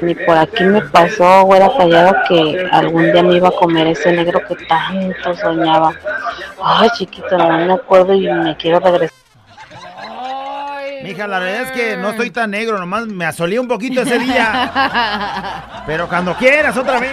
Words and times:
Ni 0.00 0.14
por 0.14 0.36
aquí 0.36 0.64
me 0.64 0.82
pasó, 0.82 1.44
güera 1.44 1.70
callado, 1.76 2.14
que 2.28 2.68
algún 2.70 3.12
día 3.12 3.22
me 3.22 3.36
iba 3.36 3.48
a 3.48 3.52
comer 3.52 3.86
ese 3.88 4.12
negro 4.12 4.40
que 4.46 4.54
tanto 4.66 5.34
soñaba. 5.36 5.94
Ay, 6.62 6.90
chiquito, 6.96 7.36
no 7.38 7.66
me 7.66 7.72
acuerdo 7.72 8.14
y 8.14 8.28
me 8.28 8.56
quiero 8.56 8.80
regresar. 8.80 9.16
Mija, 11.02 11.26
la 11.26 11.38
verdad 11.38 11.62
es 11.62 11.70
que 11.72 11.96
no 11.96 12.10
estoy 12.10 12.30
tan 12.30 12.50
negro, 12.50 12.78
nomás 12.78 13.06
me 13.06 13.24
asolí 13.24 13.58
un 13.58 13.68
poquito 13.68 14.02
ese 14.02 14.18
día. 14.18 15.82
Pero 15.86 16.08
cuando 16.08 16.34
quieras, 16.34 16.76
otra 16.76 16.98
vez. 16.98 17.12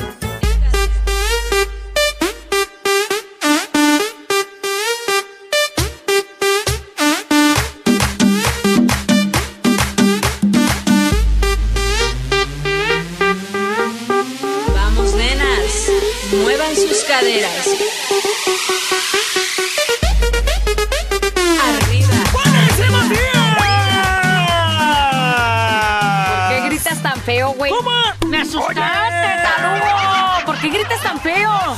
Sus 16.93 17.03
caderas. 17.05 17.67
Arriba. 21.61 22.09
¿Por 26.37 26.49
qué 26.49 26.61
gritas 26.67 27.01
tan 27.01 27.21
feo, 27.21 27.53
güey? 27.53 27.71
¡Me 28.27 28.41
asustaste, 28.41 29.41
tarugo! 29.43 30.45
¿Por 30.45 30.57
qué 30.59 30.69
gritas 30.69 31.01
tan 31.01 31.19
feo? 31.21 31.77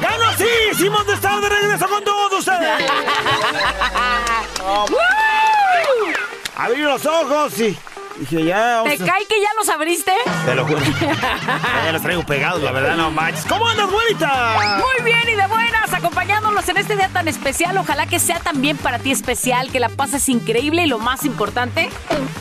¡Ya 0.00 0.18
no 0.18 0.32
sí! 0.36 0.48
¡Hicimos 0.72 1.06
de 1.06 1.14
estar 1.14 1.40
de 1.40 1.48
regreso 1.48 1.88
con 1.88 2.02
todos 2.02 2.32
ustedes! 2.40 2.90
Abrí 6.56 6.82
los 6.82 7.06
ojos 7.06 7.58
y 7.60 7.78
dije, 8.20 8.44
ya 8.44 8.82
¿Te 8.84 8.98
cae 8.98 9.24
que 9.26 9.40
ya 9.40 9.48
los 9.58 9.68
abriste? 9.68 10.12
Te 10.44 10.54
lo 10.54 10.66
juro. 10.66 10.80
ya 11.84 11.92
los 11.92 12.02
traigo 12.02 12.22
pegados, 12.24 12.62
la 12.62 12.70
verdad, 12.70 12.96
no 12.96 13.10
manches. 13.10 13.44
¿Cómo 13.46 13.66
andas, 13.66 13.90
güerita? 13.90 14.78
Muy 14.78 15.04
bien 15.04 15.28
y 15.28 15.34
de 15.34 15.46
buenas, 15.46 15.92
acompañándonos 15.92 16.68
en 16.68 16.76
este 16.76 16.96
día 16.96 17.08
tan 17.08 17.28
especial. 17.28 17.76
Ojalá 17.78 18.06
que 18.06 18.18
sea 18.18 18.38
también 18.38 18.76
para 18.76 18.98
ti 18.98 19.10
especial, 19.10 19.72
que 19.72 19.80
la 19.80 19.88
pases 19.88 20.28
increíble 20.28 20.84
y 20.84 20.86
lo 20.86 20.98
más 20.98 21.24
importante, 21.24 21.88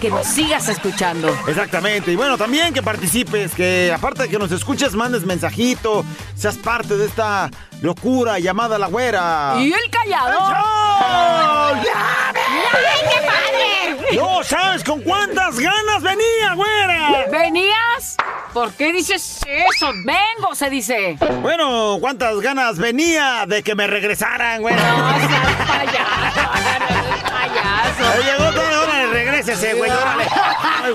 que 0.02 0.10
nos 0.10 0.28
sigas 0.28 0.68
escuchando. 0.70 1.36
Exactamente. 1.48 2.12
Y 2.12 2.16
bueno, 2.16 2.38
también 2.38 2.74
que 2.74 2.84
participes, 2.84 3.56
que 3.56 3.92
aparte 3.96 4.24
de 4.24 4.30
que 4.30 4.38
nos 4.38 4.52
escuches, 4.52 4.94
mandes 4.94 5.26
mensajito, 5.26 6.06
seas 6.36 6.58
parte 6.58 6.98
de 6.98 7.06
esta 7.06 7.50
locura 7.82 8.40
llamada 8.40 8.78
La 8.78 8.88
Güera. 8.88 9.56
¿Y 9.60 9.72
el 9.72 9.90
callado? 9.90 10.38
¡Oh! 10.40 11.74
¡Ya! 11.84 12.34
qué 12.34 13.26
padre! 13.26 13.69
No 14.16 14.44
sabes 14.44 14.84
con 14.84 15.02
cuántas 15.02 15.60
ganas 15.60 16.02
venía, 16.02 16.54
güera. 16.56 17.26
¿Venías? 17.32 18.18
¿Por 18.54 18.74
qué 18.74 18.92
dices 18.92 19.42
eso? 19.46 19.92
Vengo, 20.04 20.56
se 20.56 20.70
dice. 20.70 21.18
Bueno, 21.42 21.98
cuántas 22.00 22.40
ganas 22.40 22.78
venía 22.78 23.46
de 23.48 23.62
que 23.62 23.76
me 23.76 23.88
regresaran, 23.88 24.62
güera. 24.62 24.82
No 24.98 25.20
seas 25.20 26.09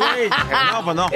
Ay, 0.03 0.29
güey. 0.29 0.31
No, 0.73 0.85
pues 0.85 0.97
no. 0.97 1.09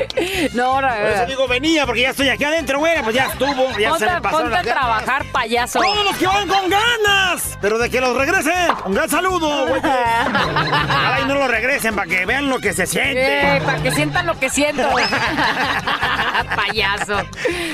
No, 0.55 0.65
ahora, 0.73 0.95
Por 1.01 1.07
eso 1.11 1.27
digo 1.27 1.49
venía, 1.49 1.87
porque 1.87 2.03
ya 2.03 2.11
estoy 2.11 2.29
aquí 2.29 2.45
adentro, 2.45 2.79
güey. 2.79 3.03
Pues 3.03 3.15
ya 3.15 3.27
estuvo, 3.27 3.79
ya 3.79 3.91
ponte, 3.91 4.05
se 4.07 4.13
me 4.15 4.21
pasaron 4.21 4.43
ponte 4.51 4.57
a 4.57 4.63
ganas. 4.63 4.75
trabajar, 4.75 5.25
payaso. 5.33 5.81
Todos 5.81 6.05
los 6.05 6.17
que 6.17 6.27
van 6.27 6.49
con 6.49 6.69
ganas, 6.71 7.59
pero 7.61 7.79
de 7.79 7.91
que 7.91 8.01
los 8.01 8.17
regresen. 8.17 8.69
Un 8.85 8.95
gran 8.95 9.09
saludo, 9.09 9.67
güey. 9.67 9.81
Ojalá 9.81 11.21
y 11.23 11.25
no 11.27 11.35
lo 11.35 11.49
regresen 11.49 11.95
para 11.95 12.07
que 12.09 12.27
vean 12.27 12.49
lo 12.49 12.59
que 12.59 12.73
se 12.73 12.87
siente. 12.87 13.57
Eh, 13.57 13.61
para 13.65 13.83
que 13.83 13.91
sientan 13.93 14.27
lo 14.27 14.39
que 14.39 14.49
siento. 14.51 14.89
payaso. 16.57 17.17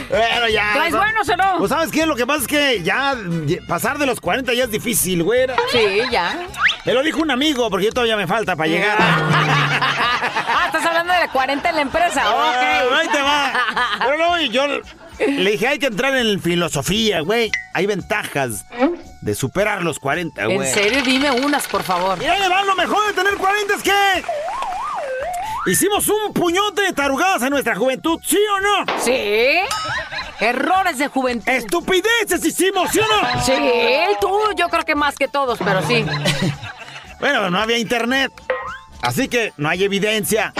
Bueno, 0.08 0.48
ya. 0.48 0.70
¿Traes 0.74 0.92
no- 0.92 0.98
buenos 0.98 1.28
o 1.28 1.36
no? 1.36 1.58
Pues 1.58 1.68
sabes 1.70 1.90
qué, 1.90 2.06
lo 2.06 2.16
que 2.16 2.26
pasa 2.26 2.40
es 2.42 2.46
que 2.46 2.82
ya 2.82 3.14
pasar 3.68 3.98
de 3.98 4.06
los 4.06 4.20
40 4.20 4.52
ya 4.54 4.64
es 4.64 4.70
difícil, 4.70 5.22
güera. 5.22 5.54
Sí, 5.72 6.02
ya. 6.10 6.46
Me 6.84 6.92
lo 6.92 7.02
dijo 7.02 7.20
un 7.20 7.30
amigo, 7.30 7.70
porque 7.70 7.86
yo 7.86 7.92
todavía 7.92 8.16
me 8.16 8.26
falta 8.26 8.56
para 8.56 8.68
llegar. 8.68 8.96
ah, 9.00 10.53
estás 10.76 10.86
hablando 10.86 11.12
de 11.12 11.28
40 11.28 11.68
en 11.68 11.74
la 11.76 11.82
empresa. 11.82 12.22
Ah, 12.24 12.84
Ok. 12.88 12.92
ahí 12.98 13.08
te 13.08 13.22
va. 13.22 13.52
Pero 13.98 14.18
no, 14.18 14.40
yo 14.42 14.66
le 15.18 15.50
dije, 15.50 15.68
hay 15.68 15.78
que 15.78 15.86
entrar 15.86 16.14
en 16.16 16.40
filosofía, 16.40 17.20
güey. 17.20 17.50
Hay 17.74 17.86
ventajas 17.86 18.64
de 19.20 19.34
superar 19.34 19.82
los 19.82 19.98
40, 19.98 20.44
güey. 20.46 20.58
En 20.58 20.74
serio, 20.74 21.02
dime 21.02 21.30
unas, 21.30 21.66
por 21.68 21.82
favor. 21.82 22.20
Y 22.22 22.26
ahí 22.26 22.40
le 22.40 22.48
va 22.48 22.62
lo 22.64 22.74
mejor 22.74 23.06
de 23.06 23.12
tener 23.12 23.34
40 23.36 23.74
es 23.74 23.82
que... 23.82 24.24
Hicimos 25.66 26.06
un 26.08 26.34
puñote 26.34 26.82
de 26.82 26.92
tarugadas 26.92 27.40
en 27.42 27.48
nuestra 27.48 27.74
juventud, 27.74 28.20
¿sí 28.22 28.36
o 28.36 28.60
no? 28.60 29.00
¿Sí? 29.00 29.60
Errores 30.40 30.98
de 30.98 31.08
juventud. 31.08 31.48
Estupideces 31.48 32.44
hicimos, 32.44 32.90
¿sí 32.90 32.98
o 32.98 33.06
no? 33.06 33.42
Sí, 33.42 33.54
tú, 34.20 34.30
yo 34.58 34.68
creo 34.68 34.84
que 34.84 34.94
más 34.94 35.14
que 35.16 35.26
todos, 35.28 35.58
pero 35.64 35.82
sí. 35.86 36.04
Bueno, 37.20 37.48
no 37.48 37.58
había 37.58 37.78
internet. 37.78 38.30
Así 39.04 39.28
que 39.28 39.52
no 39.58 39.68
hay 39.68 39.84
evidencia. 39.84 40.52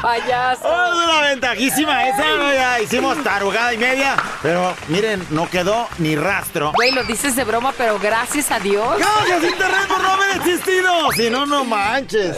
Payaso. 0.00 0.62
Oh, 0.64 0.92
es 0.92 1.04
una 1.04 1.20
ventajísima 1.28 2.08
esa, 2.08 2.22
ya 2.54 2.80
hicimos 2.80 3.22
tarugada 3.22 3.74
y 3.74 3.78
media, 3.78 4.16
pero 4.42 4.74
miren, 4.88 5.26
no 5.30 5.48
quedó 5.48 5.88
ni 5.98 6.14
rastro. 6.16 6.72
Güey, 6.74 6.92
lo 6.92 7.02
dices 7.04 7.34
de 7.36 7.44
broma, 7.44 7.72
pero 7.76 7.98
gracias 7.98 8.50
a 8.50 8.60
Dios. 8.60 8.98
Gracias 8.98 9.42
internet 9.42 9.86
por 9.88 10.00
no 10.00 10.10
haber 10.10 10.36
existido. 10.36 11.12
Si 11.12 11.28
no, 11.30 11.44
no 11.46 11.64
manches. 11.64 12.36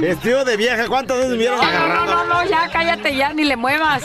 Vestido 0.00 0.44
de 0.44 0.56
vieja, 0.56 0.86
¿cuántas 0.86 1.18
veces 1.18 1.32
me 1.32 1.38
vieron 1.38 1.60
No, 1.60 1.88
no, 1.88 2.06
no, 2.06 2.24
no, 2.24 2.44
ya 2.48 2.68
cállate 2.70 3.14
ya, 3.14 3.32
ni 3.32 3.44
le 3.44 3.56
muevas. 3.56 4.02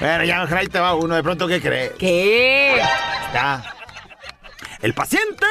Bueno, 0.00 0.24
ya 0.24 0.42
ahí 0.42 0.66
te 0.68 0.80
va 0.80 0.94
uno, 0.94 1.14
de 1.14 1.22
pronto, 1.22 1.46
¿qué 1.46 1.60
crees? 1.60 1.92
¿Qué? 1.98 2.80
Está 3.26 3.75
el 4.80 4.94
paciente 4.94 5.46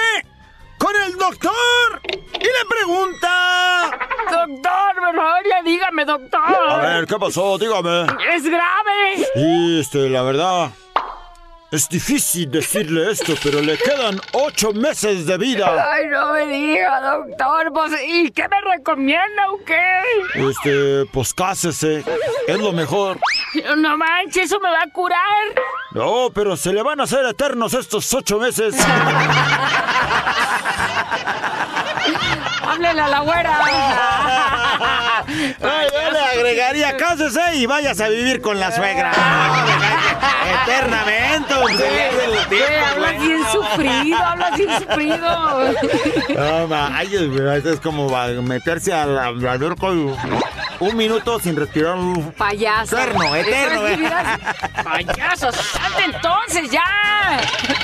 con 0.77 0.95
el 0.95 1.17
doctor 1.17 2.01
y 2.33 2.43
le 2.43 2.65
pregunta... 2.69 3.91
Doctor, 4.29 5.43
ya 5.49 5.61
dígame, 5.63 6.05
doctor. 6.05 6.41
A 6.41 6.77
ver, 6.77 7.05
¿qué 7.05 7.17
pasó? 7.17 7.57
Dígame. 7.57 8.07
Es 8.33 8.43
grave. 8.43 9.27
Y 9.35 9.79
este, 9.79 10.09
la 10.09 10.23
verdad, 10.23 10.71
es 11.75 11.89
difícil 11.89 12.49
decirle 12.49 13.11
esto, 13.11 13.33
pero 13.43 13.59
le 13.61 13.77
quedan 13.77 14.21
ocho 14.31 14.71
meses 14.71 15.25
de 15.25 15.37
vida. 15.37 15.91
Ay, 15.91 16.07
no 16.07 16.31
me 16.31 16.45
diga, 16.45 17.01
doctor. 17.01 17.73
Pues, 17.73 17.91
¿y 18.07 18.31
qué 18.31 18.47
me 18.47 18.61
recomienda 18.61 19.49
o 19.51 19.59
qué? 19.65 19.99
Este, 20.35 21.05
pues 21.11 21.33
cásese, 21.33 22.03
es 22.47 22.59
lo 22.59 22.71
mejor. 22.71 23.19
No 23.77 23.97
manches, 23.97 24.45
eso 24.45 24.59
me 24.61 24.69
va 24.69 24.83
a 24.83 24.89
curar. 24.89 25.19
No, 25.91 26.29
pero 26.33 26.55
se 26.55 26.71
le 26.71 26.81
van 26.81 27.01
a 27.01 27.03
hacer 27.03 27.25
eternos 27.25 27.73
estos 27.73 28.13
ocho 28.13 28.39
meses. 28.39 28.75
Háblele 32.63 33.01
a 33.01 33.07
la 33.07 33.19
güera. 33.19 33.59
Ay, 35.61 35.87
yo 35.93 36.11
le 36.11 36.19
agregaría, 36.19 36.97
cásese 36.97 37.55
y 37.55 37.65
váyase 37.65 38.03
a 38.03 38.09
vivir 38.09 38.41
con 38.41 38.59
la 38.59 38.71
suegra. 38.71 39.11
Eternamente. 40.63 41.53
tiempo, 42.49 42.85
hablas 42.91 43.21
bien 43.21 43.43
sufrido, 43.51 44.17
hablas 44.17 44.57
bien 44.57 44.69
sufrido. 44.79 45.73
No, 46.35 46.67
ma, 46.67 46.97
ay, 46.97 47.07
Dios 47.07 47.27
mío, 47.27 47.51
esto 47.51 47.71
es 47.71 47.79
como 47.79 48.09
meterse 48.41 48.93
al 48.93 49.17
alberco 49.17 49.93
y 49.93 50.15
un 50.79 50.97
minuto 50.97 51.39
sin 51.39 51.55
respirar. 51.55 51.97
Payaso. 52.37 52.97
Eterno, 52.97 53.35
eterno, 53.35 53.87
eh. 53.87 53.95
vivir 53.95 54.13
así. 54.13 54.41
Payaso, 54.83 55.51
salte 55.51 56.03
entonces 56.05 56.69
ya. 56.69 57.39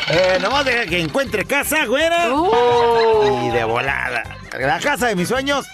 Eh, 0.09 0.37
nomás 0.41 0.65
deja 0.65 0.85
que 0.85 0.99
encuentre 0.99 1.45
casa, 1.45 1.85
güera. 1.85 2.33
Uh. 2.33 3.47
Y 3.47 3.49
de 3.51 3.63
volada. 3.63 4.23
La 4.59 4.79
casa 4.79 5.07
de 5.07 5.15
mis 5.15 5.29
sueños, 5.29 5.65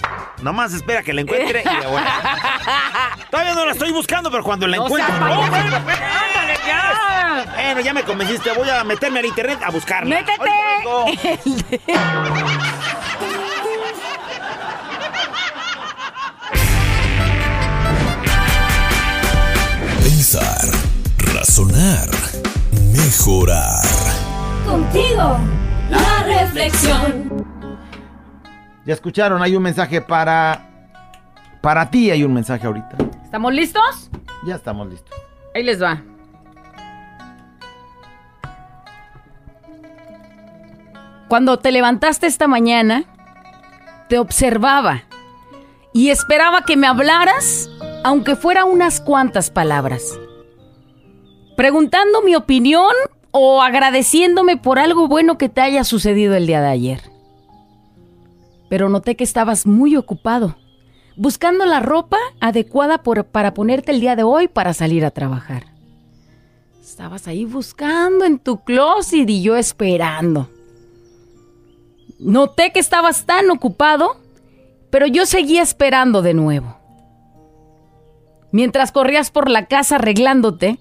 nomás 0.41 0.73
espera 0.73 1.01
que 1.01 1.11
la 1.13 1.21
encuentre 1.21 1.63
y 1.63 1.81
de 1.81 1.87
volada. 1.87 3.17
Todavía 3.31 3.55
no 3.55 3.65
la 3.65 3.71
estoy 3.71 3.91
buscando, 3.91 4.29
pero 4.29 4.43
cuando 4.43 4.67
la 4.67 4.77
No 4.77 4.85
encuentre. 4.85 5.13
¡Oh, 5.15 5.19
bueno, 5.19 5.49
bueno! 5.49 5.77
Ándale, 5.81 6.59
ya. 6.65 7.45
Bueno, 7.55 7.81
ya 7.81 7.93
me 7.93 8.03
convenciste, 8.03 8.51
voy 8.53 8.69
a 8.69 8.83
meterme 8.83 9.19
al 9.19 9.25
internet 9.25 9.59
a 9.63 9.71
buscarla. 9.71 10.15
Métete. 10.15 10.51
Pensar, 20.07 20.71
razonar, 21.35 22.07
mejorar. 22.95 23.83
Contigo, 24.65 25.37
la 25.89 26.23
reflexión. 26.23 27.45
Ya 28.85 28.93
escucharon, 28.93 29.41
hay 29.41 29.57
un 29.57 29.63
mensaje 29.63 29.99
para. 29.99 30.65
Para 31.61 31.91
ti 31.91 32.09
hay 32.09 32.23
un 32.23 32.33
mensaje 32.33 32.65
ahorita. 32.65 32.95
¿Estamos 33.21 33.53
listos? 33.53 34.09
Ya 34.45 34.55
estamos 34.55 34.87
listos. 34.87 35.13
Ahí 35.53 35.63
les 35.63 35.83
va. 35.83 36.01
Cuando 41.27 41.59
te 41.59 41.69
levantaste 41.73 42.27
esta 42.27 42.47
mañana, 42.47 43.03
te 44.07 44.19
observaba 44.19 45.03
y 45.91 46.11
esperaba 46.11 46.61
que 46.61 46.77
me 46.77 46.87
hablaras, 46.87 47.69
aunque 48.03 48.35
fuera 48.35 48.65
unas 48.65 48.99
cuantas 49.01 49.49
palabras. 49.49 50.19
Preguntando 51.55 52.21
mi 52.21 52.35
opinión 52.35 52.91
o 53.31 53.61
agradeciéndome 53.61 54.57
por 54.57 54.79
algo 54.79 55.07
bueno 55.07 55.37
que 55.37 55.49
te 55.49 55.61
haya 55.61 55.83
sucedido 55.83 56.35
el 56.35 56.47
día 56.47 56.61
de 56.61 56.67
ayer. 56.67 57.01
Pero 58.69 58.89
noté 58.89 59.15
que 59.15 59.23
estabas 59.23 59.65
muy 59.65 59.95
ocupado, 59.95 60.55
buscando 61.15 61.65
la 61.65 61.79
ropa 61.79 62.17
adecuada 62.39 63.01
para 63.03 63.53
ponerte 63.53 63.91
el 63.91 64.01
día 64.01 64.15
de 64.15 64.23
hoy 64.23 64.47
para 64.47 64.73
salir 64.73 65.05
a 65.05 65.11
trabajar. 65.11 65.65
Estabas 66.81 67.27
ahí 67.27 67.45
buscando 67.45 68.25
en 68.25 68.39
tu 68.39 68.63
closet 68.63 69.29
y 69.29 69.41
yo 69.41 69.55
esperando. 69.55 70.49
Noté 72.19 72.71
que 72.71 72.79
estabas 72.79 73.25
tan 73.25 73.49
ocupado, 73.51 74.17
pero 74.89 75.05
yo 75.05 75.25
seguía 75.25 75.61
esperando 75.61 76.21
de 76.21 76.33
nuevo. 76.33 76.77
Mientras 78.57 78.91
corrías 78.91 79.29
por 79.29 79.51
la 79.51 79.67
casa 79.67 79.97
arreglándote, 79.97 80.79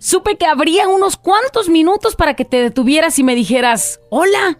supe 0.00 0.36
que 0.36 0.46
habría 0.46 0.88
unos 0.88 1.16
cuantos 1.16 1.68
minutos 1.68 2.16
para 2.16 2.34
que 2.34 2.44
te 2.44 2.60
detuvieras 2.60 3.20
y 3.20 3.22
me 3.22 3.36
dijeras, 3.36 4.00
hola. 4.10 4.58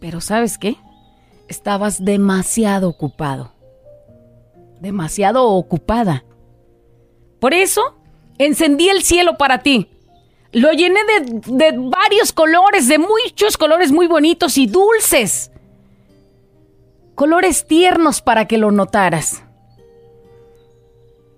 Pero 0.00 0.20
¿sabes 0.20 0.58
qué? 0.58 0.76
Estabas 1.46 2.04
demasiado 2.04 2.88
ocupado. 2.88 3.52
Demasiado 4.80 5.44
ocupada. 5.50 6.24
Por 7.38 7.54
eso, 7.54 7.94
encendí 8.38 8.88
el 8.88 9.02
cielo 9.02 9.38
para 9.38 9.62
ti. 9.62 9.88
Lo 10.50 10.72
llené 10.72 10.98
de, 11.04 11.42
de 11.46 11.78
varios 11.78 12.32
colores, 12.32 12.88
de 12.88 12.98
muchos 12.98 13.56
colores 13.56 13.92
muy 13.92 14.08
bonitos 14.08 14.58
y 14.58 14.66
dulces. 14.66 15.52
Colores 17.14 17.68
tiernos 17.68 18.20
para 18.20 18.48
que 18.48 18.58
lo 18.58 18.72
notaras. 18.72 19.45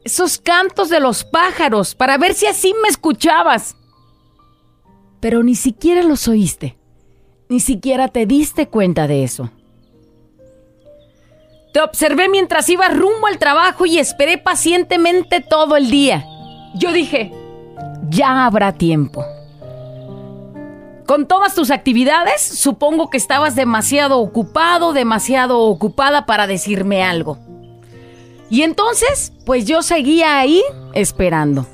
Esos 0.08 0.38
cantos 0.38 0.88
de 0.88 1.00
los 1.00 1.22
pájaros, 1.22 1.94
para 1.94 2.16
ver 2.16 2.32
si 2.32 2.46
así 2.46 2.72
me 2.82 2.88
escuchabas. 2.88 3.76
Pero 5.20 5.42
ni 5.42 5.54
siquiera 5.54 6.02
los 6.02 6.28
oíste. 6.28 6.78
Ni 7.50 7.60
siquiera 7.60 8.08
te 8.08 8.24
diste 8.24 8.68
cuenta 8.68 9.06
de 9.06 9.22
eso. 9.22 9.50
Te 11.74 11.82
observé 11.82 12.30
mientras 12.30 12.70
ibas 12.70 12.96
rumbo 12.96 13.26
al 13.26 13.36
trabajo 13.36 13.84
y 13.84 13.98
esperé 13.98 14.38
pacientemente 14.38 15.42
todo 15.42 15.76
el 15.76 15.90
día. 15.90 16.24
Yo 16.74 16.90
dije, 16.90 17.30
ya 18.08 18.46
habrá 18.46 18.72
tiempo. 18.72 19.26
Con 21.06 21.28
todas 21.28 21.54
tus 21.54 21.70
actividades, 21.70 22.40
supongo 22.40 23.10
que 23.10 23.18
estabas 23.18 23.54
demasiado 23.54 24.20
ocupado, 24.20 24.94
demasiado 24.94 25.60
ocupada 25.60 26.24
para 26.24 26.46
decirme 26.46 27.04
algo. 27.04 27.47
Y 28.50 28.62
entonces, 28.62 29.32
pues 29.44 29.66
yo 29.66 29.82
seguía 29.82 30.38
ahí 30.38 30.62
esperando. 30.94 31.66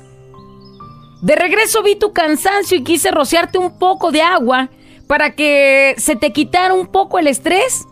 De 1.21 1.35
regreso 1.35 1.81
vi 1.81 1.95
tu 1.95 2.13
cansancio 2.13 2.77
y 2.77 2.83
quise 2.83 3.11
rociarte 3.11 3.57
un 3.57 3.79
poco 3.79 4.11
de 4.11 4.21
agua 4.21 4.69
para 5.07 5.35
que 5.35 5.95
se 5.97 6.15
te 6.15 6.31
quitara 6.31 6.73
un 6.73 6.87
poco 6.87 7.17
el 7.19 7.27
estrés. 7.27 7.85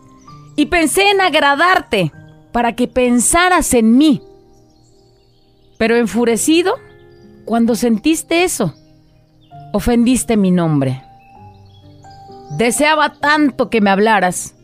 Y 0.56 0.66
pensé 0.66 1.10
en 1.10 1.20
agradarte 1.20 2.12
para 2.52 2.76
que 2.76 2.86
pensaras 2.86 3.74
en 3.74 3.96
mí. 3.96 4.22
Pero 5.78 5.96
enfurecido, 5.96 6.74
cuando 7.44 7.74
sentiste 7.74 8.44
eso, 8.44 8.74
ofendiste 9.72 10.36
mi 10.36 10.52
nombre. 10.52 11.02
Deseaba 12.56 13.14
tanto 13.14 13.70
que 13.70 13.80
me 13.80 13.90
hablaras. 13.90 14.54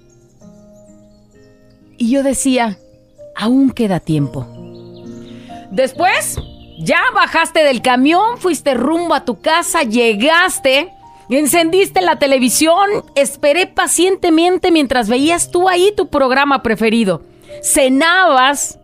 Y 1.99 2.11
yo 2.11 2.23
decía, 2.23 2.79
aún 3.35 3.71
queda 3.71 4.01
tiempo. 4.01 4.47
Después, 5.71 6.39
ya 6.79 7.01
bajaste 7.15 7.63
del 7.63 7.83
camión, 7.83 8.39
fuiste 8.39 8.75
rumbo 8.75 9.15
a 9.15 9.25
tu 9.25 9.41
casa, 9.41 9.83
llegaste, 9.83 10.93
encendiste 11.29 12.01
la 12.01 12.19
televisión, 12.19 12.89
esperé 13.15 13.67
pacientemente 13.67 14.71
mientras 14.71 15.09
veías 15.09 15.51
tú 15.51 15.69
ahí 15.69 15.93
tu 15.97 16.09
programa 16.09 16.63
preferido. 16.63 17.23
Cenabas 17.63 18.79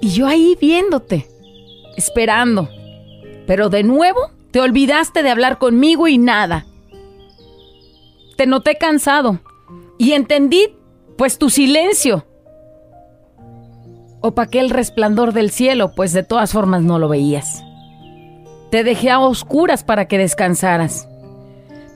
y 0.00 0.10
yo 0.10 0.26
ahí 0.26 0.56
viéndote, 0.60 1.28
esperando. 1.96 2.68
Pero 3.46 3.68
de 3.68 3.82
nuevo 3.82 4.30
te 4.50 4.60
olvidaste 4.60 5.22
de 5.22 5.30
hablar 5.30 5.58
conmigo 5.58 6.08
y 6.08 6.18
nada. 6.18 6.66
Te 8.36 8.46
noté 8.46 8.76
cansado 8.76 9.40
y 9.98 10.12
entendí, 10.12 10.76
pues, 11.16 11.38
tu 11.38 11.50
silencio. 11.50 12.26
Opaqué 14.26 14.58
el 14.58 14.70
resplandor 14.70 15.34
del 15.34 15.50
cielo, 15.50 15.92
pues 15.94 16.14
de 16.14 16.22
todas 16.22 16.50
formas 16.50 16.80
no 16.80 16.98
lo 16.98 17.10
veías. 17.10 17.62
Te 18.70 18.82
dejé 18.82 19.10
a 19.10 19.20
oscuras 19.20 19.84
para 19.84 20.08
que 20.08 20.16
descansaras. 20.16 21.06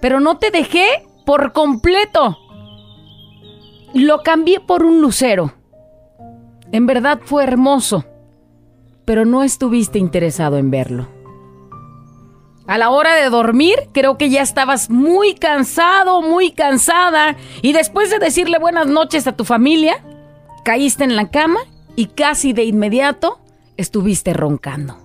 Pero 0.02 0.20
no 0.20 0.36
te 0.36 0.50
dejé 0.50 1.06
por 1.24 1.54
completo. 1.54 2.36
Lo 3.94 4.18
cambié 4.18 4.60
por 4.60 4.82
un 4.82 5.00
lucero. 5.00 5.54
En 6.70 6.84
verdad 6.84 7.18
fue 7.24 7.44
hermoso, 7.44 8.04
pero 9.06 9.24
no 9.24 9.42
estuviste 9.42 9.98
interesado 9.98 10.58
en 10.58 10.70
verlo. 10.70 11.08
A 12.66 12.76
la 12.76 12.90
hora 12.90 13.14
de 13.14 13.30
dormir, 13.30 13.88
creo 13.94 14.18
que 14.18 14.28
ya 14.28 14.42
estabas 14.42 14.90
muy 14.90 15.34
cansado, 15.34 16.20
muy 16.20 16.50
cansada, 16.50 17.38
y 17.62 17.72
después 17.72 18.10
de 18.10 18.18
decirle 18.18 18.58
buenas 18.58 18.86
noches 18.86 19.26
a 19.26 19.34
tu 19.34 19.46
familia, 19.46 20.04
caíste 20.62 21.04
en 21.04 21.16
la 21.16 21.30
cama 21.30 21.60
y 21.98 22.06
casi 22.06 22.52
de 22.52 22.62
inmediato 22.62 23.40
estuviste 23.76 24.32
roncando. 24.32 24.96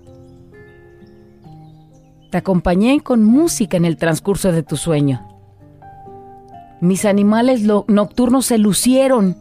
Te 2.29 2.37
acompañé 2.37 3.01
con 3.01 3.23
música 3.23 3.77
en 3.77 3.85
el 3.85 3.97
transcurso 3.97 4.51
de 4.51 4.61
tu 4.61 4.77
sueño. 4.77 5.27
Mis 6.81 7.05
animales 7.05 7.63
nocturnos 7.63 8.45
se 8.45 8.59
lucieron 8.59 9.35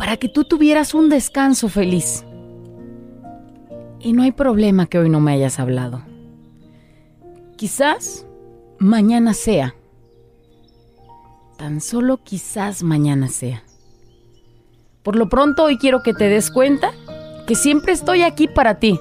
para 0.00 0.16
que 0.16 0.28
tú 0.28 0.42
tuvieras 0.42 0.94
un 0.94 1.10
descanso 1.10 1.68
feliz. 1.68 2.24
Y 4.00 4.12
no 4.12 4.24
hay 4.24 4.32
problema 4.32 4.86
que 4.86 4.98
hoy 4.98 5.08
no 5.08 5.20
me 5.20 5.32
hayas 5.32 5.60
hablado. 5.60 6.02
Quizás 7.54 8.26
mañana 8.80 9.32
sea. 9.32 9.76
Tan 11.56 11.80
solo 11.80 12.16
quizás 12.24 12.82
mañana 12.82 13.28
sea. 13.28 13.65
Por 15.06 15.14
lo 15.14 15.28
pronto 15.28 15.62
hoy 15.62 15.78
quiero 15.78 16.02
que 16.02 16.14
te 16.14 16.28
des 16.28 16.50
cuenta 16.50 16.90
que 17.46 17.54
siempre 17.54 17.92
estoy 17.92 18.22
aquí 18.22 18.48
para 18.48 18.80
ti. 18.80 18.98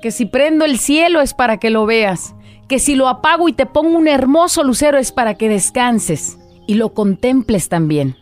Que 0.00 0.10
si 0.10 0.24
prendo 0.24 0.64
el 0.64 0.78
cielo 0.78 1.20
es 1.20 1.34
para 1.34 1.58
que 1.58 1.68
lo 1.68 1.84
veas. 1.84 2.34
Que 2.70 2.78
si 2.78 2.94
lo 2.94 3.06
apago 3.06 3.50
y 3.50 3.52
te 3.52 3.66
pongo 3.66 3.98
un 3.98 4.08
hermoso 4.08 4.64
lucero 4.64 4.96
es 4.96 5.12
para 5.12 5.34
que 5.34 5.50
descanses 5.50 6.38
y 6.66 6.76
lo 6.76 6.94
contemples 6.94 7.68
también. 7.68 8.16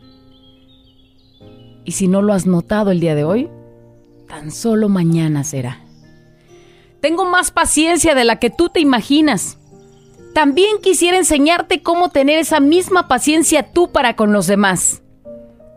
Y 1.84 1.92
si 1.92 2.08
no 2.08 2.20
lo 2.20 2.32
has 2.32 2.46
notado 2.46 2.90
el 2.90 2.98
día 2.98 3.14
de 3.14 3.22
hoy, 3.22 3.48
tan 4.26 4.50
solo 4.50 4.88
mañana 4.88 5.44
será. 5.44 5.84
Tengo 7.00 7.26
más 7.26 7.52
paciencia 7.52 8.16
de 8.16 8.24
la 8.24 8.40
que 8.40 8.50
tú 8.50 8.70
te 8.70 8.80
imaginas. 8.80 9.60
También 10.34 10.78
quisiera 10.82 11.16
enseñarte 11.16 11.80
cómo 11.80 12.08
tener 12.08 12.40
esa 12.40 12.58
misma 12.58 13.06
paciencia 13.06 13.72
tú 13.72 13.92
para 13.92 14.16
con 14.16 14.32
los 14.32 14.48
demás. 14.48 15.03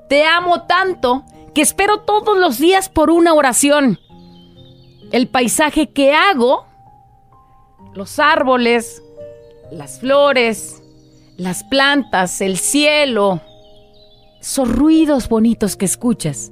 Te 0.10 0.26
amo 0.26 0.64
tanto 0.64 1.24
que 1.54 1.62
espero 1.62 2.02
todos 2.02 2.38
los 2.38 2.58
días 2.60 2.90
por 2.90 3.10
una 3.10 3.34
oración. 3.34 4.00
El 5.12 5.28
paisaje 5.28 5.90
que 5.90 6.14
hago, 6.14 6.66
los 7.94 8.20
árboles, 8.20 9.02
las 9.72 10.00
flores, 10.00 10.82
las 11.38 11.64
plantas, 11.64 12.42
el 12.42 12.58
cielo, 12.58 13.42
esos 14.40 14.70
ruidos 14.72 15.28
bonitos 15.30 15.76
que 15.76 15.86
escuchas, 15.86 16.52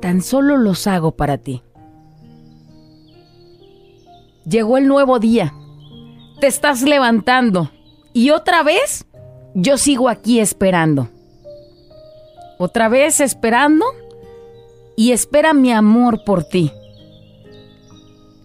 tan 0.00 0.22
solo 0.22 0.56
los 0.56 0.86
hago 0.86 1.12
para 1.12 1.38
ti. 1.38 1.62
Llegó 4.48 4.78
el 4.78 4.86
nuevo 4.86 5.18
día. 5.18 5.52
Te 6.40 6.46
estás 6.46 6.82
levantando. 6.82 7.70
Y 8.12 8.30
otra 8.30 8.62
vez, 8.62 9.06
yo 9.54 9.76
sigo 9.76 10.08
aquí 10.08 10.38
esperando. 10.38 11.08
Otra 12.58 12.88
vez 12.88 13.20
esperando 13.20 13.84
y 14.96 15.12
espera 15.12 15.52
mi 15.52 15.72
amor 15.72 16.24
por 16.24 16.44
ti. 16.44 16.72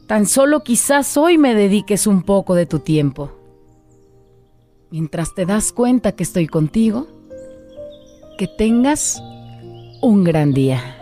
Tan 0.08 0.26
solo 0.26 0.64
quizás 0.64 1.16
hoy 1.16 1.38
me 1.38 1.56
dediques 1.56 2.08
un 2.08 2.24
poco 2.24 2.54
de 2.56 2.66
tu 2.66 2.80
tiempo. 2.80 3.32
Mientras 4.90 5.34
te 5.34 5.46
das 5.46 5.72
cuenta 5.72 6.12
que 6.12 6.24
estoy 6.24 6.48
contigo, 6.48 7.08
que 8.38 8.48
tengas 8.48 9.22
un 10.02 10.26
gran 10.26 10.52
día. 10.52 10.98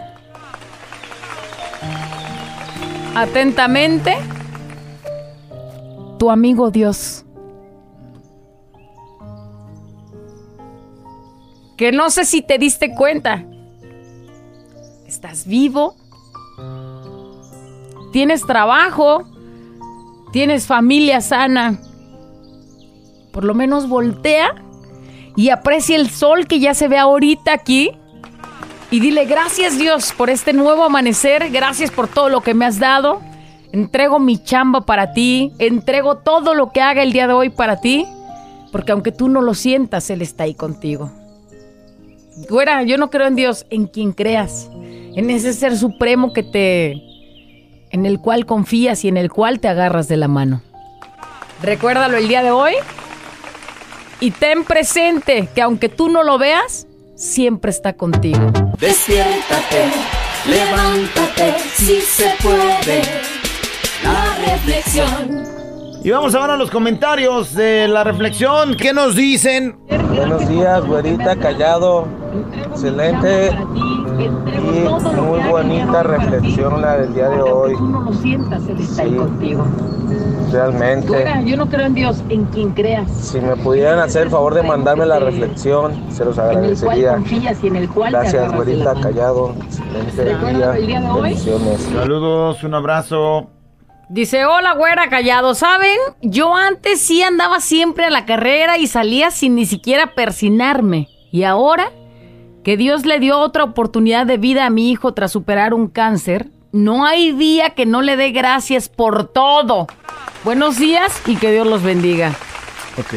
Atentamente, 3.15 4.15
tu 6.19 6.29
amigo 6.29 6.69
Dios. 6.69 7.25
Que 11.79 11.93
no 11.93 12.09
sé 12.09 12.25
si 12.25 12.41
te 12.41 12.57
diste 12.57 12.93
cuenta. 12.93 13.45
Estás 15.07 15.47
vivo. 15.47 15.95
Tienes 18.11 18.45
trabajo. 18.45 19.23
Tienes 20.33 20.67
familia 20.67 21.21
sana. 21.21 21.79
Por 23.31 23.45
lo 23.45 23.53
menos 23.53 23.87
voltea 23.87 24.55
y 25.37 25.51
aprecia 25.51 25.95
el 25.95 26.09
sol 26.09 26.47
que 26.47 26.59
ya 26.59 26.73
se 26.73 26.89
ve 26.89 26.97
ahorita 26.97 27.53
aquí. 27.53 27.91
Y 28.91 28.99
dile 28.99 29.23
gracias 29.23 29.77
Dios 29.77 30.11
por 30.11 30.29
este 30.29 30.51
nuevo 30.51 30.83
amanecer. 30.83 31.49
Gracias 31.49 31.91
por 31.91 32.09
todo 32.09 32.27
lo 32.27 32.41
que 32.41 32.53
me 32.53 32.65
has 32.65 32.79
dado. 32.79 33.21
Entrego 33.71 34.19
mi 34.19 34.37
chamba 34.43 34.81
para 34.81 35.13
ti. 35.13 35.53
Entrego 35.59 36.17
todo 36.17 36.55
lo 36.55 36.73
que 36.73 36.81
haga 36.81 37.03
el 37.03 37.13
día 37.13 37.27
de 37.27 37.33
hoy 37.35 37.49
para 37.49 37.79
ti. 37.79 38.05
Porque 38.73 38.91
aunque 38.91 39.13
tú 39.13 39.29
no 39.29 39.41
lo 39.41 39.53
sientas, 39.53 40.09
Él 40.09 40.21
está 40.21 40.43
ahí 40.43 40.55
contigo. 40.55 41.09
Güera, 42.47 42.83
yo 42.83 42.97
no 42.97 43.09
creo 43.09 43.27
en 43.27 43.35
Dios, 43.35 43.65
en 43.69 43.87
quien 43.87 44.13
creas. 44.13 44.69
En 44.73 45.29
ese 45.29 45.53
ser 45.53 45.77
supremo 45.77 46.33
que 46.33 46.43
te... 46.43 46.93
En 47.91 48.05
el 48.05 48.19
cual 48.19 48.45
confías 48.45 49.03
y 49.03 49.07
en 49.07 49.17
el 49.17 49.31
cual 49.31 49.59
te 49.59 49.67
agarras 49.67 50.07
de 50.07 50.17
la 50.17 50.27
mano. 50.27 50.61
Recuérdalo 51.61 52.17
el 52.17 52.27
día 52.27 52.43
de 52.43 52.51
hoy. 52.51 52.73
Y 54.19 54.31
ten 54.31 54.63
presente 54.63 55.49
que 55.53 55.61
aunque 55.61 55.89
tú 55.89 56.09
no 56.09 56.23
lo 56.23 56.37
veas, 56.37 56.87
siempre 57.15 57.71
está 57.71 57.93
contigo. 57.93 58.51
Despiértate, 58.79 59.89
levántate, 60.47 61.55
si 61.73 62.01
se 62.01 62.31
puede. 62.41 63.01
La 64.03 64.51
reflexión. 64.51 65.58
Y 66.01 66.11
vamos 66.11 66.33
ahora 66.33 66.53
a 66.53 66.57
los 66.57 66.71
comentarios 66.71 67.53
de 67.53 67.87
la 67.87 68.05
reflexión. 68.05 68.75
¿Qué 68.75 68.93
nos 68.93 69.15
dicen? 69.15 69.77
Buenos 70.15 70.47
días, 70.47 70.85
güerita, 70.85 71.35
callado. 71.35 72.07
Excelente 72.71 73.51
y 74.17 75.19
muy 75.19 75.39
bonita 75.49 76.03
reflexión 76.03 76.81
la 76.81 76.97
del 76.97 77.13
día 77.13 77.29
de 77.29 77.41
hoy. 77.41 77.75
Sí. 78.95 79.17
Realmente. 80.51 81.25
yo 81.45 81.57
no 81.57 81.67
creo 81.67 81.85
en 81.85 81.93
Dios, 81.93 82.23
en 82.29 82.45
quien 82.45 82.71
creas. 82.71 83.11
Si 83.11 83.39
me 83.39 83.55
pudieran 83.57 83.99
hacer 83.99 84.23
el 84.23 84.29
favor 84.29 84.55
de 84.55 84.63
mandarme 84.63 85.05
la 85.05 85.19
reflexión, 85.19 85.93
se 86.11 86.23
los 86.25 86.39
agradecería. 86.39 87.21
Gracias, 88.09 88.53
güerita, 88.53 88.93
callado. 89.01 89.53
Excelente 90.05 90.53
día. 90.85 91.01
Bendiciones. 91.11 91.81
Saludos, 91.93 92.63
un 92.63 92.73
abrazo. 92.73 93.49
Dice, 94.09 94.45
hola 94.45 94.73
güera, 94.73 95.07
callado. 95.07 95.53
¿Saben? 95.53 95.97
Yo 96.21 96.55
antes 96.55 96.99
sí 96.99 97.21
andaba 97.21 97.59
siempre 97.59 98.05
a 98.05 98.09
la 98.09 98.25
carrera 98.25 98.79
y 98.79 98.87
salía 98.87 99.29
sin 99.29 99.53
ni 99.53 99.67
siquiera 99.67 100.15
persinarme. 100.15 101.07
Y 101.31 101.43
ahora 101.43 101.91
que 102.63 102.75
Dios 102.75 103.05
le 103.05 103.19
dio 103.19 103.37
otra 103.37 103.63
oportunidad 103.63 104.25
de 104.25 104.37
vida 104.37 104.65
a 104.65 104.71
mi 104.71 104.89
hijo 104.89 105.13
tras 105.13 105.31
superar 105.31 105.75
un 105.75 105.87
cáncer, 105.87 106.49
no 106.71 107.05
hay 107.05 107.33
día 107.33 107.69
que 107.71 107.85
no 107.85 108.01
le 108.01 108.17
dé 108.17 108.31
gracias 108.31 108.89
por 108.89 109.27
todo. 109.27 109.85
Buenos 110.43 110.79
días 110.79 111.21
y 111.27 111.35
que 111.35 111.51
Dios 111.51 111.67
los 111.67 111.83
bendiga. 111.83 112.29
Ok. 112.97 113.13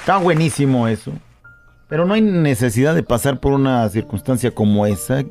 Está 0.00 0.16
buenísimo 0.16 0.88
eso. 0.88 1.12
Pero 1.88 2.06
no 2.06 2.14
hay 2.14 2.22
necesidad 2.22 2.96
de 2.96 3.04
pasar 3.04 3.38
por 3.38 3.52
una 3.52 3.88
circunstancia 3.88 4.50
como 4.50 4.84
esa 4.84 5.22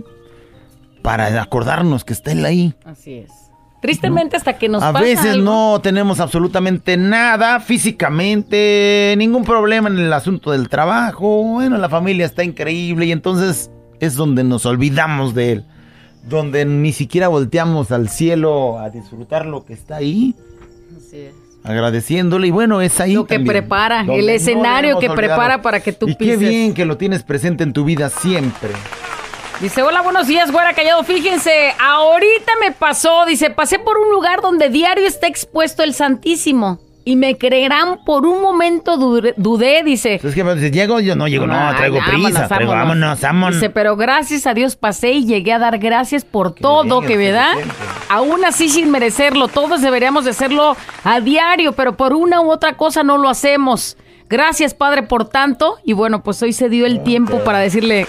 para 1.01 1.41
acordarnos 1.41 2.06
que 2.06 2.13
está 2.13 2.32
él 2.32 2.46
ahí. 2.46 2.74
Así 2.86 3.15
es. 3.15 3.47
Tristemente 3.81 4.36
hasta 4.36 4.57
que 4.57 4.69
nos 4.69 4.81
a 4.81 4.91
pasa 4.91 5.05
veces 5.05 5.34
algo- 5.34 5.43
no 5.43 5.81
tenemos 5.81 6.19
absolutamente 6.19 6.98
nada 6.98 7.60
físicamente, 7.60 9.13
ningún 9.17 9.43
problema 9.43 9.88
en 9.89 10.00
el 10.00 10.12
asunto 10.13 10.51
del 10.51 10.67
trabajo. 10.69 11.43
Bueno, 11.43 11.77
la 11.77 11.88
familia 11.89 12.25
está 12.25 12.43
increíble 12.43 13.05
y 13.05 13.12
entonces 13.12 13.69
es 14.00 14.15
donde 14.15 14.43
nos 14.43 14.65
olvidamos 14.65 15.36
de 15.36 15.51
él. 15.51 15.65
Donde 16.27 16.65
ni 16.65 16.91
siquiera 16.91 17.27
volteamos 17.29 17.91
al 17.91 18.10
cielo 18.10 18.79
a 18.79 18.89
disfrutar 18.89 19.46
lo 19.46 19.63
que 19.63 19.74
está 19.74 19.98
ahí, 19.98 20.36
Así 20.98 21.17
es. 21.19 21.34
agradeciéndole. 21.63 22.48
Y 22.48 22.51
bueno, 22.51 22.81
es 22.81 23.00
ahí. 23.00 23.13
Lo 23.13 23.25
que 23.25 23.36
también, 23.36 23.53
prepara, 23.60 24.01
el 24.01 24.07
no 24.07 24.13
escenario 24.31 24.89
debemos 24.98 25.00
que 25.01 25.10
olvidarlo. 25.10 25.15
prepara 25.36 25.62
para 25.62 25.79
que 25.79 25.93
tú 25.93 26.07
y 26.10 26.15
pises. 26.15 26.38
qué 26.39 26.46
bien 26.50 26.74
que 26.74 26.84
lo 26.86 26.98
tienes 26.98 27.24
presente 27.24 27.63
en 27.63 27.72
tu 27.74 27.86
vida 27.86 28.10
siempre. 28.10 28.72
Dice, 29.61 29.81
hola, 29.81 30.01
buenos 30.01 30.27
días, 30.27 30.51
güera 30.51 30.73
callado. 30.73 31.03
Fíjense, 31.03 31.73
ahorita 31.79 32.51
me 32.61 32.71
pasó, 32.71 33.25
dice, 33.25 33.49
pasé 33.49 33.79
por 33.79 33.97
un 33.97 34.11
lugar 34.11 34.41
donde 34.41 34.69
diario 34.69 35.07
está 35.07 35.25
expuesto 35.27 35.81
el 35.83 35.93
Santísimo. 35.95 36.79
Y 37.05 37.15
me 37.15 37.37
creerán, 37.37 38.03
por 38.05 38.25
un 38.25 38.41
momento 38.41 38.97
dudé, 38.97 39.33
dudé, 39.37 39.81
dice. 39.81 40.19
Es 40.21 40.35
que 40.35 40.43
me 40.43 40.53
dice, 40.55 40.71
llego, 40.71 40.99
yo 40.99 41.15
no 41.15 41.27
llego, 41.29 41.47
no, 41.47 41.55
"Ay, 41.57 41.75
traigo 41.77 41.99
prisa, 42.05 42.47
traigo, 42.49 42.73
vámonos, 42.73 43.21
vámonos. 43.21 43.55
Dice, 43.55 43.69
pero 43.69 43.95
gracias 43.95 44.45
a 44.45 44.53
Dios 44.53 44.75
pasé 44.75 45.13
y 45.13 45.25
llegué 45.25 45.53
a 45.53 45.59
dar 45.59 45.77
gracias 45.79 46.25
por 46.25 46.51
todo 46.53 46.99
bien, 46.99 47.07
que 47.13 47.17
me 47.17 47.31
da. 47.31 47.53
excelente. 47.53 47.75
Aún 48.09 48.43
así 48.45 48.67
sin 48.67 48.91
merecerlo. 48.91 49.47
Todos 49.47 49.81
deberíamos 49.81 50.25
de 50.25 50.31
hacerlo 50.31 50.75
a 51.05 51.19
diario, 51.21 51.71
pero 51.71 51.95
por 51.95 52.13
una 52.13 52.41
u 52.41 52.51
otra 52.51 52.75
cosa 52.75 53.03
no 53.03 53.17
lo 53.17 53.29
hacemos. 53.29 53.95
Gracias, 54.29 54.73
Padre, 54.73 55.03
por 55.03 55.29
tanto. 55.29 55.77
Y 55.85 55.93
bueno, 55.93 56.21
pues 56.23 56.41
hoy 56.43 56.51
se 56.51 56.67
dio 56.67 56.85
el 56.85 57.03
tiempo 57.03 57.39
para 57.45 57.59
decirle, 57.59 58.05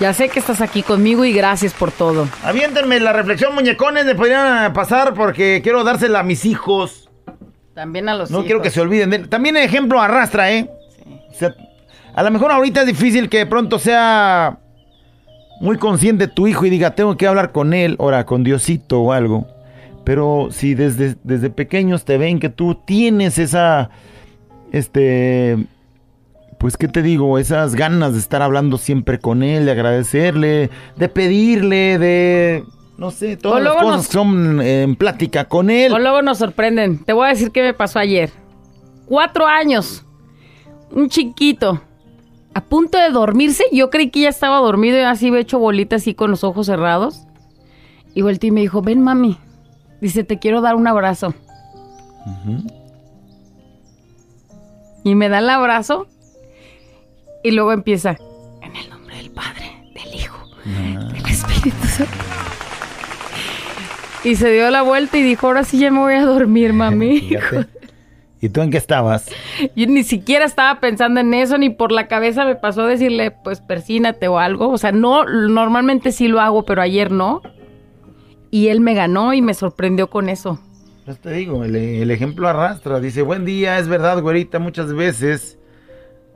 ya 0.00 0.12
sé 0.12 0.28
que 0.28 0.38
estás 0.40 0.60
aquí 0.60 0.82
conmigo 0.82 1.24
y 1.24 1.32
gracias 1.32 1.72
por 1.72 1.90
todo. 1.92 2.28
Aviéntenme 2.44 3.00
la 3.00 3.12
reflexión, 3.12 3.54
muñecones, 3.54 4.04
me 4.04 4.14
podrían 4.14 4.72
pasar 4.72 5.14
porque 5.14 5.60
quiero 5.62 5.84
dársela 5.84 6.20
a 6.20 6.22
mis 6.22 6.44
hijos. 6.44 7.08
También 7.74 8.08
a 8.08 8.14
los 8.14 8.30
No 8.30 8.38
hijos. 8.38 8.46
quiero 8.46 8.62
que 8.62 8.70
se 8.70 8.80
olviden 8.80 9.10
de 9.10 9.16
él. 9.16 9.28
También 9.28 9.56
ejemplo 9.56 10.00
arrastra, 10.00 10.52
¿eh? 10.52 10.70
O 11.30 11.34
sea, 11.34 11.54
a 12.14 12.22
lo 12.22 12.30
mejor 12.30 12.52
ahorita 12.52 12.80
es 12.82 12.86
difícil 12.86 13.28
que 13.28 13.38
de 13.38 13.46
pronto 13.46 13.78
sea 13.78 14.58
muy 15.60 15.78
consciente 15.78 16.28
tu 16.28 16.46
hijo 16.46 16.64
y 16.66 16.70
diga, 16.70 16.94
tengo 16.94 17.16
que 17.16 17.26
hablar 17.26 17.52
con 17.52 17.72
él, 17.74 17.96
ahora 17.98 18.26
con 18.26 18.44
Diosito 18.44 19.00
o 19.00 19.12
algo. 19.12 19.46
Pero 20.04 20.48
si 20.50 20.74
desde, 20.74 21.16
desde 21.24 21.50
pequeños 21.50 22.04
te 22.04 22.18
ven 22.18 22.38
que 22.38 22.50
tú 22.50 22.74
tienes 22.84 23.38
esa, 23.38 23.90
este, 24.70 25.56
pues, 26.58 26.76
¿qué 26.76 26.88
te 26.88 27.02
digo? 27.02 27.38
Esas 27.38 27.74
ganas 27.74 28.12
de 28.14 28.18
estar 28.18 28.42
hablando 28.42 28.78
siempre 28.78 29.18
con 29.18 29.42
él, 29.42 29.66
de 29.66 29.72
agradecerle, 29.72 30.70
de 30.96 31.08
pedirle, 31.08 31.98
de, 31.98 32.64
no 32.96 33.10
sé, 33.10 33.36
todas 33.36 33.62
las 33.62 33.74
cosas 33.74 33.96
nos- 33.96 34.06
que 34.06 34.12
son 34.12 34.60
en 34.60 34.96
plática 34.96 35.44
con 35.46 35.70
él. 35.70 35.92
O 35.92 35.98
luego 35.98 36.22
nos 36.22 36.38
sorprenden. 36.38 36.98
Te 37.04 37.12
voy 37.12 37.26
a 37.26 37.30
decir 37.30 37.50
qué 37.50 37.62
me 37.62 37.74
pasó 37.74 37.98
ayer. 37.98 38.30
Cuatro 39.06 39.46
años. 39.46 40.04
Un 40.90 41.08
chiquito. 41.08 41.80
A 42.54 42.60
punto 42.60 42.98
de 42.98 43.10
dormirse. 43.10 43.64
Yo 43.72 43.90
creí 43.90 44.10
que 44.10 44.20
ya 44.20 44.28
estaba 44.28 44.58
dormido 44.58 44.96
y 44.96 45.02
así 45.02 45.30
me 45.30 45.40
hecho 45.40 45.58
bolita 45.58 45.96
así 45.96 46.14
con 46.14 46.30
los 46.30 46.44
ojos 46.44 46.66
cerrados. 46.66 47.26
Y 48.14 48.22
volteé 48.22 48.48
y 48.48 48.52
me 48.52 48.60
dijo, 48.60 48.80
ven 48.80 49.02
mami. 49.02 49.36
Dice, 50.00 50.22
te 50.22 50.38
quiero 50.38 50.60
dar 50.60 50.76
un 50.76 50.86
abrazo. 50.86 51.34
Y 55.02 55.14
me 55.14 55.28
da 55.28 55.38
el 55.40 55.50
abrazo. 55.50 56.06
Y 57.44 57.50
luego 57.50 57.72
empieza, 57.72 58.16
en 58.62 58.74
el 58.74 58.88
nombre 58.88 59.16
del 59.18 59.30
Padre, 59.30 59.70
del 59.94 60.14
Hijo, 60.14 60.48
del 60.64 61.26
Espíritu 61.26 61.86
Santo. 61.86 62.12
Y 64.24 64.36
se 64.36 64.50
dio 64.50 64.70
la 64.70 64.80
vuelta 64.80 65.18
y 65.18 65.22
dijo, 65.22 65.48
ahora 65.48 65.62
sí 65.62 65.78
ya 65.78 65.90
me 65.90 65.98
voy 65.98 66.14
a 66.14 66.24
dormir, 66.24 66.72
mami. 66.72 67.28
¿Y 68.40 68.48
tú 68.48 68.62
en 68.62 68.70
qué 68.70 68.78
estabas? 68.78 69.30
Yo 69.76 69.86
ni 69.86 70.04
siquiera 70.04 70.46
estaba 70.46 70.80
pensando 70.80 71.20
en 71.20 71.34
eso, 71.34 71.58
ni 71.58 71.68
por 71.68 71.92
la 71.92 72.08
cabeza 72.08 72.46
me 72.46 72.54
pasó 72.54 72.86
decirle, 72.86 73.30
pues 73.30 73.60
persínate 73.60 74.26
o 74.26 74.38
algo. 74.38 74.70
O 74.70 74.78
sea, 74.78 74.92
no, 74.92 75.26
normalmente 75.26 76.12
sí 76.12 76.28
lo 76.28 76.40
hago, 76.40 76.64
pero 76.64 76.80
ayer 76.80 77.10
no. 77.12 77.42
Y 78.50 78.68
él 78.68 78.80
me 78.80 78.94
ganó 78.94 79.34
y 79.34 79.42
me 79.42 79.52
sorprendió 79.52 80.08
con 80.08 80.30
eso. 80.30 80.58
Pues 81.04 81.18
te 81.18 81.30
digo, 81.32 81.62
el, 81.62 81.76
el 81.76 82.10
ejemplo 82.10 82.48
arrastra. 82.48 83.00
Dice, 83.00 83.20
buen 83.20 83.44
día, 83.44 83.78
es 83.78 83.86
verdad, 83.86 84.22
güerita, 84.22 84.58
muchas 84.58 84.94
veces 84.94 85.58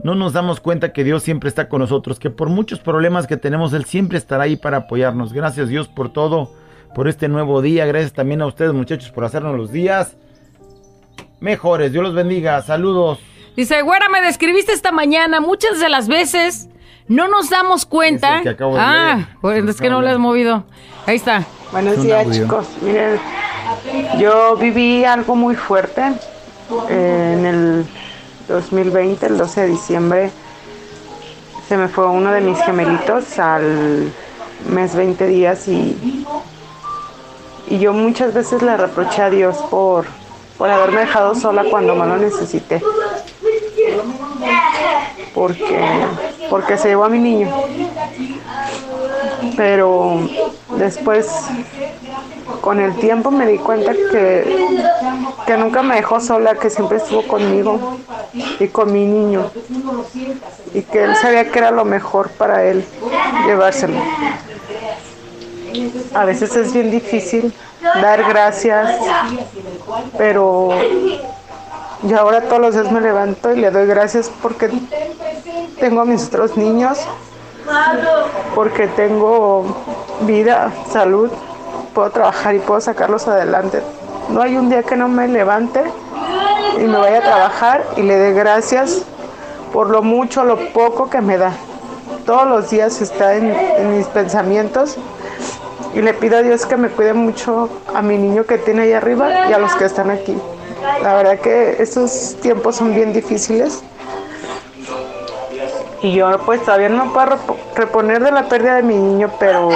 no 0.02 0.14
nos 0.14 0.32
damos 0.32 0.60
cuenta 0.60 0.92
que 0.92 1.04
Dios 1.04 1.22
siempre 1.22 1.48
está 1.48 1.68
con 1.68 1.80
nosotros, 1.80 2.18
que 2.18 2.30
por 2.30 2.48
muchos 2.48 2.78
problemas 2.80 3.26
que 3.26 3.36
tenemos, 3.36 3.72
Él 3.72 3.84
siempre 3.84 4.18
estará 4.18 4.44
ahí 4.44 4.56
para 4.56 4.78
apoyarnos. 4.78 5.32
Gracias 5.32 5.68
Dios 5.68 5.88
por 5.88 6.12
todo, 6.12 6.52
por 6.94 7.08
este 7.08 7.28
nuevo 7.28 7.62
día. 7.62 7.86
Gracias 7.86 8.12
también 8.12 8.42
a 8.42 8.46
ustedes, 8.46 8.72
muchachos, 8.72 9.10
por 9.10 9.24
hacernos 9.24 9.56
los 9.56 9.72
días 9.72 10.16
mejores. 11.40 11.92
Dios 11.92 12.04
los 12.04 12.14
bendiga. 12.14 12.62
Saludos. 12.62 13.18
Dice, 13.56 13.82
güera, 13.82 14.08
me 14.08 14.20
describiste 14.20 14.72
esta 14.72 14.92
mañana. 14.92 15.40
Muchas 15.40 15.80
de 15.80 15.88
las 15.88 16.06
veces 16.06 16.68
no 17.08 17.26
nos 17.26 17.50
damos 17.50 17.86
cuenta. 17.86 18.36
Es 18.36 18.42
que 18.42 18.48
acabo 18.50 18.74
de 18.74 18.80
ah, 18.80 19.14
leer. 19.16 19.28
pues 19.40 19.64
es 19.64 19.80
que 19.80 19.90
no 19.90 20.00
lo 20.00 20.08
has 20.08 20.18
movido. 20.18 20.64
Ahí 21.06 21.16
está. 21.16 21.38
Es 21.38 21.46
Buenos 21.72 22.02
días, 22.02 22.24
audio. 22.24 22.42
chicos. 22.44 22.68
Miren, 22.82 23.18
Yo 24.18 24.56
viví 24.56 25.04
algo 25.04 25.34
muy 25.34 25.56
fuerte 25.56 26.12
eh, 26.88 27.34
en 27.36 27.46
el 27.46 27.86
2020, 28.48 29.26
el 29.26 29.38
12 29.38 29.60
de 29.60 29.66
diciembre. 29.68 30.30
Se 31.68 31.76
me 31.76 31.88
fue 31.88 32.06
uno 32.06 32.32
de 32.32 32.40
mis 32.40 32.58
gemelitos 32.62 33.38
al 33.38 34.12
mes 34.70 34.94
20 34.94 35.26
días 35.26 35.68
y, 35.68 36.24
y 37.68 37.78
yo 37.78 37.92
muchas 37.92 38.32
veces 38.32 38.62
le 38.62 38.76
reproché 38.76 39.22
a 39.22 39.30
Dios 39.30 39.56
por, 39.70 40.06
por 40.56 40.70
haberme 40.70 41.00
dejado 41.00 41.34
sola 41.34 41.64
cuando 41.70 41.94
más 41.94 42.08
lo 42.08 42.16
necesité. 42.16 42.82
Porque, 45.34 45.80
porque 46.50 46.76
se 46.78 46.88
llevó 46.88 47.04
a 47.04 47.08
mi 47.08 47.18
niño. 47.18 47.52
Pero 49.56 50.20
después, 50.76 51.28
con 52.60 52.80
el 52.80 52.94
tiempo 52.96 53.30
me 53.30 53.46
di 53.46 53.58
cuenta 53.58 53.92
que, 53.92 54.76
que 55.46 55.56
nunca 55.56 55.82
me 55.82 55.96
dejó 55.96 56.20
sola, 56.20 56.54
que 56.54 56.70
siempre 56.70 56.98
estuvo 56.98 57.22
conmigo 57.26 57.98
y 58.58 58.68
con 58.68 58.92
mi 58.92 59.04
niño. 59.04 59.50
Y 60.74 60.82
que 60.82 61.04
él 61.04 61.16
sabía 61.16 61.50
que 61.50 61.58
era 61.58 61.70
lo 61.70 61.84
mejor 61.84 62.30
para 62.30 62.64
él 62.64 62.84
llevárselo. 63.46 63.98
A 66.14 66.24
veces 66.24 66.54
es 66.56 66.72
bien 66.72 66.90
difícil 66.90 67.54
dar 67.82 68.24
gracias, 68.28 68.96
pero 70.16 70.70
yo 72.02 72.18
ahora 72.18 72.42
todos 72.42 72.60
los 72.60 72.74
días 72.74 72.90
me 72.90 73.00
levanto 73.00 73.52
y 73.52 73.60
le 73.60 73.70
doy 73.70 73.86
gracias 73.86 74.30
porque 74.42 74.70
tengo 75.78 76.00
a 76.00 76.04
mis 76.04 76.26
otros 76.26 76.56
niños, 76.56 76.98
porque 78.54 78.88
tengo 78.88 79.64
vida, 80.22 80.72
salud, 80.90 81.30
puedo 81.94 82.10
trabajar 82.10 82.54
y 82.54 82.58
puedo 82.58 82.80
sacarlos 82.80 83.28
adelante. 83.28 83.82
No 84.28 84.42
hay 84.42 84.56
un 84.56 84.68
día 84.68 84.82
que 84.82 84.96
no 84.96 85.08
me 85.08 85.26
levante 85.28 85.82
y 86.78 86.84
me 86.84 86.98
vaya 86.98 87.18
a 87.18 87.22
trabajar 87.22 87.84
y 87.96 88.02
le 88.02 88.16
dé 88.16 88.32
gracias 88.32 89.02
por 89.72 89.90
lo 89.90 90.02
mucho, 90.02 90.44
lo 90.44 90.56
poco 90.72 91.10
que 91.10 91.20
me 91.20 91.38
da. 91.38 91.52
Todos 92.26 92.46
los 92.46 92.70
días 92.70 93.00
está 93.00 93.34
en, 93.34 93.96
mis 93.96 94.06
pensamientos 94.06 94.96
y 95.94 96.02
le 96.02 96.12
pido 96.14 96.38
a 96.38 96.42
Dios 96.42 96.66
que 96.66 96.76
me 96.76 96.88
cuide 96.88 97.14
mucho 97.14 97.68
a 97.94 98.02
mi 98.02 98.18
niño 98.18 98.44
que 98.44 98.58
tiene 98.58 98.82
ahí 98.82 98.92
arriba 98.92 99.48
y 99.48 99.52
a 99.52 99.58
los 99.58 99.74
que 99.76 99.84
están 99.86 100.10
aquí. 100.10 100.36
La 101.02 101.14
verdad 101.14 101.38
que 101.40 101.76
estos 101.82 102.36
tiempos 102.40 102.76
son 102.76 102.94
bien 102.94 103.12
difíciles. 103.12 103.82
Y 106.00 106.12
yo 106.12 106.38
pues 106.46 106.62
todavía 106.64 106.88
no 106.90 107.12
puedo 107.12 107.26
repo- 107.28 107.56
reponer 107.74 108.22
de 108.22 108.30
la 108.30 108.44
pérdida 108.48 108.76
de 108.76 108.82
mi 108.84 108.94
niño, 108.94 109.30
pero, 109.40 109.68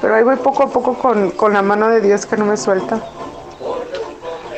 pero 0.00 0.14
ahí 0.14 0.22
voy 0.22 0.36
poco 0.36 0.64
a 0.64 0.66
poco 0.68 0.94
con, 0.94 1.30
con 1.30 1.52
la 1.52 1.62
mano 1.62 1.88
de 1.88 2.00
Dios 2.00 2.26
que 2.26 2.36
no 2.36 2.44
me 2.44 2.56
suelta. 2.56 3.00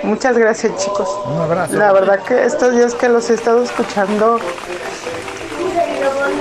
Muchas 0.02 0.38
gracias 0.38 0.76
chicos. 0.76 1.08
Un 1.26 1.40
abrazo. 1.40 1.76
La 1.76 1.92
verdad 1.92 2.20
que 2.20 2.44
estos 2.44 2.74
días 2.74 2.94
que 2.94 3.08
los 3.08 3.28
he 3.30 3.34
estado 3.34 3.62
escuchando 3.62 4.38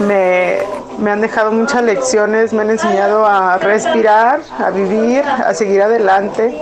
me, 0.08 0.60
me 1.00 1.12
han 1.12 1.22
dejado 1.22 1.52
muchas 1.52 1.84
lecciones, 1.84 2.54
me 2.54 2.62
han 2.62 2.70
enseñado 2.70 3.26
a 3.26 3.58
respirar, 3.58 4.42
a 4.60 4.70
vivir, 4.70 5.24
a 5.26 5.54
seguir 5.54 5.82
adelante. 5.82 6.60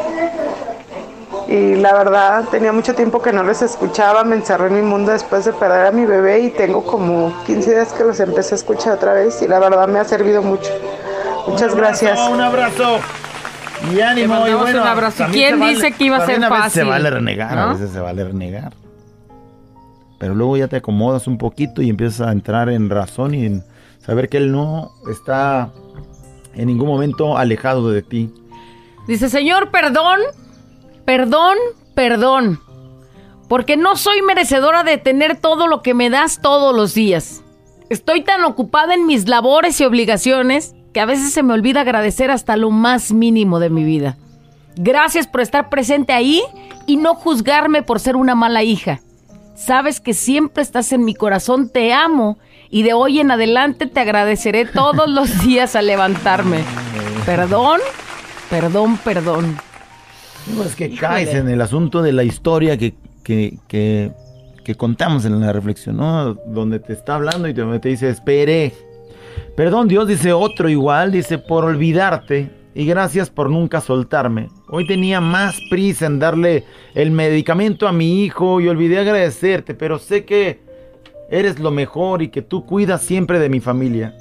Y 1.48 1.76
la 1.76 1.94
verdad, 1.94 2.46
tenía 2.50 2.74
mucho 2.74 2.96
tiempo 2.96 3.22
que 3.22 3.32
no 3.32 3.44
les 3.44 3.62
escuchaba, 3.62 4.24
me 4.24 4.36
encerré 4.36 4.68
en 4.68 4.76
mi 4.76 4.82
mundo 4.82 5.12
después 5.12 5.46
de 5.46 5.54
perder 5.54 5.86
a 5.86 5.92
mi 5.92 6.06
bebé 6.06 6.40
y 6.40 6.50
tengo 6.50 6.84
como 6.84 7.32
15 7.46 7.70
días 7.70 7.94
que 7.94 8.04
los 8.04 8.20
empecé 8.20 8.56
a 8.56 8.58
escuchar 8.58 8.94
otra 8.94 9.14
vez 9.14 9.42
y 9.44 9.48
la 9.48 9.60
verdad 9.60 9.88
me 9.88 10.00
ha 10.00 10.06
servido 10.06 10.42
mucho. 10.42 10.72
Muchas 11.48 11.76
gracias. 11.76 12.20
Un 12.30 12.42
abrazo. 12.42 13.00
Y 13.94 14.00
ánimo. 14.00 14.48
Y 14.48 14.54
bueno, 14.54 14.82
un 14.82 14.88
abrazo. 14.88 15.26
¿Quién 15.32 15.60
dice 15.60 15.92
que 15.92 16.06
iba 16.06 16.18
a 16.18 16.26
ser 16.26 16.44
a 16.44 16.50
veces 16.50 16.74
se 16.74 16.82
fácil? 16.82 16.86
vale 16.86 17.10
renegar, 17.10 17.58
a 17.58 17.74
veces 17.74 17.92
se 17.92 18.00
vale 18.00 18.24
renegar. 18.24 18.74
Pero 20.18 20.34
luego 20.34 20.58
ya 20.58 20.68
te 20.68 20.78
acomodas 20.78 21.28
un 21.28 21.38
poquito 21.38 21.82
y 21.82 21.90
empiezas 21.90 22.28
a 22.28 22.32
entrar 22.32 22.70
en 22.70 22.90
razón 22.90 23.36
y 23.36 23.46
en 23.46 23.64
saber 24.00 24.30
que 24.30 24.38
él 24.38 24.52
no 24.52 24.92
está 25.12 25.72
en 26.54 26.68
ningún 26.68 26.88
momento 26.88 27.38
alejado 27.38 27.90
de 27.90 28.02
ti. 28.02 28.34
Dice, 29.08 29.30
Señor, 29.30 29.72
perdón, 29.72 30.20
perdón, 31.04 31.58
perdón, 31.94 32.60
porque 33.50 33.78
no 33.78 33.96
soy 33.98 34.22
merecedora 34.22 34.84
de 34.84 34.98
tener 34.98 35.38
todo 35.38 35.68
lo 35.68 35.82
que 35.82 35.94
me 35.94 36.10
das 36.10 36.42
todos 36.42 36.76
los 36.76 36.94
días. 36.94 37.44
Estoy 37.90 38.24
tan 38.24 38.44
ocupada 38.46 38.94
en 38.96 39.06
mis 39.06 39.28
labores 39.28 39.80
y 39.80 39.86
obligaciones 39.86 40.74
que 40.96 41.02
a 41.02 41.06
veces 41.06 41.34
se 41.34 41.44
me 41.44 41.52
olvida 41.52 41.82
agradecer 41.82 42.32
hasta 42.32 42.56
lo 42.56 42.72
más 42.72 43.12
mínimo 43.12 43.60
de 43.60 43.70
mi 43.70 43.84
vida. 43.84 44.16
Gracias 44.78 45.28
por 45.28 45.42
estar 45.42 45.70
presente 45.70 46.14
ahí 46.14 46.42
y 46.88 46.96
no 46.96 47.16
juzgarme 47.16 47.84
por 47.84 48.00
ser 48.00 48.16
una 48.16 48.34
mala 48.34 48.64
hija. 48.64 49.02
Sabes 49.58 50.00
que 50.00 50.14
siempre 50.14 50.64
estás 50.64 50.94
en 50.94 51.04
mi 51.04 51.14
corazón, 51.14 51.68
te 51.68 51.92
amo 51.92 52.38
y 52.70 52.84
de 52.84 52.94
hoy 52.94 53.20
en 53.20 53.30
adelante 53.30 53.88
te 53.88 54.00
agradeceré 54.00 54.66
todos 54.66 55.10
los 55.10 55.42
días 55.46 55.76
al 55.76 55.88
levantarme. 55.88 56.64
Perdón, 57.26 57.82
perdón, 58.50 58.98
perdón. 59.04 59.58
No, 60.56 60.64
es 60.64 60.78
que 60.78 60.96
caes 60.96 61.34
en 61.34 61.50
el 61.50 61.60
asunto 61.60 62.02
de 62.04 62.14
la 62.14 62.24
historia 62.24 62.78
que, 62.78 62.94
que, 63.22 63.58
que, 63.68 64.14
que 64.64 64.76
contamos 64.76 65.26
en 65.26 65.42
la 65.42 65.52
reflexión, 65.52 65.98
¿no? 65.98 66.36
Donde 66.36 66.80
te 66.80 66.94
está 66.94 67.16
hablando 67.16 67.50
y 67.50 67.54
te, 67.54 67.80
te 67.80 67.90
dice, 67.90 68.08
espere. 68.08 68.95
Perdón, 69.56 69.88
Dios 69.88 70.08
dice 70.08 70.34
otro 70.34 70.70
igual, 70.70 71.12
dice, 71.12 71.38
por 71.38 71.66
olvidarte 71.66 72.50
y 72.74 72.86
gracias 72.86 73.30
por 73.30 73.50
nunca 73.50 73.80
soltarme. 73.80 74.50
Hoy 74.68 74.86
tenía 74.86 75.22
más 75.22 75.60
prisa 75.70 76.08
en 76.08 76.20
darle 76.20 76.66
el 76.94 77.12
medicamento 77.12 77.88
a 77.88 77.94
mi 77.94 78.24
hijo 78.24 78.60
y 78.60 78.68
olvidé 78.68 79.00
agradecerte, 79.00 79.74
pero 79.74 79.98
sé 79.98 80.26
que 80.26 80.60
eres 81.30 81.60
lo 81.60 81.72
mejor 81.72 82.22
y 82.22 82.28
que 82.28 82.42
tú 82.42 82.66
cuidas 82.66 83.02
siempre 83.02 83.40
de 83.40 83.50
mi 83.50 83.62
familia. 83.62 84.14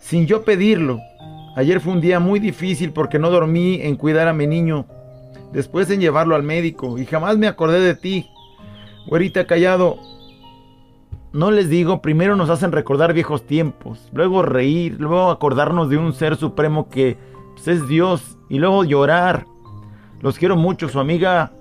Sin 0.00 0.26
yo 0.26 0.44
pedirlo. 0.44 1.00
Ayer 1.56 1.80
fue 1.80 1.92
un 1.92 2.00
día 2.00 2.20
muy 2.20 2.40
difícil 2.40 2.92
porque 2.92 3.18
no 3.18 3.30
dormí 3.30 3.80
en 3.82 3.96
cuidar 3.96 4.28
a 4.28 4.32
mi 4.32 4.46
niño 4.46 4.86
después 5.52 5.88
en 5.90 6.00
llevarlo 6.00 6.34
al 6.34 6.42
médico 6.42 6.98
y 6.98 7.06
jamás 7.06 7.38
me 7.38 7.46
acordé 7.46 7.80
de 7.80 7.94
ti. 7.94 8.28
Güerita 9.06 9.46
callado, 9.46 9.98
no 11.34 11.50
les 11.50 11.68
digo, 11.68 12.00
primero 12.00 12.36
nos 12.36 12.48
hacen 12.48 12.70
recordar 12.70 13.12
viejos 13.12 13.44
tiempos, 13.44 14.08
luego 14.12 14.42
reír, 14.42 14.96
luego 15.00 15.30
acordarnos 15.30 15.90
de 15.90 15.98
un 15.98 16.12
ser 16.12 16.36
supremo 16.36 16.88
que 16.88 17.18
pues, 17.54 17.66
es 17.66 17.88
Dios 17.88 18.38
y 18.48 18.60
luego 18.60 18.84
llorar. 18.84 19.46
Los 20.22 20.38
quiero 20.38 20.54
mucho, 20.56 20.88
su 20.88 21.00
amiga 21.00 21.52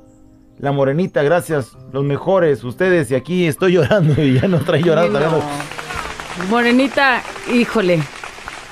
la 0.59 0.71
morenita, 0.71 1.23
gracias, 1.23 1.75
los 1.91 2.03
mejores, 2.03 2.63
ustedes 2.63 3.09
y 3.09 3.15
aquí 3.15 3.47
estoy 3.47 3.73
llorando 3.73 4.21
y 4.21 4.39
ya 4.39 4.47
no 4.47 4.59
trae 4.59 4.83
llorando. 4.83 5.19
No. 5.19 5.41
Morenita, 6.51 7.23
híjole, 7.51 7.99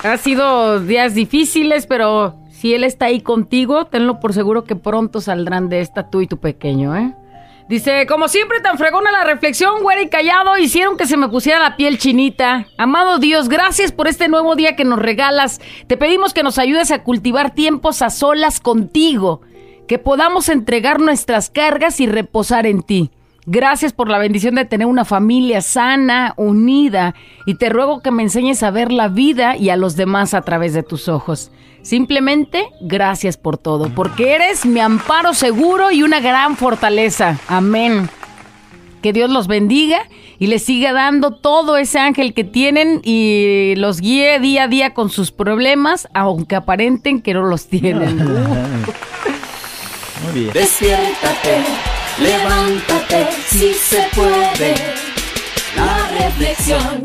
ha 0.04 0.18
sido 0.18 0.80
días 0.80 1.16
difíciles, 1.16 1.88
pero 1.88 2.36
si 2.52 2.76
él 2.76 2.84
está 2.84 3.06
ahí 3.06 3.22
contigo, 3.22 3.86
tenlo 3.86 4.20
por 4.20 4.34
seguro 4.34 4.66
que 4.66 4.76
pronto 4.76 5.20
saldrán 5.20 5.68
de 5.68 5.82
esta 5.82 6.12
tú 6.12 6.22
y 6.22 6.28
tu 6.28 6.38
pequeño, 6.38 6.96
¿eh? 6.96 7.16
Dice, 7.72 8.06
como 8.06 8.28
siempre 8.28 8.60
tan 8.60 8.78
fregona 8.78 9.14
la 9.14 9.24
reflexión, 9.24 9.82
güera 9.82 10.02
y 10.02 10.10
callado, 10.10 10.58
hicieron 10.58 10.98
que 10.98 11.08
se 11.08 11.16
me 11.16 11.30
pusiera 11.30 11.58
la 11.58 11.78
piel 11.78 11.98
chinita. 11.98 12.68
Amado 12.78 13.18
Dios, 13.18 13.48
gracias 13.48 13.94
por 13.94 14.10
este 14.10 14.28
nuevo 14.28 14.58
día 14.58 14.76
que 14.76 14.84
nos 14.84 15.00
regalas. 15.00 15.62
Te 15.88 15.96
pedimos 15.96 16.34
que 16.34 16.44
nos 16.44 16.58
ayudes 16.58 16.92
a 16.92 17.04
cultivar 17.04 17.56
tiempos 17.56 18.02
a 18.02 18.10
solas 18.10 18.60
contigo, 18.60 19.40
que 19.88 20.00
podamos 20.00 20.50
entregar 20.50 21.00
nuestras 21.00 21.50
cargas 21.50 22.02
y 22.02 22.08
reposar 22.08 22.66
en 22.66 22.84
ti. 22.84 23.10
Gracias 23.46 23.92
por 23.92 24.10
la 24.10 24.20
bendición 24.20 24.56
de 24.56 24.66
tener 24.66 24.88
una 24.88 25.06
familia 25.06 25.62
sana, 25.62 26.34
unida, 26.38 27.16
y 27.46 27.56
te 27.56 27.70
ruego 27.70 28.02
que 28.02 28.12
me 28.12 28.24
enseñes 28.24 28.62
a 28.62 28.72
ver 28.72 28.92
la 28.92 29.08
vida 29.08 29.58
y 29.58 29.70
a 29.70 29.78
los 29.78 29.96
demás 29.96 30.34
a 30.34 30.42
través 30.42 30.74
de 30.74 30.84
tus 30.84 31.08
ojos. 31.08 31.52
Simplemente 31.82 32.68
gracias 32.80 33.38
por 33.38 33.58
todo, 33.58 33.90
porque 33.90 34.36
eres 34.36 34.66
mi 34.66 34.80
amparo 34.80 35.34
seguro 35.34 35.92
y 35.92 36.04
una 36.04 36.20
gran 36.20 36.56
fortaleza. 36.56 37.40
Amén. 37.48 38.08
Que 39.02 39.14
Dios 39.14 39.32
los 39.32 39.48
bendiga 39.48 40.04
y 40.38 40.46
les 40.46 40.64
siga 40.64 40.94
dando 40.94 41.32
todo 41.32 41.78
ese 41.78 41.98
ángel 41.98 42.36
que 42.36 42.44
tienen 42.44 43.02
y 43.04 43.74
los 43.78 44.00
guíe 44.00 44.40
día 44.40 44.66
a 44.66 44.68
día 44.68 44.94
con 44.94 45.10
sus 45.10 45.32
problemas, 45.32 46.08
aunque 46.14 46.56
aparenten 46.56 47.20
que 47.20 47.34
no 47.34 47.48
los 47.48 47.66
tienen. 47.66 48.18
Muy 50.24 50.34
bien. 50.34 50.54
Despiértate, 50.54 51.64
levántate, 52.20 53.30
si 53.48 53.74
se 53.74 54.08
puede. 54.14 54.76
La 55.76 56.08
reflexión. 56.20 57.02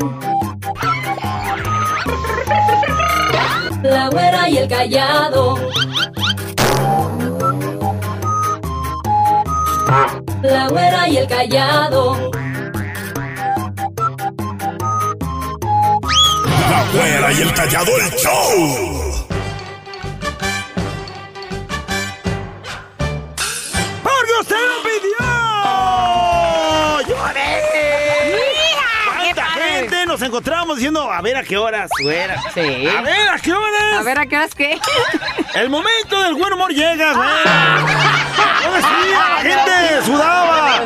La 3.83 4.09
güera 4.09 4.49
y 4.49 4.57
el 4.57 4.67
callado. 4.67 5.55
La 10.41 10.67
güera 10.67 11.07
y 11.07 11.17
el 11.17 11.27
callado. 11.27 12.31
La 16.69 16.85
güera 16.93 17.33
y 17.33 17.41
el 17.41 17.53
callado 17.53 17.91
el 17.97 18.11
show. 18.17 19.16
se 24.43 24.55
lo 24.55 24.83
pidió. 24.83 25.17
¡Lloré! 27.07 27.67
Gente 29.53 30.05
nos 30.05 30.21
encontramos 30.21 30.77
diciendo, 30.77 31.11
a 31.11 31.21
ver 31.21 31.37
a 31.37 31.43
qué 31.43 31.57
horas, 31.57 31.89
suera! 31.99 32.41
Sí. 32.53 32.87
A 32.87 33.01
ver 33.01 33.29
a 33.29 33.39
qué 33.39 33.53
horas. 33.53 33.99
A 33.99 34.03
ver 34.03 34.19
a 34.19 34.25
qué 34.25 34.37
horas 34.37 34.55
qué. 34.55 34.79
El 35.55 35.69
momento 35.69 36.21
del 36.23 36.35
buen 36.35 36.53
humor 36.53 36.71
llega, 36.71 37.13
güey. 37.13 37.29
Ah. 37.45 37.85
Sí, 38.77 39.11
la 39.11 39.37
ah, 39.37 39.39
gente 39.41 40.05
sudaba 40.05 40.81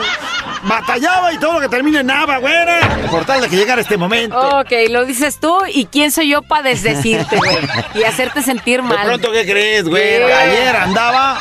batallaba 0.63 1.33
y 1.33 1.37
todo 1.37 1.53
lo 1.53 1.61
que 1.61 1.69
termine 1.69 1.99
en 1.99 2.07
nava, 2.07 2.37
güera. 2.37 2.79
Por 3.09 3.25
tal 3.25 3.41
de 3.41 3.49
que 3.49 3.55
llegara 3.55 3.81
este 3.81 3.97
momento. 3.97 4.59
Ok, 4.59 4.71
lo 4.89 5.05
dices 5.05 5.39
tú 5.39 5.59
y 5.67 5.85
quién 5.85 6.11
soy 6.11 6.29
yo 6.29 6.41
para 6.41 6.63
desdecirte, 6.63 7.37
güey. 7.37 7.57
y 7.95 8.03
hacerte 8.03 8.41
sentir 8.41 8.81
mal. 8.81 8.99
De 8.99 9.05
pronto, 9.05 9.31
¿qué 9.31 9.45
crees, 9.45 9.87
güey? 9.87 10.23
Ayer 10.23 10.75
andaba 10.75 11.39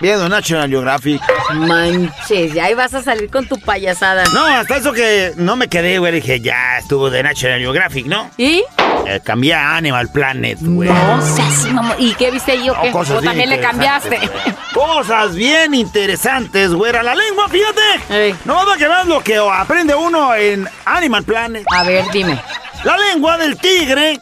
viendo 0.00 0.28
National 0.28 0.68
Geographic. 0.68 1.20
Manches, 1.54 2.54
ya 2.54 2.64
ahí 2.66 2.74
vas 2.74 2.94
a 2.94 3.02
salir 3.02 3.30
con 3.30 3.46
tu 3.46 3.58
payasada. 3.60 4.24
No, 4.32 4.44
hasta 4.44 4.76
eso 4.76 4.92
que 4.92 5.32
no 5.36 5.56
me 5.56 5.68
quedé, 5.68 5.98
güey. 5.98 6.12
Dije, 6.12 6.40
ya 6.40 6.78
estuvo 6.78 7.10
de 7.10 7.22
National 7.22 7.60
Geographic, 7.60 8.06
¿no? 8.06 8.30
¿Y? 8.36 8.64
Eh, 9.06 9.20
cambié 9.24 9.54
a 9.54 9.76
Animal 9.76 10.10
Planet, 10.12 10.58
güey. 10.60 10.88
No 10.88 11.22
seas 11.22 11.72
mamón. 11.72 11.96
¿Y 11.98 12.14
qué 12.14 12.30
viste 12.30 12.52
ahí 12.52 12.68
o 12.68 12.74
No, 12.74 12.82
qué? 12.82 12.90
cosas 12.90 13.18
¿O 13.18 13.20
bien 13.20 13.30
también 13.30 13.50
le 13.50 13.60
cambiaste? 13.60 14.16
güey. 14.18 14.30
Cosas 14.74 15.34
bien 15.34 15.74
interesantes, 15.74 16.72
güera. 16.72 17.02
La 17.02 17.14
lengua, 17.14 17.48
fíjate. 17.48 17.80
Ey. 18.10 18.34
No 18.44 18.54
va 18.66 18.76
que 18.76 18.86
veas 18.86 19.06
lo 19.06 19.20
que 19.20 19.36
aprende 19.36 19.94
uno 19.94 20.34
en 20.34 20.68
Animal 20.84 21.24
Planet. 21.24 21.64
A 21.74 21.84
ver, 21.84 22.04
dime. 22.12 22.40
La 22.84 22.96
lengua 22.96 23.36
del 23.38 23.56
tigre 23.56 24.20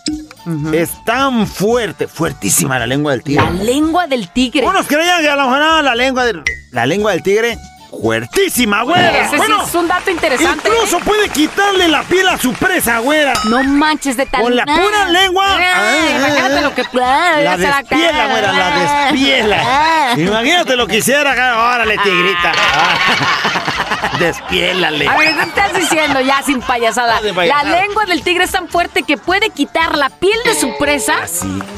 es 0.72 1.04
tan 1.04 1.46
fuerte, 1.46 2.06
fuertísima 2.06 2.78
la 2.78 2.86
lengua 2.86 3.12
del 3.12 3.22
tigre. 3.22 3.42
La 3.42 3.50
lengua 3.50 4.06
del 4.06 4.28
tigre. 4.30 4.66
Unos 4.66 4.86
creían 4.86 5.20
que 5.20 5.28
a 5.28 5.36
lo 5.36 5.44
mejor 5.44 5.62
ah, 5.62 5.82
la 5.82 5.94
lengua 5.94 6.24
del, 6.24 6.42
la 6.70 6.86
lengua 6.86 7.12
del 7.12 7.22
tigre, 7.22 7.58
fuertísima, 8.00 8.82
güera. 8.82 9.20
Ese 9.20 9.30
sí 9.30 9.36
Bueno, 9.36 9.62
es 9.64 9.74
un 9.74 9.88
dato 9.88 10.10
interesante. 10.10 10.68
Incluso 10.68 10.98
puede 11.00 11.28
quitarle 11.28 11.88
la 11.88 12.02
piel 12.02 12.28
a 12.28 12.38
su 12.38 12.52
presa, 12.54 12.98
güera. 12.98 13.32
No 13.44 13.62
manches 13.64 14.16
de 14.16 14.26
tal. 14.26 14.42
Con 14.42 14.56
la 14.56 14.64
pura 14.64 15.04
lengua. 15.08 15.56
Ay, 15.56 15.64
Ah, 15.76 16.16
imagínate 16.18 16.60
lo 16.62 16.74
que. 16.74 16.82
Ah, 17.02 17.36
La 17.42 17.56
despiela, 17.56 18.26
güera, 18.28 18.52
la 18.52 18.66
Ah. 18.68 19.10
despiela. 19.10 20.12
Imagínate 20.16 20.76
lo 20.76 20.86
que 20.86 20.98
hiciera. 20.98 21.32
Órale, 21.74 21.96
tigrita. 21.98 22.52
Despiélale. 24.18 25.08
A 25.08 25.16
ver, 25.16 25.34
¿qué 25.34 25.42
estás 25.42 25.72
diciendo 25.74 26.20
ya 26.20 26.42
sin 26.42 26.60
payasada? 26.60 27.20
No, 27.20 27.34
payasada. 27.34 27.64
La 27.70 27.80
lengua 27.82 28.04
del 28.06 28.22
tigre 28.22 28.44
es 28.44 28.50
tan 28.50 28.68
fuerte 28.68 29.02
que 29.02 29.16
puede 29.16 29.50
quitar 29.50 29.96
la 29.96 30.08
piel 30.10 30.38
de 30.44 30.54
su 30.58 30.76
presa. 30.78 31.14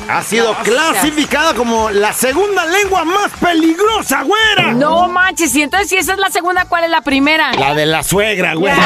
Ha 0.09 0.23
sido 0.23 0.55
clasificada 0.57 1.55
como 1.55 1.91
la 1.91 2.13
segunda 2.13 2.65
lengua 2.67 3.05
más 3.05 3.31
peligrosa, 3.41 4.23
güera. 4.23 4.73
No 4.73 5.09
manches, 5.09 5.55
y 5.57 5.63
entonces 5.63 5.89
si 5.89 5.97
esa 6.09 6.15
es 6.15 6.19
la 6.21 6.31
segunda, 6.31 6.65
¿cuál 6.65 6.85
es 6.85 6.91
la 6.91 7.03
primera? 7.03 7.53
La 7.53 7.75
de 7.75 7.85
la 7.85 8.03
suegra, 8.03 8.55
güera. 8.55 8.77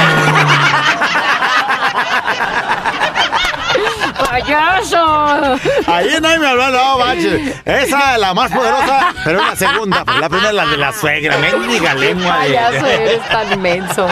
¡Payaso! 4.19 5.59
Ahí 5.87 6.09
nadie 6.21 6.39
me 6.41 6.47
habló, 6.49 6.69
no, 6.71 6.99
manches. 6.99 7.55
Esa 7.65 8.15
es 8.15 8.19
la 8.21 8.35
más 8.35 8.51
poderosa, 8.51 9.15
pero 9.25 9.41
es 9.41 9.47
la 9.47 9.57
segunda. 9.57 10.05
Pues 10.05 10.19
la 10.19 10.29
primera 10.29 10.49
es 10.51 10.55
la 10.57 10.67
de 10.67 10.77
la 10.79 10.93
suegra, 10.93 11.39
mendiga 11.39 11.95
lengua. 11.95 12.39
de- 12.41 12.55
Payaso, 12.55 12.87
eres 12.87 13.29
tan 13.29 13.63
menso. 13.63 14.09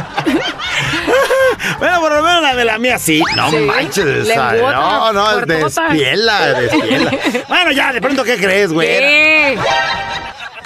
Bueno, 1.78 2.00
por 2.00 2.12
lo 2.12 2.22
menos 2.22 2.42
la 2.42 2.54
de 2.54 2.64
la 2.64 2.78
mía 2.78 2.98
sí. 2.98 3.22
No 3.34 3.50
Sí. 3.50 3.56
manches. 3.56 4.26
Lenguota, 4.28 4.72
No, 4.72 5.12
no, 5.12 5.36
despiela, 5.46 6.46
despiela. 6.52 7.10
Bueno, 7.48 7.72
ya, 7.72 7.92
de 7.92 8.00
pronto, 8.00 8.22
¿qué 8.24 8.36
crees, 8.36 8.72
güey? 8.72 8.86
¿Qué? 8.88 9.58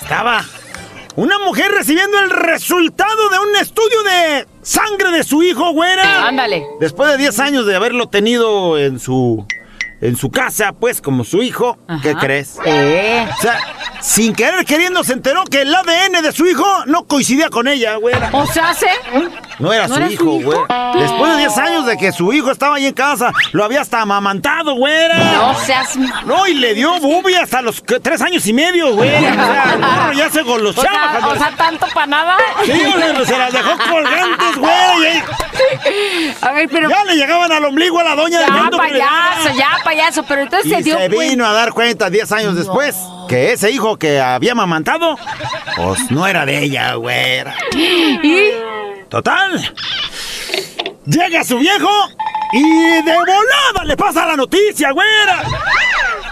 Estaba 0.02 0.44
una 1.16 1.38
mujer 1.38 1.70
recibiendo 1.70 2.18
el 2.20 2.30
resultado 2.30 3.28
de 3.28 3.38
un 3.38 3.56
estudio 3.56 4.02
de 4.02 4.46
sangre 4.62 5.10
de 5.10 5.22
su 5.22 5.42
hijo, 5.42 5.72
güera. 5.72 6.26
Ándale. 6.26 6.64
Después 6.80 7.10
de 7.10 7.18
10 7.18 7.38
años 7.40 7.66
de 7.66 7.76
haberlo 7.76 8.08
tenido 8.08 8.78
en 8.78 8.98
su 8.98 9.46
en 10.00 10.16
su 10.16 10.30
casa, 10.30 10.72
pues 10.72 11.00
como 11.00 11.24
su 11.24 11.42
hijo, 11.42 11.78
¿qué 12.02 12.14
crees? 12.14 12.58
¿Qué? 12.62 13.26
O 13.38 13.40
sea, 13.40 13.58
sin 14.00 14.34
querer 14.34 14.64
queriendo 14.66 15.02
se 15.02 15.14
enteró 15.14 15.44
que 15.44 15.62
el 15.62 15.74
ADN 15.74 16.22
de 16.22 16.32
su 16.32 16.46
hijo 16.46 16.66
no 16.86 17.06
coincidía 17.06 17.48
con 17.48 17.68
ella, 17.68 17.96
güera. 17.96 18.28
O 18.32 18.46
sea, 18.46 18.70
hace. 18.70 18.88
No 19.58 19.72
era 19.72 19.86
¿No 19.88 19.94
su 19.94 20.00
era 20.00 20.06
su 20.08 20.12
hijo, 20.14 20.24
hijo? 20.40 20.50
güey. 20.50 20.58
Después 21.02 21.32
de 21.32 21.38
10 21.38 21.58
años 21.58 21.86
de 21.86 21.96
que 21.96 22.12
su 22.12 22.32
hijo 22.32 22.50
estaba 22.50 22.76
ahí 22.76 22.86
en 22.86 22.92
casa, 22.94 23.32
lo 23.52 23.64
había 23.64 23.80
hasta 23.80 24.00
amamantado, 24.00 24.74
güera. 24.74 25.16
No 25.18 25.54
seas 25.54 25.96
No, 26.24 26.46
y 26.46 26.54
le 26.54 26.74
dio 26.74 26.98
bubi 27.00 27.34
hasta 27.34 27.62
los 27.62 27.80
que- 27.80 28.00
tres 28.00 28.20
años 28.22 28.46
y 28.46 28.52
medio, 28.52 28.94
güey. 28.94 29.10
O 29.14 29.20
sea, 29.20 30.12
ya 30.16 30.30
se 30.30 30.40
O 30.40 30.44
goloseaba. 30.44 31.18
sea, 31.20 31.28
o 31.28 31.36
sea, 31.36 31.50
tanto 31.56 31.86
para 31.94 32.06
nada. 32.06 32.36
Sí, 32.64 32.72
güey, 32.72 33.26
se 33.26 33.38
las 33.38 33.52
dejó 33.52 33.70
colgantes, 33.90 34.56
güey. 34.56 35.22
A 36.40 36.52
ver, 36.52 36.68
pero. 36.70 36.88
Ya 36.90 37.04
le 37.04 37.14
llegaban 37.16 37.50
al 37.52 37.64
ombligo 37.64 37.98
a 38.00 38.04
la 38.04 38.14
doña 38.16 38.40
de 38.40 38.46
Ya, 38.46 38.54
que 38.54 38.70
le 38.70 38.76
payaso, 38.76 39.48
ya, 39.56 39.68
payaso. 39.84 40.22
Pero 40.24 40.42
entonces 40.42 40.66
Y 40.70 40.74
se 40.74 40.82
dio 40.82 40.94
se 40.98 41.08
cuenta. 41.08 41.30
vino 41.30 41.46
a 41.46 41.52
dar 41.52 41.72
cuenta 41.72 42.10
10 42.10 42.30
años 42.32 42.56
después 42.56 42.96
que 43.28 43.52
ese 43.52 43.70
hijo 43.70 43.96
que 43.96 44.20
había 44.20 44.52
amamantado, 44.52 45.16
pues 45.76 46.10
no 46.10 46.26
era 46.26 46.44
de 46.44 46.62
ella, 46.64 46.94
güera. 46.94 47.54
¿Y? 47.74 48.50
Total. 49.14 49.72
Llega 51.06 51.44
su 51.44 51.56
viejo 51.58 51.88
y 52.52 53.00
de 53.00 53.12
volada 53.14 53.84
le 53.84 53.96
pasa 53.96 54.26
la 54.26 54.34
noticia, 54.34 54.90
güera. 54.90 55.40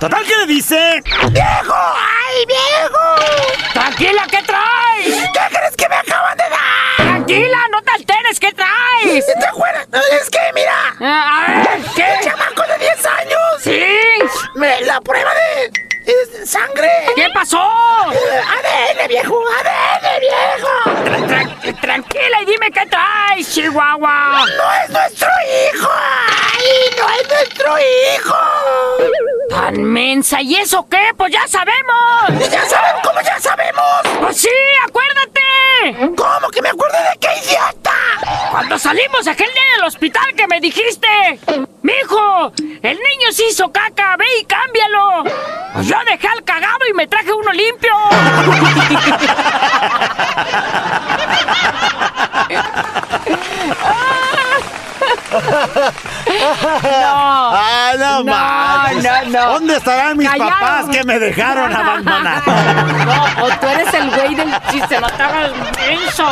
Total, 0.00 0.24
¿qué 0.24 0.34
le 0.38 0.46
dice? 0.46 1.00
¡Viejo! 1.30 1.74
¡Ay, 1.76 2.44
viejo! 2.44 3.72
Tranquila, 3.72 4.26
¿qué 4.28 4.38
traes? 4.42 5.14
¿Qué 5.32 5.56
crees 5.56 5.76
que 5.76 5.88
me 5.88 5.94
acaban 5.94 6.36
de 6.36 6.42
dar? 6.50 6.96
Tranquila, 6.96 7.58
no 7.70 7.82
te 7.82 7.90
alteres, 7.92 8.40
¿qué 8.40 8.50
traes? 8.52 9.26
¿Te 9.26 9.46
acuerdas? 9.46 9.86
Es 10.20 10.28
que, 10.28 10.40
mira, 10.52 10.96
Ah, 11.00 11.46
A 11.46 11.76
ver, 11.76 11.84
¿qué? 11.94 12.04
chamaco 12.24 12.62
de 12.62 12.78
10 12.80 13.06
años. 13.06 13.38
Sí. 13.62 13.84
Me- 14.56 14.80
la 14.80 15.00
prueba 15.00 15.30
de, 15.34 15.70
de 16.04 16.46
sangre. 16.46 16.88
¿Qué 17.14 17.28
pasó? 17.32 17.60
ADN, 17.60 19.08
viejo, 19.08 19.40
ADN, 19.60 20.20
viejo. 20.20 20.68
Tra- 21.04 21.26
tra- 21.60 21.80
tranquila 21.80 22.42
y 22.42 22.44
dime 22.46 22.70
qué 22.72 22.86
traes, 22.86 23.52
Chihuahua. 23.54 24.44
No 24.56 24.72
es 24.84 24.90
nuestro 24.90 25.28
hijo. 25.74 25.88
Ay, 25.90 26.96
no 26.98 27.08
es 27.10 27.28
nuestro 27.28 27.74
hijo. 27.78 28.36
Tan 29.50 29.82
mensa, 29.82 30.40
¿y 30.40 30.56
eso 30.56 30.86
qué? 30.90 31.12
Pues 31.16 31.32
ya 31.32 31.46
sabemos. 31.46 32.50
Ya 32.50 32.64
saben 32.68 32.94
cómo 33.04 33.20
ya 33.20 33.38
sabemos. 33.38 33.84
Pues 34.20 34.40
sí, 34.40 34.48
acuérdate. 34.88 36.14
¿Cómo 36.16 36.48
que 36.50 36.62
me 36.62 36.68
acuerdo 36.70 36.96
de 36.98 37.18
qué 37.20 37.28
idiota? 37.44 37.92
Cuando 38.50 38.78
salimos 38.78 39.26
aquel 39.26 39.52
día 39.52 39.62
del 39.76 39.84
hospital 39.84 40.24
que 40.36 40.46
me 40.46 40.60
dijiste, 40.60 41.08
mijo, 41.82 42.52
el 42.82 42.96
niño 42.98 43.32
se 43.32 43.46
hizo 43.46 43.70
caca, 43.72 44.16
ve 44.16 44.24
y 44.40 44.44
cámbialo. 44.44 45.24
Pues 45.92 46.05
yo 46.07 46.11
dejé 46.11 46.28
al 46.28 46.44
cagado 46.44 46.78
y 46.90 46.94
me 46.94 47.07
traje 47.07 47.33
uno 47.33 47.52
limpio. 47.52 47.92
No. 56.83 57.50
Ah, 57.55 57.92
no, 57.98 58.24
No, 58.24 58.24
manches. 58.24 59.28
no, 59.28 59.40
no. 59.40 59.52
¿Dónde 59.55 59.76
estarán 59.76 60.16
mis 60.16 60.28
papás 60.31 60.87
que 60.90 61.05
me 61.05 61.18
dejaron 61.18 61.74
abandonar? 61.76 62.42
No, 62.46 63.24
o 63.44 63.48
tú 63.61 63.66
eres 63.68 63.92
el 63.94 64.11
güey 64.11 64.35
del 64.35 64.52
chiste, 64.70 65.00
no 65.00 65.09
te 65.11 65.22
hagas 65.22 65.50
menso. 65.78 66.26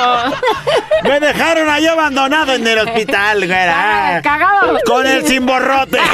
me 1.05 1.21
dejaron 1.21 1.69
ahí 1.69 1.87
abandonado 1.87 2.53
en 2.55 2.67
el 2.67 2.79
hospital, 2.79 3.47
güera. 3.47 4.21
Cagado. 4.23 4.79
Con 4.87 5.07
el 5.07 5.27
cimborrote. 5.27 6.01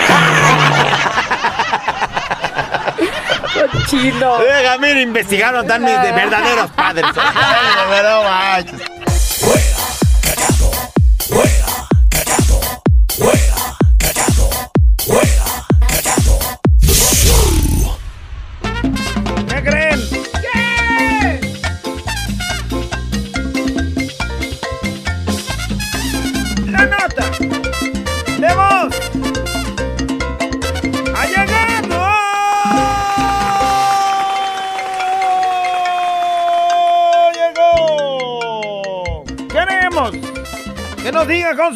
Chino. 3.87 4.39
Deja, 4.39 4.79
mira, 4.79 5.01
investigaron 5.01 5.67
tan 5.67 5.83
mis 5.83 6.01
de 6.03 6.13
verdaderos 6.13 6.71
padres. 6.73 7.07
Ay, 7.17 7.85
pero 7.91 8.23
manches. 8.23 8.96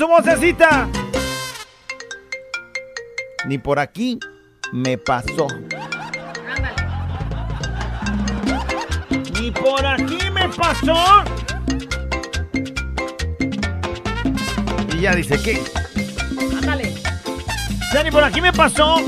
Su 0.01 0.09
vocecita. 0.09 0.89
Ni 3.45 3.59
por 3.59 3.79
aquí 3.79 4.19
me 4.73 4.97
pasó. 4.97 5.47
Ni 9.39 9.51
por 9.51 9.85
aquí 9.85 10.31
me 10.33 10.49
pasó. 10.49 11.23
Y 14.95 15.01
ya 15.03 15.15
dice 15.15 15.39
que. 15.43 15.63
Ándale. 16.57 16.95
Dani, 17.93 18.11
por 18.11 18.25
aquí 18.25 18.41
me 18.41 18.55
pasó 18.55 19.03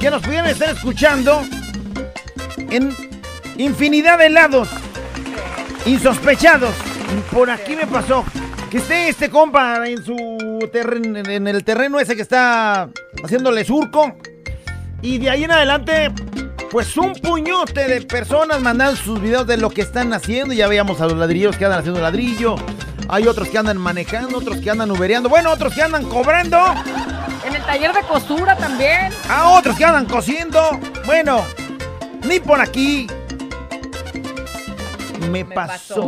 que 0.00 0.10
nos 0.10 0.22
pudieran 0.22 0.48
estar 0.48 0.70
escuchando 0.70 1.42
en 2.70 2.96
infinidad 3.58 4.16
de 4.16 4.30
lados 4.30 4.70
insospechados. 5.84 6.74
Por 7.30 7.50
aquí 7.50 7.76
me 7.76 7.86
pasó 7.86 8.24
que 8.70 8.78
esté 8.78 9.08
este 9.08 9.30
compa 9.30 9.86
en 9.88 10.04
su 10.04 10.16
terreno, 10.72 11.18
en 11.18 11.46
el 11.46 11.64
terreno 11.64 12.00
ese 12.00 12.16
que 12.16 12.22
está 12.22 12.88
haciéndole 13.22 13.64
surco. 13.64 14.16
Y 15.02 15.18
de 15.18 15.30
ahí 15.30 15.44
en 15.44 15.52
adelante, 15.52 16.10
pues 16.70 16.96
un 16.96 17.12
puñote 17.14 17.86
de 17.86 18.02
personas 18.02 18.60
mandan 18.60 18.96
sus 18.96 19.20
videos 19.20 19.46
de 19.46 19.56
lo 19.56 19.70
que 19.70 19.82
están 19.82 20.12
haciendo. 20.12 20.54
Ya 20.54 20.66
veíamos 20.66 21.00
a 21.00 21.06
los 21.06 21.16
ladrilleros 21.16 21.56
que 21.56 21.64
andan 21.64 21.80
haciendo 21.80 22.00
ladrillo. 22.00 22.56
Hay 23.08 23.28
otros 23.28 23.48
que 23.48 23.58
andan 23.58 23.78
manejando, 23.78 24.38
otros 24.38 24.58
que 24.58 24.70
andan 24.70 24.90
ubereando. 24.90 25.28
Bueno, 25.28 25.52
otros 25.52 25.74
que 25.74 25.82
andan 25.82 26.04
cobrando. 26.08 26.58
En 27.46 27.54
el 27.54 27.62
taller 27.62 27.92
de 27.92 28.00
costura 28.02 28.56
también. 28.56 29.12
A 29.28 29.50
otros 29.50 29.76
que 29.76 29.84
andan 29.84 30.06
cosiendo. 30.06 30.60
Bueno, 31.04 31.44
ni 32.26 32.40
por 32.40 32.60
aquí 32.60 33.06
me, 35.30 35.44
pasó. 35.44 36.06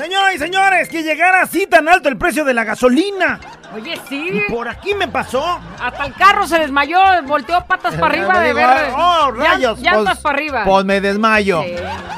Señoras 0.00 0.34
y 0.34 0.38
señores, 0.38 0.88
que 0.88 1.02
llegara 1.02 1.42
así 1.42 1.66
tan 1.66 1.88
alto 1.88 2.08
el 2.08 2.16
precio 2.16 2.44
de 2.44 2.54
la 2.54 2.64
gasolina. 2.64 3.38
Oye, 3.74 4.00
sí. 4.08 4.30
Y 4.32 4.50
por 4.50 4.68
aquí 4.68 4.94
me 4.94 5.08
pasó. 5.08 5.60
Hasta 5.78 6.06
el 6.06 6.14
carro 6.14 6.46
se 6.46 6.58
desmayó, 6.58 6.98
volteó 7.24 7.64
patas 7.66 7.94
para 7.94 8.06
arriba 8.06 8.40
de 8.40 8.52
ver. 8.54 8.88
Oh, 8.96 9.30
rayos. 9.30 9.78
llan- 9.78 9.84
llantas 9.84 10.14
pues- 10.14 10.18
para 10.22 10.38
arriba. 10.38 10.64
Pues 10.64 10.84
me 10.84 11.00
desmayo. 11.00 11.62
Sí, 11.62 11.70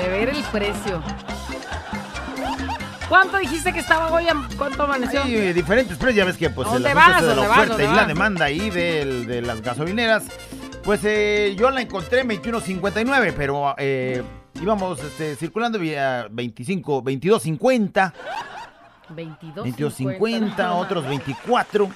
de 0.03 0.09
ver 0.09 0.29
el 0.29 0.43
precio. 0.45 1.03
¿Cuánto 3.09 3.37
dijiste 3.37 3.73
que 3.73 3.81
estaba 3.81 4.11
hoy? 4.11 4.25
¿Cuánto 4.57 4.85
amaneció? 4.85 5.23
Hay 5.25 5.37
eh, 5.37 5.53
diferentes 5.53 5.99
precios, 5.99 6.17
ya 6.17 6.25
ves 6.25 6.39
que 6.39 6.49
pues 6.49 6.67
el 6.69 6.83
¿Dónde 6.83 6.99
asunto 6.99 7.27
de 7.27 7.37
la 7.37 7.43
oferta 7.43 7.67
¿Dónde 7.67 7.85
y 7.85 7.89
la 7.89 8.05
demanda 8.07 8.45
ahí 8.47 8.71
de, 8.71 9.43
las 9.45 9.61
gasolineras. 9.61 10.25
Pues 10.83 11.01
eh, 11.05 11.55
yo 11.59 11.71
la 11.71 11.83
encontré 11.83 12.21
en 12.21 12.29
21.59, 12.31 13.35
pero 13.37 13.75
eh, 13.77 14.23
íbamos 14.61 15.03
este, 15.03 15.37
circulando 15.37 15.79
vía 15.79 16.29
25, 16.31 17.03
22.50, 17.03 18.13
22. 19.11 19.67
22.50, 19.67 20.75
otros 20.77 21.07
24. 21.09 21.91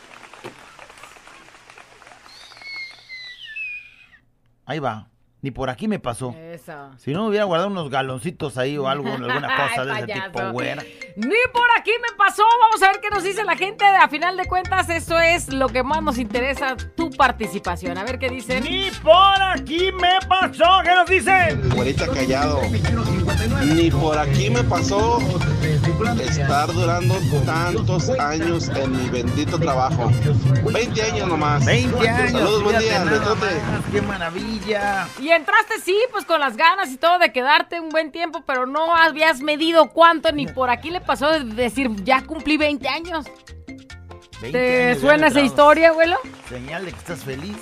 Ahí 4.67 4.79
va. 4.79 5.09
Ni 5.47 5.53
por 5.53 5.71
aquí 5.71 5.87
me 5.87 6.01
pasó. 6.01 6.35
Eso. 6.37 6.91
Si 6.99 7.13
no 7.13 7.23
me 7.23 7.29
hubiera 7.29 7.45
guardado 7.45 7.71
unos 7.71 7.89
galoncitos 7.89 8.59
ahí 8.59 8.77
o 8.79 8.89
algo, 8.89 9.07
alguna 9.13 9.47
cosa 9.57 9.85
de 9.85 9.93
ese 9.93 10.01
Payaso. 10.09 10.33
tipo, 10.33 10.51
güera. 10.51 10.83
Ni 11.15 11.37
por 11.53 11.69
aquí 11.79 11.93
me 12.03 12.17
pasó. 12.17 12.43
Vamos 12.63 12.83
a 12.83 12.89
ver 12.89 13.01
qué 13.01 13.11
nos 13.11 13.23
dice 13.23 13.45
la 13.45 13.57
gente. 13.57 13.85
A 13.85 14.09
final 14.09 14.37
de 14.37 14.47
cuentas, 14.47 14.91
eso 14.91 15.21
es 15.21 15.53
lo 15.53 15.69
que 15.69 15.85
más 15.85 16.03
nos 16.03 16.19
interesa, 16.19 16.77
tu 16.97 17.11
participación. 17.11 17.97
A 17.97 18.03
ver 18.03 18.19
qué 18.19 18.29
dicen. 18.29 18.65
Ni 18.65 18.91
por 19.05 19.41
aquí 19.41 19.93
me 19.93 20.19
pasó. 20.29 20.81
¿Qué 20.83 20.95
nos 20.97 21.09
dicen? 21.09 21.71
Güerita 21.77 22.09
callado. 22.09 22.63
Ni 23.73 23.89
por 23.89 24.19
aquí 24.19 24.51
me 24.51 24.65
pasó 24.65 25.21
estar 26.21 26.73
durando 26.73 27.15
tantos 27.45 28.11
años 28.11 28.69
en 28.69 28.93
mi 28.93 29.09
bendito 29.09 29.59
trabajo. 29.59 30.11
20 30.73 31.03
años 31.03 31.29
nomás. 31.29 31.65
20 31.65 32.09
años. 32.09 32.33
Saludos, 32.33 32.63
buen 32.65 32.79
día, 32.79 33.05
nada 33.05 33.35
¡Qué 33.93 34.03
maravilla! 34.03 35.09
Y 35.21 35.31
entraste, 35.37 35.81
sí, 35.81 35.97
pues 36.11 36.25
con 36.25 36.41
las 36.41 36.57
ganas 36.57 36.91
y 36.91 36.97
todo 36.97 37.19
de 37.19 37.33
quedarte 37.33 37.81
un 37.81 37.91
buen 37.91 38.11
tiempo, 38.11 38.43
pero 38.47 38.67
no 38.67 38.95
habías 38.95 39.41
medido 39.41 39.91
cuánto, 39.91 40.33
ni 40.33 40.47
por 40.47 40.71
aquí 40.71 40.91
le 40.91 41.01
pasó 41.01 41.31
de 41.31 41.45
decir, 41.45 41.91
ya 42.05 42.23
cumplí 42.23 42.57
20 42.57 42.89
años. 42.89 43.27
20 44.41 44.59
¿Te 44.59 44.89
años 44.89 45.01
suena 45.01 45.27
esa 45.29 45.41
historia, 45.41 45.91
abuelo? 45.91 46.17
Señal 46.49 46.85
de 46.85 46.93
que 46.93 46.99
estás 46.99 47.25
feliz. 47.25 47.57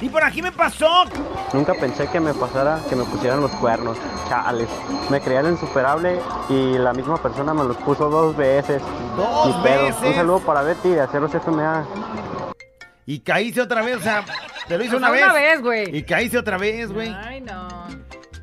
Y 0.00 0.08
por 0.08 0.22
aquí 0.24 0.42
me 0.42 0.52
pasó. 0.52 1.04
Nunca 1.52 1.74
pensé 1.74 2.06
que 2.08 2.20
me 2.20 2.34
pasara, 2.34 2.80
que 2.88 2.96
me 2.96 3.04
pusieran 3.04 3.40
los 3.40 3.50
cuernos. 3.52 3.96
Chales. 4.28 4.68
Me 5.10 5.20
creían 5.20 5.46
insuperable 5.46 6.20
y 6.50 6.76
la 6.76 6.92
misma 6.92 7.16
persona 7.16 7.54
me 7.54 7.64
los 7.64 7.76
puso 7.78 8.10
dos 8.10 8.36
veces. 8.36 8.82
Dos 9.16 9.62
veces. 9.62 9.96
Un 10.02 10.14
saludo 10.14 10.40
para 10.40 10.62
Betty 10.62 10.90
de 10.90 11.00
Aceros 11.00 11.32
FMA. 11.32 11.86
Y 13.06 13.20
caíste 13.20 13.62
otra 13.62 13.82
vez, 13.82 13.96
o 13.96 14.00
sea, 14.00 14.24
te 14.68 14.76
lo 14.78 14.84
hice 14.84 14.94
O 14.94 14.98
una 14.98 15.08
sea, 15.08 15.14
vez. 15.14 15.24
una 15.24 15.32
vez, 15.34 15.60
güey. 15.62 15.96
Y 15.96 16.02
caíste 16.02 16.38
otra 16.38 16.58
vez, 16.58 16.90
güey. 16.92 17.14
Ay, 17.24 17.40
no. 17.40 17.68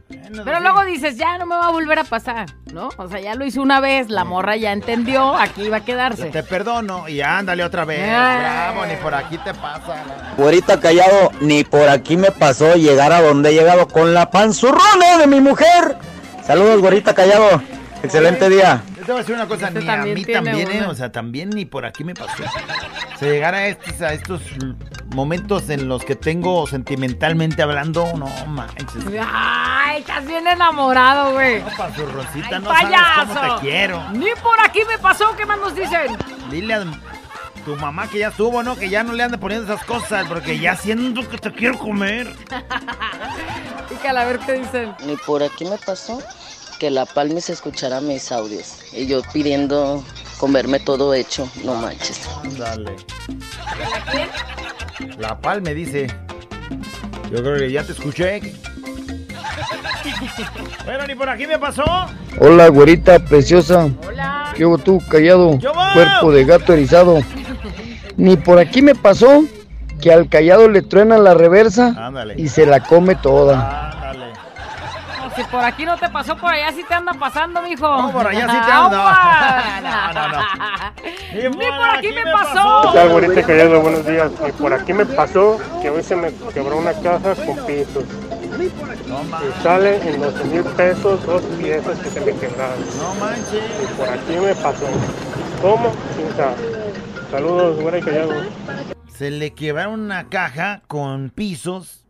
Bueno, 0.09 0.45
Pero 0.45 0.59
luego 0.62 0.83
dices, 0.86 1.15
ya 1.15 1.38
no 1.38 1.45
me 1.45 1.55
va 1.55 1.67
a 1.67 1.71
volver 1.71 1.99
a 1.99 2.03
pasar, 2.05 2.47
¿no? 2.73 2.89
O 2.97 3.07
sea, 3.07 3.19
ya 3.19 3.36
lo 3.36 3.45
hice 3.45 3.59
una 3.59 3.79
vez, 3.79 4.09
la 4.09 4.23
morra 4.23 4.55
ya 4.55 4.71
entendió, 4.71 5.36
aquí 5.36 5.63
iba 5.65 5.77
a 5.77 5.86
quedarse. 5.86 6.25
Te 6.31 6.41
perdono 6.41 7.07
y 7.07 7.21
ándale 7.21 7.63
otra 7.63 7.86
vez. 7.86 7.99
Ay. 8.01 8.39
Bravo, 8.39 8.86
ni 8.88 8.95
por 8.95 9.13
aquí 9.13 9.38
te 9.38 9.53
pasa. 9.53 10.03
Güerita 10.38 10.79
callado, 10.79 11.31
ni 11.41 11.63
por 11.63 11.88
aquí 11.88 12.17
me 12.17 12.31
pasó 12.31 12.73
llegar 12.75 13.12
a 13.12 13.21
donde 13.21 13.49
he 13.49 13.53
llegado 13.53 13.88
con 13.88 14.15
la 14.15 14.31
panzurrona 14.31 15.19
de 15.19 15.27
mi 15.27 15.39
mujer. 15.39 15.97
Saludos, 16.43 16.81
güerita 16.81 17.13
callado. 17.13 17.62
Excelente 18.01 18.49
día. 18.49 18.81
Yo 18.97 19.05
te 19.05 19.12
voy 19.12 19.15
a 19.15 19.17
decir 19.19 19.36
una 19.36 19.47
cosa, 19.47 19.67
Este 19.67 19.81
ni 19.81 19.89
a 19.89 19.97
mí 19.97 20.25
también, 20.25 20.71
¿eh? 20.71 20.86
O 20.88 20.95
sea, 20.95 21.12
también 21.12 21.49
ni 21.51 21.65
por 21.65 21.86
aquí 21.86 22.03
me 22.03 22.15
pasó. 22.15 22.43
Se 23.19 23.29
llegar 23.29 23.53
a 23.53 23.67
estos, 23.67 24.01
a 24.01 24.13
estos 24.13 24.41
momentos 25.13 25.69
en 25.69 25.88
los 25.88 26.04
que 26.04 26.15
tengo 26.15 26.65
sentimentalmente 26.67 27.62
hablando, 27.62 28.06
no 28.17 28.28
manches. 28.47 29.04
Ay, 29.26 30.02
estás 30.02 30.26
bien 30.26 30.47
enamorado, 30.47 31.34
güey. 31.34 31.62
No, 31.62 31.69
panzurroncita, 31.78 32.56
Ay, 32.56 32.62
no 32.62 32.69
sabes 32.69 32.88
cómo 33.19 33.34
payaso. 33.34 33.56
te 33.56 33.62
quiero. 33.62 34.10
Ni 34.12 34.30
por 34.41 34.60
aquí 34.63 34.80
me 34.88 34.97
pasó, 34.97 35.36
¿qué 35.36 35.45
más 35.45 35.60
nos 35.60 35.76
dicen? 35.76 36.17
Dile 36.49 36.73
a 36.73 36.84
tu 37.65 37.76
mamá 37.78 38.08
que 38.10 38.19
ya 38.19 38.28
estuvo, 38.30 38.62
¿no? 38.63 38.76
Que 38.76 38.89
ya 38.89 39.04
no 39.04 39.13
le 39.13 39.23
ande 39.23 39.38
poniendo 39.38 39.71
esas 39.71 39.86
cosas, 39.86 40.26
porque 40.28 40.60
ya 40.60 40.76
siento 40.76 41.28
que 41.30 41.38
te 41.38 41.52
quiero 41.52 41.78
comer. 41.80 42.34
Pícala, 43.89 44.21
a 44.21 44.26
ver 44.26 44.39
qué 44.39 44.54
dicen. 44.54 44.95
Ni 45.06 45.15
por 45.17 45.43
aquí 45.43 45.65
me 45.65 45.78
pasó 45.78 46.21
que 46.80 46.89
la 46.91 47.06
Palmis 47.06 47.49
escuchara 47.49 48.02
mis 48.02 48.32
audios 48.32 48.80
y 48.91 49.08
yo 49.08 49.21
pidiendo 49.32 50.04
comerme 50.38 50.80
todo 50.80 51.13
hecho, 51.13 51.47
no 51.63 51.76
manches. 51.76 52.28
Dale. 52.58 52.95
La 55.17 55.38
pal 55.39 55.62
me 55.62 55.73
dice. 55.73 56.08
Yo 57.32 57.41
creo 57.41 57.58
que 57.58 57.71
ya 57.71 57.84
te 57.84 57.93
escuché. 57.93 58.53
Bueno, 60.86 61.08
ni 61.08 61.15
por 61.15 61.29
aquí 61.29 61.47
me 61.47 61.58
pasó. 61.58 61.84
Hola, 62.39 62.67
güerita 62.67 63.19
preciosa. 63.19 63.89
Hola. 64.08 64.53
¿Qué 64.56 64.65
hubo 64.65 64.77
tú, 64.77 65.01
callado? 65.10 65.58
Yo. 65.60 65.71
Cuerpo 65.93 66.32
de 66.32 66.45
gato 66.45 66.73
erizado. 66.73 67.19
Ni 68.17 68.38
por 68.38 68.60
aquí 68.60 68.82
me 68.82 68.93
pasó 68.95 69.43
que 70.01 70.12
al 70.12 70.29
callado 70.29 70.67
le 70.69 70.82
truena 70.82 71.17
la 71.17 71.34
reversa 71.34 71.93
Ándale. 71.97 72.36
y 72.38 72.49
se 72.49 72.65
la 72.65 72.82
come 72.82 73.15
toda. 73.15 73.83
Si 75.36 75.43
por 75.46 75.63
aquí 75.63 75.86
no 75.86 75.98
te 75.98 76.10
pasó, 76.10 76.36
por 76.38 76.54
allá 76.54 76.72
sí 76.72 76.84
te 76.88 76.93
anda 76.93 77.13
pasando, 77.13 77.62
mijo. 77.62 77.88
No, 77.88 78.12
por 78.12 78.28
allá 78.28 78.41
sí 78.41 78.58
te 78.65 78.72
anda. 78.72 79.10
Aguas. 79.10 80.13
No, 80.13 80.13
no, 80.13 80.28
no. 80.30 80.43
Ni 81.50 81.50
por 81.50 81.89
aquí 81.89 82.12
me 82.12 82.32
pasó. 82.32 82.82
¿Qué 82.84 82.98
tal, 83.00 83.10
güerita 83.10 83.43
callado? 83.43 83.82
Buenos 83.82 84.06
días. 84.06 84.32
Y 84.48 84.52
por 84.52 84.74
aquí 84.74 84.93
me 84.93 85.06
pasó 85.06 85.60
que 85.82 85.89
hoy 85.89 86.04
se 86.04 86.15
me 86.15 86.34
quebró 86.54 86.78
una 86.78 86.93
caja 86.93 87.34
con 87.36 87.65
pisos. 87.65 88.04
Y 88.60 89.63
sale 89.63 90.08
en 90.08 90.22
12 90.22 90.43
mil 90.46 90.63
pesos 90.63 91.26
dos 91.26 91.41
piezas 91.58 91.98
que 92.00 92.10
se 92.10 92.22
me 92.22 92.34
quebraron. 92.34 92.80
No 92.98 93.15
manches. 93.15 93.63
Y 93.82 93.86
por 93.98 94.10
aquí 94.10 94.36
me 94.39 94.54
pasó. 94.56 94.86
¿Cómo? 95.62 95.91
Sin. 96.15 96.34
Saludos, 97.32 97.82
güera 97.82 97.98
y 97.98 98.02
callado. 98.02 98.34
Se 99.08 99.32
le 99.32 99.54
quebraron 99.54 100.02
una 100.02 100.30
caja 100.30 100.84
con 100.88 101.32
pisos, 101.32 102.06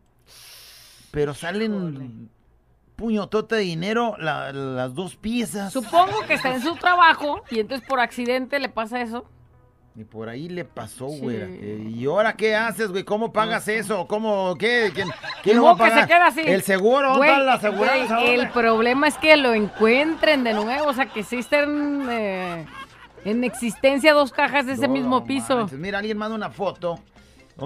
pero 1.11 1.33
salen 1.33 2.29
puñotota 2.95 3.55
de 3.55 3.63
dinero 3.63 4.15
la- 4.19 4.51
las 4.51 4.93
dos 4.93 5.15
piezas. 5.15 5.73
Supongo 5.73 6.21
que 6.27 6.33
está 6.35 6.53
en 6.53 6.61
su 6.61 6.75
trabajo 6.75 7.41
y 7.49 7.59
entonces 7.59 7.87
por 7.87 7.99
accidente 7.99 8.59
le 8.59 8.69
pasa 8.69 9.01
eso. 9.01 9.25
Y 9.95 10.05
por 10.05 10.27
ahí 10.27 10.49
le 10.49 10.65
pasó, 10.65 11.05
güey. 11.05 11.37
Eh, 11.39 11.91
¿Y 11.95 12.05
ahora 12.07 12.33
qué 12.35 12.55
haces, 12.55 12.89
güey? 12.89 13.03
¿Cómo 13.03 13.31
pagas 13.31 13.67
eso? 13.67 14.07
¿Cómo? 14.07 14.55
¿Qué? 14.57 14.91
¿Quién, 14.91 15.07
quién 15.43 15.57
lo 15.57 15.65
va 15.65 15.85
a 15.85 15.89
que 15.93 16.01
se 16.01 16.07
queda 16.07 16.25
así. 16.27 16.41
¿El 16.41 16.63
seguro? 16.63 17.09
¿Dónde 17.11 17.27
Güey, 17.31 17.45
la 17.45 17.53
aseguranza? 17.53 18.15
güey, 18.19 18.33
El 18.39 18.49
problema 18.49 19.07
es 19.07 19.17
que 19.19 19.37
lo 19.37 19.53
encuentren 19.53 20.43
de 20.43 20.53
nuevo, 20.55 20.87
o 20.87 20.93
sea, 20.93 21.05
que 21.05 21.19
estén 21.19 22.07
eh, 22.09 22.65
en 23.23 23.43
existencia 23.43 24.13
dos 24.13 24.31
cajas 24.31 24.65
de 24.65 24.73
ese 24.73 24.87
mismo 24.87 25.19
no 25.19 25.25
piso. 25.25 25.57
manches. 25.57 25.77
Mira, 25.77 25.99
alguien 25.99 26.17
manda 26.17 26.35
una 26.35 26.49
foto. 26.49 26.97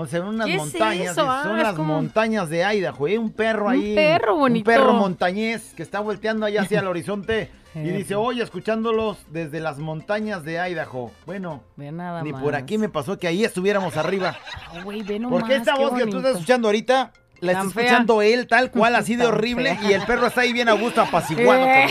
Se 0.10 0.19
ven 0.19 0.28
unas 0.30 0.47
¿Qué 0.47 0.54
es 0.54 0.60
montañas. 0.60 1.12
eso? 1.13 1.30
Ah, 1.30 1.41
son 1.43 1.58
es 1.58 1.63
las 1.63 1.76
como- 1.76 1.95
montañas 1.95 2.50
de 2.50 2.63
Idaho. 2.76 3.08
¿eh? 3.08 3.17
Un 3.17 3.32
perro 3.32 3.65
Un 3.67 3.71
ahí. 3.71 3.95
perro 3.95 4.36
bonito. 4.36 4.69
Un 4.69 4.76
perro 4.78 4.93
montañés 4.93 5.73
que 5.76 5.84
está 5.84 6.00
volteando 6.02 6.45
allá 6.45 6.62
hacia 6.63 6.80
el 6.82 6.88
horizonte. 6.88 7.52
Y 7.76 7.89
dice, 7.91 8.15
oye, 8.15 8.41
escuchándolos 8.41 9.17
desde 9.30 9.60
las 9.60 9.78
montañas 9.78 10.43
de 10.43 10.54
Idaho. 10.69 11.12
Bueno, 11.28 11.62
Ve 11.76 11.91
nada 11.91 12.23
ni 12.23 12.32
más. 12.34 12.41
por 12.41 12.56
aquí 12.56 12.78
me 12.80 12.89
pasó 12.89 13.19
que 13.19 13.28
ahí 13.28 13.43
estuviéramos 13.43 13.95
arriba. 13.97 14.36
Ah, 14.73 14.82
Porque 15.30 15.56
esta 15.56 15.73
qué 15.76 15.80
voz 15.84 15.93
que 15.93 16.06
tú 16.08 16.17
estás 16.17 16.34
escuchando 16.34 16.67
ahorita, 16.69 17.12
la 17.39 17.54
Tan 17.54 17.67
está 17.67 17.73
fea. 17.76 17.84
escuchando 17.86 18.21
él 18.23 18.47
tal 18.47 18.71
cual, 18.71 18.95
así 18.95 19.15
de 19.15 19.26
horrible. 19.28 19.76
fea. 19.78 19.89
Y 19.89 19.93
el 19.93 20.02
perro 20.04 20.28
está 20.28 20.41
ahí 20.41 20.54
bien 20.54 20.69
a 20.69 20.73
gusto, 20.73 21.02
apaciguado 21.02 21.65
Eh. 21.65 21.88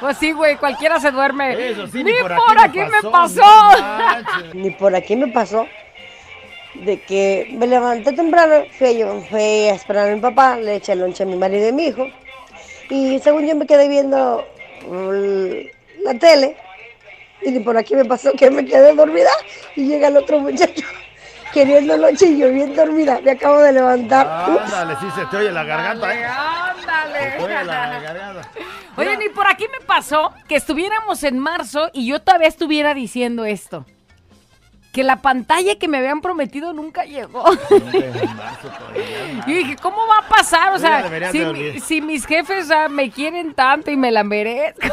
Pues 0.00 0.16
sí, 0.16 0.32
güey, 0.32 0.56
cualquiera 0.56 0.98
se 0.98 1.10
duerme. 1.10 1.70
Eso 1.70 1.86
sí, 1.86 2.02
ni, 2.02 2.12
ni 2.12 2.18
por, 2.22 2.34
por 2.34 2.58
aquí, 2.58 2.80
aquí 2.80 2.90
me 2.90 3.02
me 3.02 3.10
pasó. 3.10 3.42
Ni 4.54 4.70
por 4.72 4.94
aquí 4.96 5.16
me 5.16 5.28
pasó 5.28 5.66
de 6.84 7.00
que 7.00 7.48
me 7.52 7.66
levanté 7.66 8.12
temprano, 8.12 8.64
fui, 8.78 8.98
yo, 8.98 9.20
fui 9.30 9.68
a 9.68 9.74
esperar 9.74 10.10
a 10.10 10.14
mi 10.14 10.20
papá, 10.20 10.56
le 10.56 10.76
eché 10.76 10.92
el 10.92 11.00
lonche 11.00 11.22
a 11.22 11.26
mi 11.26 11.36
marido 11.36 11.66
y 11.66 11.68
a 11.70 11.72
mi 11.72 11.86
hijo. 11.86 12.06
Y 12.90 13.18
según 13.20 13.46
yo 13.46 13.54
me 13.56 13.66
quedé 13.66 13.88
viendo 13.88 14.44
mm, 14.88 16.04
la 16.04 16.14
tele, 16.18 16.56
y 17.42 17.50
ni 17.50 17.60
por 17.60 17.76
aquí 17.76 17.94
me 17.94 18.04
pasó 18.04 18.32
que 18.32 18.50
me 18.50 18.64
quedé 18.64 18.94
dormida 18.94 19.30
y 19.76 19.86
llega 19.86 20.08
el 20.08 20.16
otro 20.16 20.38
muchacho 20.40 20.84
queriendo 21.52 21.96
lonche 21.96 22.26
y 22.26 22.38
yo 22.38 22.50
bien 22.50 22.74
dormida. 22.74 23.20
Me 23.22 23.32
acabo 23.32 23.58
de 23.60 23.72
levantar. 23.72 24.26
Ándale, 24.26 24.96
sí 25.00 25.06
se 25.14 25.26
te 25.26 25.36
oye 25.36 25.50
la 25.50 25.64
garganta, 25.64 26.14
¿eh? 26.14 26.24
Ándale. 26.24 27.18
Se 27.18 27.36
te 27.38 27.44
oye 27.44 27.64
la 27.64 28.00
garganta. 28.00 28.50
Oye, 28.96 29.16
ni 29.16 29.28
por 29.30 29.46
aquí 29.46 29.66
me 29.68 29.84
pasó 29.86 30.32
que 30.48 30.56
estuviéramos 30.56 31.22
en 31.24 31.38
marzo 31.38 31.90
y 31.92 32.06
yo 32.06 32.20
todavía 32.20 32.48
estuviera 32.48 32.94
diciendo 32.94 33.44
esto. 33.44 33.86
Que 34.92 35.02
la 35.02 35.22
pantalla 35.22 35.76
que 35.76 35.88
me 35.88 35.98
habían 35.98 36.20
prometido 36.20 36.72
nunca 36.74 37.04
llegó. 37.04 37.44
Yo 39.46 39.54
dije, 39.54 39.76
¿cómo 39.80 39.96
va 40.06 40.18
a 40.18 40.28
pasar? 40.28 40.72
O 40.74 40.78
sea, 40.78 41.30
si, 41.32 41.44
mi- 41.46 41.80
si 41.80 42.00
mis 42.02 42.26
jefes 42.26 42.64
o 42.64 42.68
sea, 42.68 42.88
me 42.88 43.10
quieren 43.10 43.54
tanto 43.54 43.90
y 43.90 43.96
me 43.96 44.10
la 44.10 44.22
merezco. 44.22 44.80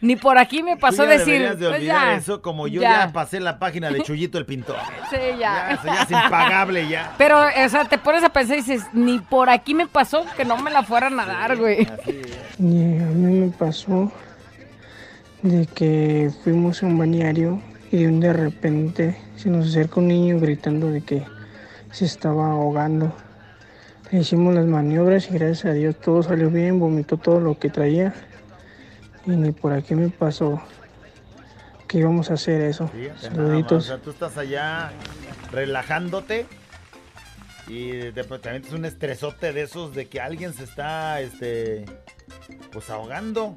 Ni 0.00 0.16
por 0.16 0.38
aquí 0.38 0.62
me 0.62 0.76
pasó 0.76 1.02
Tú 1.04 1.10
ya 1.10 1.18
decir. 1.18 1.56
de 1.56 1.68
pues 1.68 1.82
ya, 1.84 2.14
eso, 2.14 2.40
como 2.40 2.66
yo 2.66 2.80
ya. 2.80 3.06
ya. 3.06 3.12
pasé 3.12 3.40
la 3.40 3.58
página 3.58 3.90
de 3.90 4.02
Chuyito 4.02 4.38
el 4.38 4.46
pintor. 4.46 4.76
Sí, 5.10 5.16
ya. 5.38 5.38
Ya, 5.38 5.80
ya 5.84 6.02
es 6.02 6.10
impagable 6.10 6.88
ya. 6.88 7.12
Pero, 7.18 7.38
o 7.40 7.68
sea, 7.68 7.84
te 7.84 7.98
pones 7.98 8.24
a 8.24 8.30
pensar 8.30 8.56
y 8.56 8.60
dices, 8.62 8.84
ni 8.92 9.18
por 9.18 9.50
aquí 9.50 9.74
me 9.74 9.86
pasó 9.86 10.24
que 10.36 10.44
no 10.44 10.56
me 10.56 10.70
la 10.70 10.82
fueran 10.82 11.18
a 11.20 11.26
dar, 11.26 11.56
güey. 11.56 11.82
Y 12.58 12.98
a 12.98 13.06
mí 13.06 13.40
me 13.40 13.48
pasó 13.50 14.10
de 15.42 15.66
que 15.66 16.30
fuimos 16.42 16.82
a 16.82 16.86
un 16.86 16.98
balneario 16.98 17.60
y 17.92 17.98
de 17.98 18.08
un 18.08 18.20
de 18.20 18.32
repente 18.32 19.18
se 19.36 19.50
nos 19.50 19.68
acerca 19.68 20.00
un 20.00 20.08
niño 20.08 20.40
gritando 20.40 20.90
de 20.90 21.02
que 21.02 21.24
se 21.92 22.06
estaba 22.06 22.50
ahogando. 22.52 23.14
Le 24.10 24.20
hicimos 24.20 24.54
las 24.54 24.64
maniobras 24.64 25.30
y 25.30 25.34
gracias 25.34 25.66
a 25.66 25.72
Dios 25.74 26.00
todo 26.00 26.22
salió 26.22 26.50
bien, 26.50 26.80
vomitó 26.80 27.18
todo 27.18 27.38
lo 27.38 27.58
que 27.58 27.68
traía 27.68 28.14
y 29.26 29.30
ni 29.30 29.52
por 29.52 29.74
aquí 29.74 29.94
me 29.94 30.08
pasó 30.08 30.60
que 31.86 31.98
íbamos 31.98 32.30
a 32.30 32.34
hacer 32.34 32.62
eso. 32.62 32.84
Más, 32.84 33.20
Saluditos. 33.20 33.84
O 33.84 33.86
sea, 33.86 33.98
tú 33.98 34.10
estás 34.10 34.38
allá 34.38 34.90
relajándote 35.52 36.46
y 37.68 37.90
de 37.90 38.22
repente 38.22 38.68
es 38.68 38.72
un 38.72 38.86
estresote 38.86 39.52
de 39.52 39.62
esos 39.62 39.94
de 39.94 40.08
que 40.08 40.18
alguien 40.18 40.54
se 40.54 40.64
está, 40.64 41.20
este, 41.20 41.84
pues 42.72 42.88
ahogando. 42.88 43.54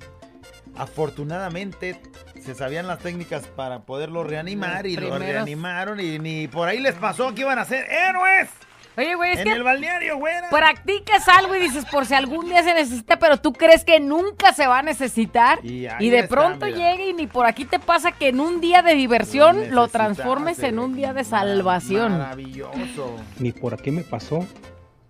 Afortunadamente 0.75 2.01
se 2.45 2.53
sabían 2.55 2.87
las 2.87 2.99
técnicas 2.99 3.47
para 3.47 3.81
poderlo 3.81 4.23
reanimar 4.23 4.85
y 4.85 4.95
lo 4.95 5.17
reanimaron 5.17 5.99
y 5.99 6.19
ni 6.19 6.47
por 6.47 6.67
ahí 6.67 6.79
les 6.79 6.93
pasó 6.95 7.33
que 7.33 7.41
iban 7.41 7.57
a 7.57 7.65
ser 7.65 7.85
héroes. 7.89 8.49
Oye, 8.97 9.15
güey, 9.15 9.33
es 9.33 9.39
en 9.39 9.45
que 9.45 9.51
el 9.51 9.63
balneario, 9.63 10.17
güera. 10.17 10.49
practicas 10.49 11.27
algo 11.27 11.53
y 11.55 11.59
dices, 11.59 11.83
por 11.91 12.05
si 12.05 12.13
algún 12.13 12.45
día 12.45 12.63
se 12.63 12.73
necesita, 12.73 13.19
pero 13.19 13.37
tú 13.37 13.51
crees 13.51 13.83
que 13.83 13.99
nunca 13.99 14.53
se 14.53 14.67
va 14.67 14.79
a 14.79 14.83
necesitar. 14.83 15.59
Y 15.63 15.81
de 15.81 16.19
está, 16.19 16.27
pronto 16.29 16.65
mira. 16.65 16.77
llega 16.77 17.03
y 17.03 17.13
ni 17.13 17.27
por 17.27 17.45
aquí 17.45 17.65
te 17.65 17.79
pasa 17.79 18.13
que 18.13 18.29
en 18.29 18.39
un 18.39 18.61
día 18.61 18.83
de 18.83 18.93
diversión 18.93 19.75
lo 19.75 19.89
transformes 19.89 20.59
en 20.59 20.79
un 20.79 20.95
día 20.95 21.11
de 21.13 21.25
salvación. 21.25 22.19
Maravilloso. 22.19 23.17
Ni 23.39 23.51
por 23.51 23.73
aquí 23.73 23.91
me 23.91 24.03
pasó 24.03 24.47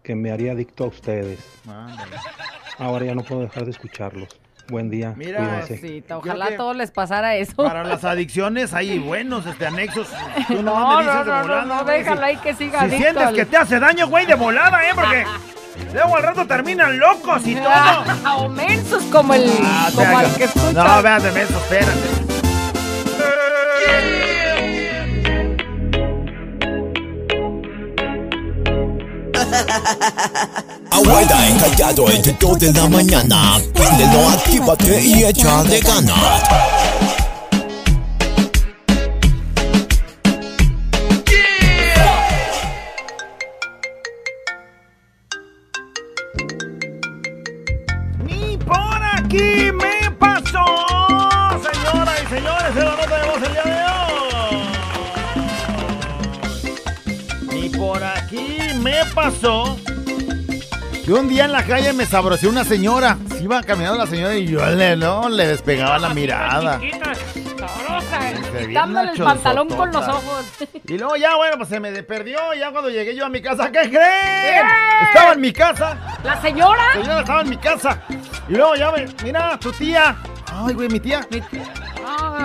que 0.01 0.15
me 0.15 0.31
haría 0.31 0.53
adicto 0.53 0.85
a 0.85 0.87
ustedes. 0.87 1.39
Ahora 2.79 3.05
ya 3.05 3.13
no 3.13 3.23
puedo 3.23 3.41
dejar 3.41 3.65
de 3.65 3.71
escucharlos. 3.71 4.29
Buen 4.67 4.89
día. 4.89 5.13
Mira. 5.15 5.61
Sí, 5.67 6.03
ojalá 6.09 6.57
todos 6.57 6.75
les 6.75 6.89
pasara 6.91 7.35
eso. 7.35 7.55
Para 7.55 7.83
las 7.83 8.03
adicciones 8.03 8.73
hay 8.73 8.97
buenos 8.99 9.45
este, 9.45 9.67
anexos. 9.67 10.07
Tú 10.47 10.61
No, 10.63 10.63
no, 10.63 11.03
no, 11.03 11.23
no, 11.23 11.23
volada, 11.23 11.65
no, 11.65 11.83
güey, 11.83 11.99
déjalo 11.99 12.23
ahí 12.25 12.37
que 12.37 12.53
siga 12.55 12.79
Si 12.79 12.85
adicto 12.85 13.03
sientes 13.03 13.23
al- 13.27 13.35
que 13.35 13.45
te 13.45 13.57
hace 13.57 13.79
daño, 13.79 14.07
güey, 14.07 14.25
de 14.25 14.33
volada, 14.35 14.81
¿eh? 14.83 14.91
Porque 14.95 15.25
luego 15.93 16.15
al 16.17 16.23
rato 16.23 16.47
terminan 16.47 16.97
locos 16.97 17.45
y 17.45 17.55
todo. 17.55 17.67
Ah, 17.69 18.35
o 18.37 18.49
mensos 18.49 19.03
como 19.11 19.33
el, 19.35 19.49
Ah, 19.63 19.89
como 19.93 20.19
el 20.19 20.33
que 20.33 20.43
escucha. 20.45 20.83
No, 20.83 21.01
véate, 21.03 21.31
menso, 21.31 21.57
espérate. 21.57 22.14
Abuela 30.91 31.47
encallado 31.47 32.09
entre 32.09 32.33
2 32.39 32.59
de 32.59 32.73
la 32.73 32.87
mañana. 32.87 33.59
Préndelo, 33.73 34.29
actívate 34.29 35.01
y 35.01 35.23
echa 35.23 35.63
de 35.63 35.79
ganas. 35.81 36.43
Pasó. 59.25 59.77
Que 61.03 61.13
un 61.13 61.27
día 61.27 61.45
en 61.45 61.51
la 61.51 61.63
calle 61.63 61.93
me 61.93 62.05
sabroció 62.05 62.49
una 62.49 62.63
señora. 62.63 63.17
Se 63.29 63.43
iba 63.43 63.61
caminando 63.63 63.97
la 63.97 64.07
señora 64.07 64.35
y 64.35 64.47
yo 64.47 64.65
le, 64.65 64.95
no, 64.95 65.29
le 65.29 65.47
despegaba 65.47 65.97
la 65.97 66.09
mirada. 66.13 66.79
Quitándole 68.67 69.11
el 69.11 69.17
pantalón 69.17 69.67
con 69.69 69.91
los 69.91 70.07
ojos. 70.07 70.45
Y 70.87 70.97
luego 70.97 71.15
ya, 71.15 71.35
bueno, 71.35 71.57
pues 71.57 71.69
se 71.69 71.79
me 71.79 71.91
perdió. 72.03 72.37
Ya 72.53 72.71
cuando 72.71 72.89
llegué 72.89 73.15
yo 73.15 73.25
a 73.25 73.29
mi 73.29 73.41
casa, 73.41 73.71
¿qué 73.71 73.89
creen? 73.89 74.65
Estaba 75.07 75.33
en 75.33 75.41
mi 75.41 75.51
casa. 75.51 75.97
¿La 76.23 76.39
señora? 76.41 76.83
La 76.95 77.01
señora 77.01 77.19
estaba 77.21 77.41
en 77.41 77.49
mi 77.49 77.57
casa. 77.57 78.01
Y 78.47 78.53
luego 78.53 78.75
ya, 78.75 78.91
mira, 79.23 79.59
tu 79.59 79.71
tía. 79.71 80.15
Ay, 80.51 80.73
güey, 80.73 80.87
mi 80.87 80.99
tía. 80.99 81.21
Ah. 81.21 81.84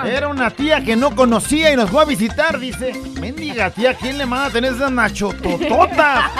Era 0.04 0.28
una 0.28 0.50
tía 0.50 0.82
que 0.84 0.96
no 0.96 1.14
conocía 1.14 1.72
y 1.72 1.76
nos 1.76 1.90
fue 1.90 2.02
a 2.02 2.04
visitar, 2.04 2.58
dice. 2.58 2.92
Mendiga 3.20 3.70
tía, 3.70 3.94
¿quién 3.94 4.18
le 4.18 4.26
manda 4.26 4.46
a 4.46 4.50
tener 4.50 4.72
esas 4.74 4.90
nachotototas? 4.90 6.24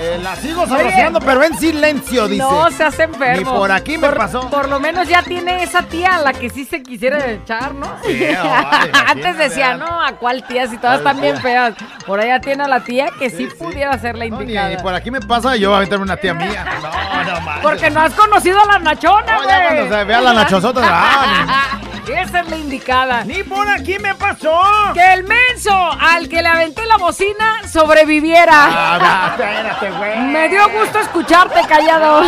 Eh, 0.00 0.20
la 0.22 0.36
sigo 0.36 0.64
saboreando, 0.66 1.18
pero 1.18 1.42
en 1.42 1.58
silencio, 1.58 2.28
dice. 2.28 2.42
No, 2.42 2.70
se 2.70 2.84
hace 2.84 3.04
enfermo. 3.04 3.36
Ni 3.52 3.58
por 3.58 3.72
aquí 3.72 3.96
me 3.98 4.06
Por- 4.08 4.16
pasó. 4.18 4.48
Por 4.50 4.68
lo 4.68 4.78
menos 4.78 5.08
ya 5.08 5.22
tiene 5.22 5.62
esa 5.62 5.82
tía 5.82 6.16
a 6.16 6.20
la 6.20 6.34
que 6.34 6.50
sí 6.50 6.64
se 6.66 6.82
quisiera 6.82 7.26
echar, 7.30 7.74
¿no? 7.74 7.86
Sí, 8.04 8.20
vale, 8.20 8.92
Antes 9.08 9.38
decía, 9.38 9.76
no, 9.76 9.86
¿a 9.86 10.12
cuál 10.12 10.44
tía? 10.46 10.68
Si 10.68 10.76
todas 10.76 11.00
¿Cuál 11.00 11.16
están 11.16 11.20
bien 11.22 11.40
feas. 11.42 11.74
Por 12.06 12.20
allá 12.20 12.38
tiene 12.38 12.64
a 12.64 12.68
la 12.68 12.80
tía 12.84 13.08
que 13.18 13.28
sí, 13.30 13.48
pudiera 13.58 13.98
ser 13.98 14.16
la 14.18 14.26
No, 14.26 14.36
ni, 14.36 14.42
indicada. 14.42 14.68
ni 14.68 14.76
por 14.76 14.94
aquí 14.94 15.10
me 15.10 15.20
pasa, 15.22 15.56
yo 15.56 15.70
voy 15.70 15.78
a 15.78 15.80
meterme 15.80 16.04
una 16.04 16.16
tía 16.16 16.34
mía. 16.34 16.64
No, 16.80 17.24
no 17.24 17.40
manches. 17.40 17.62
Porque 17.62 17.90
no 17.90 18.00
has 18.00 18.12
conocido 18.12 18.60
a 18.62 18.66
la 18.66 18.78
nachona, 18.78 19.32
No, 19.38 19.42
güey. 19.42 19.48
ya 19.48 19.64
cuando 19.64 19.96
se 19.96 20.04
vea 20.04 20.20
la 20.20 20.32
nachosota, 20.34 20.80
ah, 20.84 21.78
Esa 22.08 22.40
es 22.40 22.48
la 22.48 22.56
indicada. 22.56 23.24
Ni 23.24 23.42
por 23.42 23.68
aquí 23.68 23.98
me 23.98 24.14
pasó. 24.14 24.60
Que 24.94 25.12
el 25.12 25.24
menso 25.24 25.72
al 25.72 26.28
que 26.28 26.42
le 26.42 26.48
aventé 26.48 26.86
la 26.86 26.96
bocina 26.96 27.62
sobreviviera. 27.68 28.52
Ah, 28.52 29.28
espérate, 29.32 29.90
güey. 29.90 30.18
Me 30.18 30.48
dio 30.48 30.68
gusto 30.70 31.00
escucharte 31.00 31.60
callado. 31.68 32.22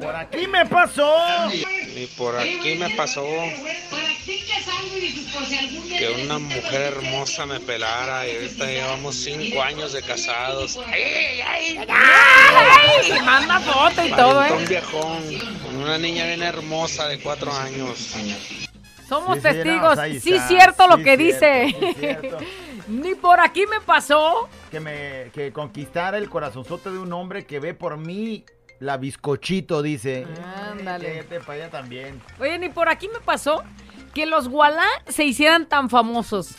Por 0.00 0.14
aquí 0.14 0.46
me 0.46 0.66
pasó. 0.66 1.14
Y 1.50 2.06
por 2.18 2.36
aquí 2.38 2.76
me 2.78 2.90
pasó 2.90 3.24
que 4.26 6.24
una 6.24 6.38
mujer 6.38 6.94
hermosa 6.96 7.46
me 7.46 7.60
pelara 7.60 8.26
y 8.26 8.34
ahorita 8.34 8.66
llevamos 8.66 9.14
cinco 9.14 9.62
años 9.62 9.92
de 9.92 10.02
casados. 10.02 10.78
¡Ay! 10.86 11.40
ay, 11.46 11.78
Manda 13.24 13.60
foto 13.60 14.04
y 14.04 14.10
todo, 14.10 14.44
¿eh? 14.44 14.66
viejón, 14.68 15.22
con 15.64 15.76
una 15.76 15.96
niña 15.98 16.26
bien 16.26 16.42
hermosa 16.42 17.06
de 17.06 17.20
cuatro 17.20 17.52
años. 17.52 18.14
Somos 19.08 19.36
Sí, 19.36 19.42
sí, 19.42 19.46
no, 19.48 19.52
testigos. 19.94 19.98
sí, 20.22 20.34
está, 20.34 20.48
cierto 20.48 20.88
lo 20.88 20.96
sí, 20.96 21.04
que 21.04 21.16
cierto, 21.16 21.24
dice. 21.24 21.76
sí, 21.78 21.94
cierto. 22.00 22.38
Ni 22.88 23.14
por 23.14 23.38
aquí 23.40 23.64
me 23.66 23.80
pasó. 23.80 24.48
Que 24.70 24.80
me 24.80 25.30
que 25.32 25.52
conquistara 25.52 26.18
el 26.18 26.28
corazonzote 26.28 26.90
de 26.90 26.98
un 26.98 27.12
hombre 27.12 27.44
que 27.46 27.60
ve 27.60 27.74
por 27.74 27.96
mí 27.96 28.44
la 28.80 28.96
bizcochito, 28.96 29.82
dice. 29.82 30.26
Ándale. 30.70 31.14
Vete 31.22 31.40
para 31.40 31.52
allá 31.54 31.70
también. 31.70 32.20
Oye, 32.40 32.58
ni 32.58 32.68
por 32.68 32.88
aquí 32.88 33.08
me 33.08 33.20
pasó 33.20 33.62
que 34.16 34.24
los 34.24 34.46
Wallah 34.46 34.88
se 35.08 35.24
hicieran 35.24 35.66
tan 35.66 35.90
famosos. 35.90 36.52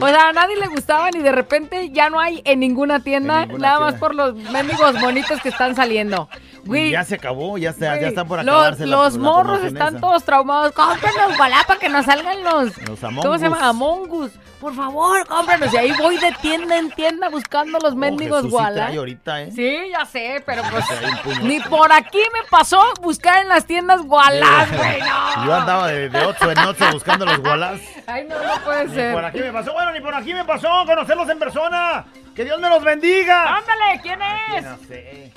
o 0.00 0.06
sea, 0.06 0.28
a 0.28 0.32
nadie 0.32 0.54
le 0.56 0.68
gustaban 0.68 1.16
y 1.16 1.18
de 1.18 1.32
repente 1.32 1.90
ya 1.90 2.10
no 2.10 2.20
hay 2.20 2.42
en 2.44 2.60
ninguna 2.60 3.00
tienda, 3.00 3.42
En 3.42 3.48
ninguna 3.48 3.68
nada 3.68 3.80
más 3.80 3.94
por 3.96 4.14
los 4.14 4.36
mendigos 4.36 5.00
bonitos 5.00 5.40
que 5.42 5.48
están 5.48 5.74
saliendo. 5.74 6.28
Güey, 6.64 6.90
ya 6.90 7.02
se 7.04 7.16
acabó, 7.16 7.58
ya, 7.58 7.70
está, 7.70 7.86
ya 7.86 7.96
güey, 7.96 8.08
están 8.10 8.28
por 8.28 8.38
los, 8.44 8.46
acabarse 8.54 8.86
la- 8.86 8.96
los 8.96 9.14
la 9.14 9.20
morros 9.20 9.64
están 9.64 9.96
esa. 9.96 10.00
todos 10.00 10.22
traumados. 10.24 10.72
Cómpranos 10.72 11.36
gualá 11.36 11.64
para 11.66 11.80
que 11.80 11.88
nos 11.88 12.04
salgan 12.06 12.42
los. 12.44 12.78
Los 12.88 13.02
Among 13.02 13.22
¿Cómo 13.24 13.38
se 13.38 13.44
llama? 13.44 13.68
Among 13.68 14.10
Us. 14.12 14.30
Por 14.60 14.72
favor, 14.76 15.26
cómpranos. 15.26 15.74
Y 15.74 15.76
ahí 15.76 15.92
voy 15.98 16.18
de 16.18 16.30
tienda 16.40 16.78
en 16.78 16.92
tienda 16.92 17.28
buscando 17.30 17.80
los 17.80 17.96
mendigos 17.96 18.42
Jesús 18.42 18.50
sí 18.52 18.56
gualá. 18.56 18.84
trae 18.86 18.96
ahorita, 18.98 19.42
¿eh? 19.42 19.50
Sí, 19.50 19.76
ya 19.90 20.04
sé, 20.06 20.40
pero 20.46 20.62
pues 21.24 21.42
ni 21.42 21.58
por 21.58 21.92
aquí 21.92 22.20
me 22.32 22.48
pasó 22.48 22.80
buscar 23.00 23.42
en 23.42 23.48
las 23.48 23.66
tiendas 23.66 24.00
gualás, 24.02 24.70
güey, 24.70 25.00
no. 25.00 25.44
Yo 25.46 25.54
andaba 25.56 25.88
de, 25.88 26.08
de 26.10 26.24
8 26.26 26.52
en 26.52 26.58
8 26.58 26.84
buscando 26.92 27.26
los 27.26 27.38
gualás. 27.40 27.80
Ay, 28.06 28.24
no, 28.28 28.36
no 28.40 28.60
puede 28.64 28.84
Ni 28.86 28.94
ser. 28.94 29.14
por 29.14 29.24
aquí 29.24 29.38
me 29.40 29.52
pasó, 29.52 29.72
bueno, 29.72 29.90
ni 29.90 30.00
por 30.00 30.14
aquí 30.14 30.32
me 30.32 30.44
pasó 30.44 30.68
conocerlos 30.86 31.28
en 31.28 31.38
persona. 31.40 32.04
Que 32.36 32.44
Dios 32.44 32.60
me 32.60 32.68
los 32.68 32.84
bendiga. 32.84 33.56
Ándale, 33.56 34.00
¿quién 34.00 34.20
es? 34.22 34.62
No 34.64 34.76
sé. 34.86 35.32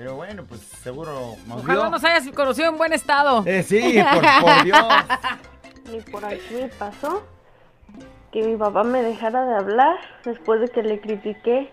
Pero 0.00 0.16
bueno, 0.16 0.44
pues 0.48 0.62
seguro 0.62 1.36
nos 1.46 1.62
Ojalá 1.62 1.82
vio. 1.82 1.90
nos 1.90 2.02
hayas 2.04 2.26
conocido 2.34 2.70
en 2.70 2.78
buen 2.78 2.94
estado. 2.94 3.42
Eh, 3.44 3.62
sí, 3.62 4.00
por, 4.14 4.22
por 4.40 4.64
Dios. 4.64 4.82
Ni 5.92 6.00
por 6.00 6.24
aquí 6.24 6.54
me 6.54 6.68
pasó 6.68 7.22
que 8.32 8.42
mi 8.42 8.56
papá 8.56 8.82
me 8.82 9.02
dejara 9.02 9.44
de 9.44 9.56
hablar 9.56 9.98
después 10.24 10.58
de 10.62 10.68
que 10.68 10.82
le 10.82 11.02
critiqué 11.02 11.70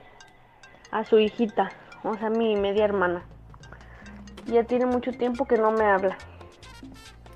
a 0.91 1.05
su 1.05 1.17
hijita, 1.19 1.71
o 2.03 2.17
sea, 2.17 2.29
mi 2.29 2.57
media 2.57 2.83
hermana. 2.83 3.23
Ya 4.47 4.65
tiene 4.65 4.87
mucho 4.87 5.13
tiempo 5.13 5.45
que 5.45 5.55
no 5.55 5.71
me 5.71 5.85
habla. 5.85 6.17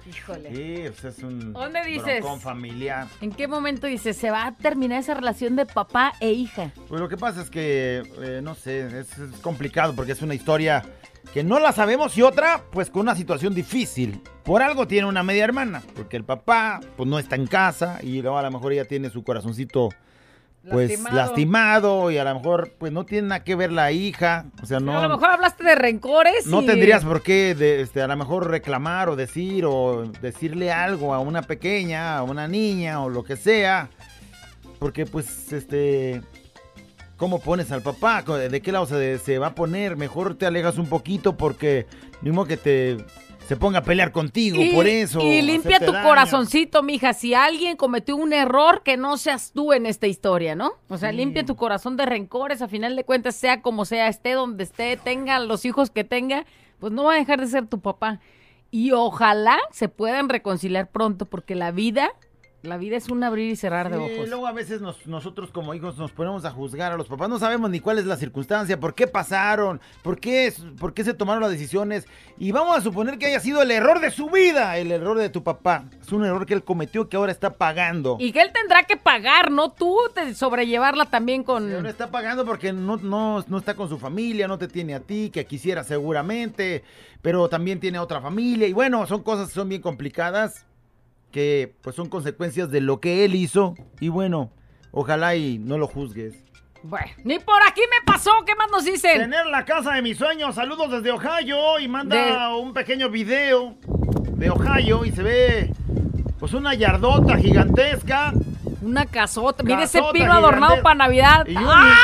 Híjole. 0.10 0.56
Sí, 0.56 0.84
pues 0.90 1.18
es 1.18 1.24
un 1.24 1.54
¿Dónde 1.54 1.84
dices? 1.86 2.20
broncón 2.22 2.40
familiar. 2.42 3.08
¿En 3.22 3.32
qué 3.32 3.48
momento 3.48 3.88
dices 3.88 4.18
se 4.18 4.32
va 4.32 4.48
a 4.48 4.56
terminar 4.56 5.00
esa 5.00 5.14
relación 5.14 5.56
de 5.56 5.66
papá 5.66 6.14
e 6.20 6.32
hija? 6.32 6.72
Pues 6.88 7.00
lo 7.00 7.08
que 7.08 7.18
pasa 7.18 7.42
es 7.42 7.50
que, 7.50 8.04
eh, 8.22 8.42
no 8.44 8.56
sé, 8.56 8.88
es, 9.00 9.18
es 9.18 9.32
complicado 9.42 9.94
porque 9.96 10.14
es 10.14 10.22
una 10.22 10.34
historia 10.34 10.84
que 11.34 11.44
no 11.44 11.60
la 11.60 11.72
sabemos 11.72 12.18
y 12.18 12.24
otra, 12.24 12.64
pues 12.72 12.90
con 12.90 13.04
una 13.04 13.16
situación 13.16 13.54
difícil. 13.54 14.22
Por 14.44 14.62
algo 14.62 14.88
tiene 14.88 15.08
una 15.08 15.24
media 15.24 15.44
hermana, 15.44 15.82
porque 15.96 16.18
el 16.18 16.24
papá, 16.24 16.82
pues 16.98 17.08
no 17.08 17.20
está 17.20 17.36
en 17.36 17.48
casa 17.48 18.00
y 18.02 18.22
luego 18.22 18.38
a 18.38 18.42
lo 18.42 18.52
mejor 18.52 18.74
ella 18.74 18.86
tiene 18.86 19.10
su 19.10 19.24
corazoncito, 19.24 19.90
pues 20.70 20.90
Lastimado. 20.92 21.16
lastimado, 21.16 22.12
y 22.12 22.18
a 22.18 22.24
lo 22.24 22.36
mejor, 22.36 22.74
pues 22.78 22.92
no 22.92 23.04
tiene 23.06 23.30
nada 23.30 23.44
que 23.44 23.56
ver 23.56 23.72
la 23.72 23.92
hija, 23.92 24.46
o 24.62 24.66
sea, 24.66 24.80
no. 24.80 24.98
a 24.98 25.02
lo 25.02 25.10
mejor 25.10 25.32
hablaste 25.32 25.64
de 25.64 25.76
rencores. 25.76 26.46
No 26.46 26.62
y- 26.62 26.66
tendrías 26.68 27.04
por 27.04 27.24
qué 27.24 27.56
de, 27.56 27.82
este, 27.82 28.02
a 28.02 28.08
lo 28.08 28.16
mejor 28.16 28.50
reclamar 28.50 29.10
o 29.10 29.16
decir 29.16 29.66
o 29.66 30.04
decirle 30.22 30.72
algo 30.72 31.14
a 31.14 31.20
una 31.20 31.42
pequeña, 31.42 32.18
a 32.18 32.24
una 32.24 32.48
niña 32.48 33.04
o 33.04 33.10
lo 33.10 33.24
que 33.24 33.36
sea. 33.38 33.90
Porque 34.80 35.06
pues 35.06 35.52
este... 35.54 36.22
¿Cómo 37.18 37.40
pones 37.40 37.72
al 37.72 37.84
papá? 37.84 38.24
¿De 38.24 38.62
qué 38.62 38.72
lado 38.72 38.88
se, 38.88 39.20
se 39.20 39.38
va 39.38 39.48
a 39.48 39.56
poner? 39.56 39.96
Mejor 39.96 40.34
te 40.34 40.48
alejas 40.48 40.80
un 40.80 40.88
poquito 40.88 41.38
porque 41.38 41.86
modo 42.24 42.48
que 42.48 42.58
te 42.58 42.98
se 43.52 43.58
ponga 43.58 43.80
a 43.80 43.84
pelear 43.84 44.14
contigo 44.14 44.62
Y, 44.62 44.70
por 44.74 44.88
eso. 44.88 45.20
y 45.22 45.42
limpia 45.42 45.78
tu 45.80 45.92
daño. 45.92 46.08
corazoncito, 46.08 46.84
mija. 46.84 47.12
Si 47.12 47.34
alguien 47.34 47.76
cometió 47.76 48.16
un 48.16 48.32
error, 48.32 48.82
que 48.82 48.96
no 48.96 49.18
seas 49.18 49.52
tú 49.52 49.74
en 49.74 49.86
esta 49.86 50.08
historia, 50.08 50.56
¿no? 50.56 50.72
O 50.88 50.98
sea, 50.98 51.12
limpia 51.12 51.46
tu 51.46 51.58
corazón 51.58 51.98
de 51.98 52.06
rencores. 52.06 52.62
A 52.62 52.70
final 52.70 52.96
de 52.96 53.04
cuentas, 53.04 53.36
sea 53.36 53.62
como 53.62 53.84
sea, 53.84 54.08
esté 54.08 54.32
donde 54.32 54.64
esté, 54.64 54.96
tenga 54.96 55.38
los 55.40 55.66
hijos 55.66 55.90
que 55.90 56.06
tenga, 56.06 56.46
pues 56.80 56.94
no 56.94 57.04
va 57.04 57.16
a 57.16 57.18
dejar 57.18 57.42
de 57.42 57.48
ser 57.48 57.68
tu 57.68 57.82
papá. 57.82 58.22
Y 58.72 58.94
ojalá 58.94 59.58
se 59.74 59.90
puedan 59.90 60.30
reconciliar 60.30 60.90
pronto, 60.90 61.26
porque 61.26 61.54
la 61.54 61.72
vida, 61.72 62.10
la 62.64 62.78
vida 62.78 62.96
es 62.98 63.10
un 63.10 63.24
abrir 63.24 63.52
y 63.52 63.56
cerrar 63.56 63.90
de 63.90 63.98
ojos. 63.98 64.30
luego 64.30 64.46
a 64.48 64.52
veces 64.52 64.82
nos- 64.82 65.08
nosotros 65.08 65.50
como 65.52 65.74
hijos 65.74 65.98
nos 65.98 66.12
ponemos 66.12 66.46
a 66.46 66.52
juzgar 66.52 66.92
a 66.92 66.98
los 66.98 67.08
papás, 67.08 67.28
no 67.30 67.40
sabemos 67.40 67.70
ni 67.70 67.80
cuál 67.80 67.98
es 67.98 68.06
la 68.06 68.18
circunstancia, 68.18 68.80
por 68.80 68.94
qué 68.94 69.08
pasaron, 69.08 69.82
por 70.04 70.20
qué, 70.20 70.54
por 70.80 70.94
qué 70.94 71.04
se 71.04 71.14
tomaron 71.14 71.42
las 71.42 71.52
decisiones 71.52 72.06
y 72.38 72.52
vamos 72.52 72.78
a 72.78 72.82
suponer 72.82 73.18
que 73.18 73.26
haya 73.26 73.40
sido 73.40 73.62
el 73.64 73.72
error 73.72 74.00
de 74.00 74.12
su 74.12 74.30
vida, 74.30 74.78
el 74.78 74.92
error 74.92 75.18
de 75.18 75.30
tu 75.30 75.44
papá. 75.44 75.86
Es 76.02 76.12
un 76.12 76.24
error 76.24 76.46
que 76.46 76.54
él 76.54 76.64
cometió 76.64 77.10
que 77.10 77.18
ahora 77.18 77.32
está 77.32 77.54
pagando. 77.54 78.18
Y 78.20 78.32
que 78.32 78.42
él 78.42 78.52
tendrá 78.54 78.84
que 78.84 78.98
pagar, 78.98 79.50
¿no? 79.52 79.72
Tú 79.72 79.98
te 80.14 80.34
sobrellevarla 80.36 81.06
también 81.06 81.44
con... 81.44 81.74
Ahora 81.74 81.90
está 81.90 82.12
pagando 82.12 82.46
porque 82.46 82.72
no, 82.74 82.98
no, 82.98 83.44
no 83.48 83.58
está 83.58 83.74
con 83.76 83.90
su 83.90 83.98
familia, 83.98 84.48
no 84.48 84.58
te 84.58 84.68
tiene 84.68 84.94
a 84.94 85.00
ti, 85.00 85.30
que 85.32 85.46
quisiera 85.46 85.84
seguramente, 85.84 86.84
pero 87.22 87.50
también 87.50 87.80
tiene 87.80 87.98
otra 88.00 88.22
familia. 88.22 88.68
Y 88.68 88.74
bueno, 88.74 89.06
son 89.08 89.24
cosas 89.24 89.48
que 89.50 89.54
son 89.56 89.70
bien 89.70 89.82
complicadas, 89.82 90.66
que 91.32 91.74
pues 91.82 91.96
son 91.96 92.10
consecuencias 92.10 92.70
de 92.72 92.82
lo 92.82 93.00
que 93.00 93.26
él 93.26 93.36
hizo. 93.36 93.76
Y 94.00 94.10
bueno, 94.10 94.52
ojalá 94.92 95.36
y 95.36 95.58
no 95.58 95.78
lo 95.78 95.88
juzgues. 95.88 96.36
Bueno, 96.84 97.08
ni 97.24 97.38
por 97.40 97.62
aquí 97.68 97.82
me 97.82 98.06
pasó, 98.12 98.32
¿qué 98.46 98.56
más 98.56 98.70
nos 98.72 98.84
dicen? 98.86 99.20
Tener 99.20 99.46
la 99.46 99.66
casa 99.66 99.94
de 99.94 100.02
mis 100.02 100.18
sueños, 100.18 100.56
saludos 100.56 100.90
desde 100.92 101.12
Ohio 101.12 101.80
y 101.80 101.88
manda 101.88 102.56
un 102.56 102.74
pequeño 102.74 103.10
video 103.10 103.76
de 104.34 104.50
Ohio 104.50 105.06
y 105.06 105.12
se 105.12 105.22
ve 105.22 105.74
pues 106.40 106.54
una 106.54 106.74
yardota 106.74 107.38
gigantesca. 107.38 108.34
Una 108.82 109.06
casota, 109.06 109.62
mire 109.62 109.84
ese 109.84 110.02
pino 110.12 110.34
adornado 110.34 110.82
para 110.82 110.96
Navidad. 110.96 111.46
Y, 111.48 111.56
un- 111.56 111.64
¡Ah! 111.68 111.96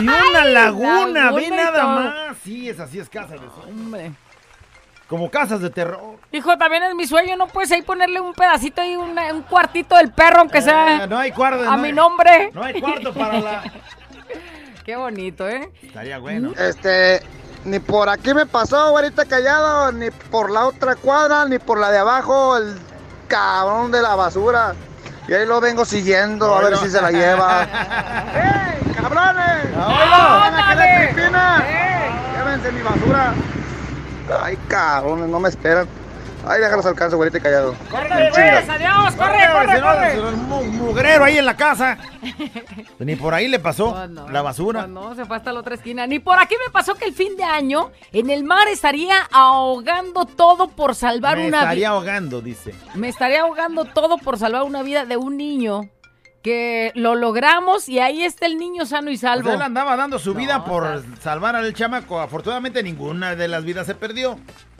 y 0.00 0.02
una 0.08 0.44
laguna, 0.46 1.06
Laguna 1.24 1.32
ve 1.32 1.50
nada 1.50 1.86
más. 1.86 2.36
Sí, 2.42 2.70
es 2.70 2.80
así, 2.80 2.98
es 2.98 3.10
casa 3.10 3.34
de 3.34 3.40
sueños. 3.40 3.68
Hombre. 3.68 4.12
Como 5.08 5.30
casas 5.30 5.60
de 5.60 5.70
terror. 5.70 6.16
Hijo, 6.32 6.58
también 6.58 6.82
es 6.82 6.94
mi 6.94 7.06
sueño, 7.06 7.36
¿no 7.36 7.46
puedes 7.46 7.70
ahí 7.70 7.82
ponerle 7.82 8.20
un 8.20 8.32
pedacito 8.34 8.82
y 8.84 8.96
una- 8.96 9.32
un 9.32 9.42
cuartito 9.42 9.96
del 9.96 10.12
perro, 10.12 10.40
aunque 10.40 10.60
sea 10.60 11.04
Eh, 11.04 11.06
no 11.06 11.16
hay 11.18 11.30
cuarto. 11.30 11.62
a 11.62 11.76
no 11.76 11.82
mi 11.82 11.88
hay- 11.88 11.94
nombre? 11.94 12.50
No 12.52 12.62
hay 12.64 12.80
cuarto 12.80 13.12
para 13.14 13.38
la. 13.40 13.62
Qué 14.84 14.96
bonito, 14.96 15.48
¿eh? 15.48 15.70
Estaría 15.82 16.18
bueno. 16.18 16.52
Este, 16.58 17.20
ni 17.64 17.78
por 17.78 18.08
aquí 18.08 18.34
me 18.34 18.46
pasó, 18.46 18.90
güerita 18.90 19.24
callado, 19.24 19.92
ni 19.92 20.10
por 20.10 20.50
la 20.50 20.66
otra 20.66 20.94
cuadra, 20.96 21.44
ni 21.44 21.58
por 21.58 21.78
la 21.78 21.90
de 21.90 21.98
abajo, 21.98 22.56
el 22.56 22.76
cabrón 23.28 23.90
de 23.92 24.02
la 24.02 24.14
basura. 24.16 24.74
Y 25.28 25.34
ahí 25.34 25.44
lo 25.46 25.60
vengo 25.60 25.84
siguiendo 25.84 26.54
a 26.54 26.60
ver 26.62 26.76
si 26.78 26.88
se 26.88 27.00
la 27.00 27.10
lleva. 27.10 27.62
¡Ey, 28.34 28.92
cabrones! 28.94 29.66
¡Oilo! 29.74 31.14
¡Ven 31.16 31.34
a! 31.34 31.64
¡Llévense 32.36 32.70
mi 32.72 32.82
basura! 32.82 33.34
Ay, 34.42 34.56
cabrones, 34.68 35.28
no 35.28 35.40
me 35.40 35.48
esperan. 35.48 35.86
Ay, 36.48 36.60
déjalos 36.60 36.86
alcanzo, 36.86 37.16
güerita 37.16 37.40
callado. 37.40 37.74
¡Corre, 37.90 38.26
En 38.28 38.32
chinga. 38.32 38.50
pues! 38.64 38.68
¡Adiós! 38.68 39.14
¡Corre, 39.16 39.38
corre, 39.52 39.74
si 39.74 39.80
no, 39.80 39.86
corre! 39.86 40.10
si 40.12 40.16
no, 40.18 40.28
un 40.28 40.48
mu- 40.48 40.62
mugrero 40.86 41.24
ahí 41.24 41.38
en 41.38 41.44
la 41.46 41.56
casa. 41.56 41.98
Ni 43.00 43.16
por 43.16 43.34
ahí 43.34 43.48
le 43.48 43.58
pasó 43.58 44.06
no, 44.06 44.28
la 44.28 44.42
basura. 44.42 44.80
pues 44.82 44.90
no, 44.92 45.14
se 45.16 45.24
fue 45.24 45.36
hasta 45.36 45.52
la 45.52 45.58
otra 45.60 45.74
esquina. 45.74 46.06
Ni 46.06 46.20
por 46.20 46.38
aquí 46.38 46.54
me 46.64 46.70
pasó 46.70 46.94
que 46.94 47.04
el 47.04 47.14
fin 47.14 47.36
de 47.36 47.42
año 47.42 47.90
en 48.12 48.30
el 48.30 48.44
mar 48.44 48.68
estaría 48.68 49.26
ahogando 49.32 50.24
todo 50.24 50.68
por 50.68 50.94
salvar 50.94 51.36
Me 51.36 51.48
una 51.48 51.58
estaría 51.62 51.74
vida. 51.74 51.88
ahogando, 51.88 52.40
dice. 52.40 52.74
Me 52.94 53.08
estaría 53.08 53.40
ahogando 53.40 53.84
todo 53.84 54.16
por 54.18 54.38
salvar 54.38 54.62
una 54.62 54.82
vida 54.84 55.04
de 55.04 55.16
un 55.16 55.36
niño 55.36 55.88
que 56.46 56.92
lo 56.94 57.16
logramos 57.16 57.88
y 57.88 57.98
ahí 57.98 58.22
está 58.22 58.46
el 58.46 58.56
niño 58.56 58.86
sano 58.86 59.10
y 59.10 59.14
O 59.14 59.18
sea, 59.18 59.34
salvo. 59.34 59.50
él 59.50 59.60
andaba 59.60 59.96
dando 59.96 60.16
su 60.20 60.32
No, 60.32 60.38
vida 60.38 60.64
por 60.64 60.84
o 60.84 61.02
salvar 61.20 61.56
al 61.56 61.74
chamaco. 61.74 62.20
Afortunadamente 62.20 62.84
ninguna 62.84 63.34
de 63.34 63.48
las 63.48 63.64
vidas 63.64 63.84
se 63.84 63.96
perdió. 63.96 64.38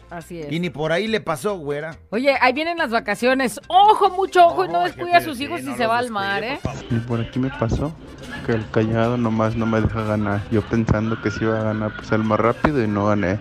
Así 0.08 0.38
es. 0.38 0.52
Y 0.52 0.60
ni 0.60 0.70
por 0.70 0.92
ahí 0.92 1.08
le 1.08 1.20
pasó, 1.20 1.58
güera. 1.58 1.96
Oye, 2.10 2.36
ahí 2.40 2.52
vienen 2.52 2.78
las 2.78 2.92
vacaciones. 2.92 3.60
Ojo, 3.66 4.10
mucho 4.10 4.46
ojo 4.46 4.64
y 4.66 4.68
no 4.68 4.84
qué 4.94 5.12
a 5.12 5.20
sus 5.20 5.38
sí, 5.38 5.44
hijos 5.44 5.60
no 5.64 5.72
si 5.72 5.76
se 5.76 5.88
va 5.88 5.98
al 5.98 6.12
mar, 6.12 6.44
¿eh? 6.44 6.60
Y 6.88 7.00
por 7.00 7.20
aquí 7.20 7.40
me 7.40 7.50
pasó 7.50 7.92
que 8.46 8.52
el 8.52 8.70
callado 8.70 9.16
nomás 9.16 9.56
no 9.56 9.66
me 9.66 9.80
deja 9.80 10.02
ganar. 10.04 10.42
Yo 10.52 10.62
pensando 10.62 11.20
que 11.20 11.32
si 11.32 11.42
iba 11.42 11.58
a 11.58 11.64
ganar 11.64 11.92
pues 11.96 12.12
el 12.12 12.22
más 12.22 12.38
rápido 12.38 12.80
y 12.80 12.86
no 12.86 13.06
gané. 13.06 13.40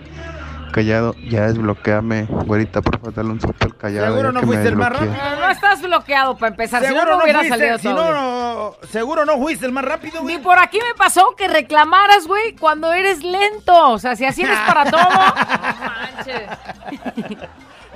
Callado, 0.76 1.14
ya 1.26 1.46
desbloqueame, 1.46 2.24
güerita, 2.26 2.82
por 2.82 2.98
favor, 2.98 3.14
dale 3.14 3.30
un 3.30 3.40
sopo 3.40 3.64
al 3.64 3.76
callado. 3.78 4.08
Seguro 4.08 4.30
no 4.30 4.42
fuiste 4.42 4.68
el 4.68 4.76
más 4.76 4.92
rápido. 4.92 5.14
No 5.40 5.48
estás 5.48 5.80
bloqueado 5.80 6.36
para 6.36 6.50
empezar. 6.50 6.82
Si 6.84 6.88
no, 6.88 6.92
Seguro 6.94 7.12
no 7.12 7.16
no 7.16 7.22
hubiera 7.24 7.38
fuiste, 7.38 7.56
salido 7.58 7.78
si 7.78 7.84
todo. 7.84 7.94
no, 8.12 8.12
no, 8.12 8.76
seguro 8.92 9.24
no 9.24 9.38
fuiste 9.38 9.64
el 9.64 9.72
más 9.72 9.86
rápido, 9.86 10.20
güey. 10.20 10.36
Ni 10.36 10.42
por 10.42 10.58
aquí 10.58 10.76
me 10.76 10.94
pasó 10.94 11.34
que 11.34 11.48
reclamaras, 11.48 12.26
güey, 12.26 12.54
cuando 12.56 12.92
eres 12.92 13.24
lento. 13.24 13.92
O 13.92 13.98
sea, 13.98 14.16
si 14.16 14.26
así 14.26 14.42
eres 14.42 14.58
para 14.66 14.84
todo. 14.90 15.00
No 15.00 15.34
manches. 15.86 16.42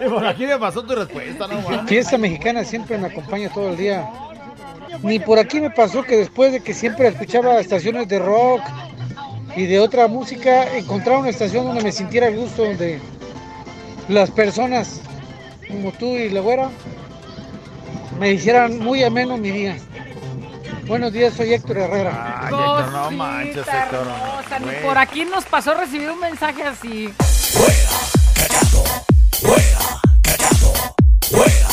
Ni 0.01 0.09
por 0.09 0.27
aquí 0.27 0.47
me 0.47 0.57
pasó 0.57 0.83
tu 0.83 0.95
respuesta, 0.95 1.47
no 1.49 1.61
mames. 1.61 1.83
Fiesta 1.87 2.17
mexicana 2.17 2.65
siempre 2.65 2.97
me 2.97 3.09
acompaña 3.09 3.51
todo 3.53 3.69
el 3.69 3.77
día. 3.77 4.09
Ni 5.03 5.19
por 5.19 5.39
aquí 5.39 5.61
me 5.61 5.69
pasó 5.69 6.03
que 6.03 6.17
después 6.17 6.51
de 6.53 6.63
que 6.63 6.73
siempre 6.73 7.09
escuchaba 7.09 7.61
estaciones 7.61 8.09
de 8.09 8.21
rock 8.21 8.63
y 9.57 9.67
de 9.67 9.79
otra 9.81 10.09
música, 10.09 10.77
encontrar 10.77 11.19
una 11.19 11.31
estación 11.31 11.67
donde 11.67 11.83
me 11.83 11.93
sintiera 11.93 12.29
a 12.29 12.31
gusto, 12.31 12.65
donde 12.65 13.01
las 14.09 14.31
personas 14.31 15.01
como 15.69 15.93
tú 15.93 16.07
y 16.17 16.31
la 16.31 16.41
güera 16.41 16.69
me 18.19 18.33
hicieran 18.33 18.79
muy 18.79 19.03
ameno 19.03 19.37
mi 19.37 19.51
día. 19.51 19.77
Buenos 20.87 21.13
días, 21.13 21.35
soy 21.35 21.55
Héctor 21.55 21.79
Herrera. 21.79 22.41
Ay, 22.41 22.55
Héctor, 22.55 22.93
no 22.93 23.11
manches, 23.13 23.57
Héctor. 23.59 24.07
hermosa, 24.07 24.59
ni 24.59 24.87
por 24.87 24.99
aquí 24.99 25.25
nos 25.25 25.45
pasó 25.45 25.75
recibir 25.75 26.11
un 26.11 26.21
mensaje 26.21 26.63
así. 26.65 27.15
nota 31.33 31.70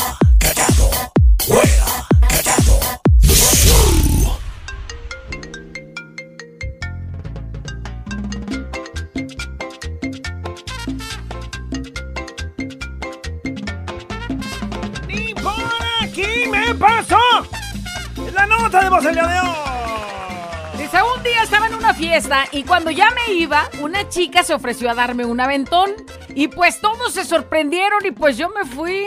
día 21.38 21.44
estaba 21.44 21.66
en 21.68 21.74
una 21.74 21.94
fiesta 21.94 22.46
y 22.50 22.64
cuando 22.64 22.90
ya 22.90 23.10
me 23.10 23.34
iba, 23.34 23.68
una 23.80 24.08
chica 24.08 24.42
se 24.42 24.54
ofreció 24.54 24.90
a 24.90 24.94
darme 24.94 25.24
un 25.24 25.40
aventón. 25.40 25.90
Y 26.34 26.48
pues 26.48 26.80
todos 26.80 27.14
se 27.14 27.24
sorprendieron 27.24 28.04
y 28.04 28.10
pues 28.10 28.36
yo 28.36 28.48
me 28.48 28.64
fui 28.64 29.06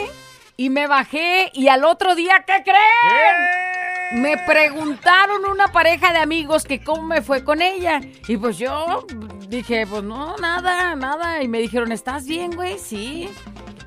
y 0.56 0.70
me 0.70 0.86
bajé 0.86 1.50
y 1.52 1.68
al 1.68 1.84
otro 1.84 2.14
día, 2.14 2.44
¿qué 2.46 2.62
creen? 2.64 4.22
Me 4.22 4.38
preguntaron 4.46 5.44
una 5.44 5.68
pareja 5.72 6.12
de 6.12 6.20
amigos 6.20 6.64
que 6.64 6.82
cómo 6.82 7.02
me 7.02 7.20
fue 7.20 7.44
con 7.44 7.60
ella. 7.60 8.00
Y 8.26 8.36
pues 8.38 8.56
yo 8.56 9.04
dije, 9.48 9.86
pues 9.86 10.02
no, 10.02 10.36
nada, 10.38 10.96
nada. 10.96 11.42
Y 11.42 11.48
me 11.48 11.58
dijeron, 11.58 11.92
¿estás 11.92 12.26
bien, 12.26 12.52
güey? 12.56 12.78
Sí. 12.78 13.28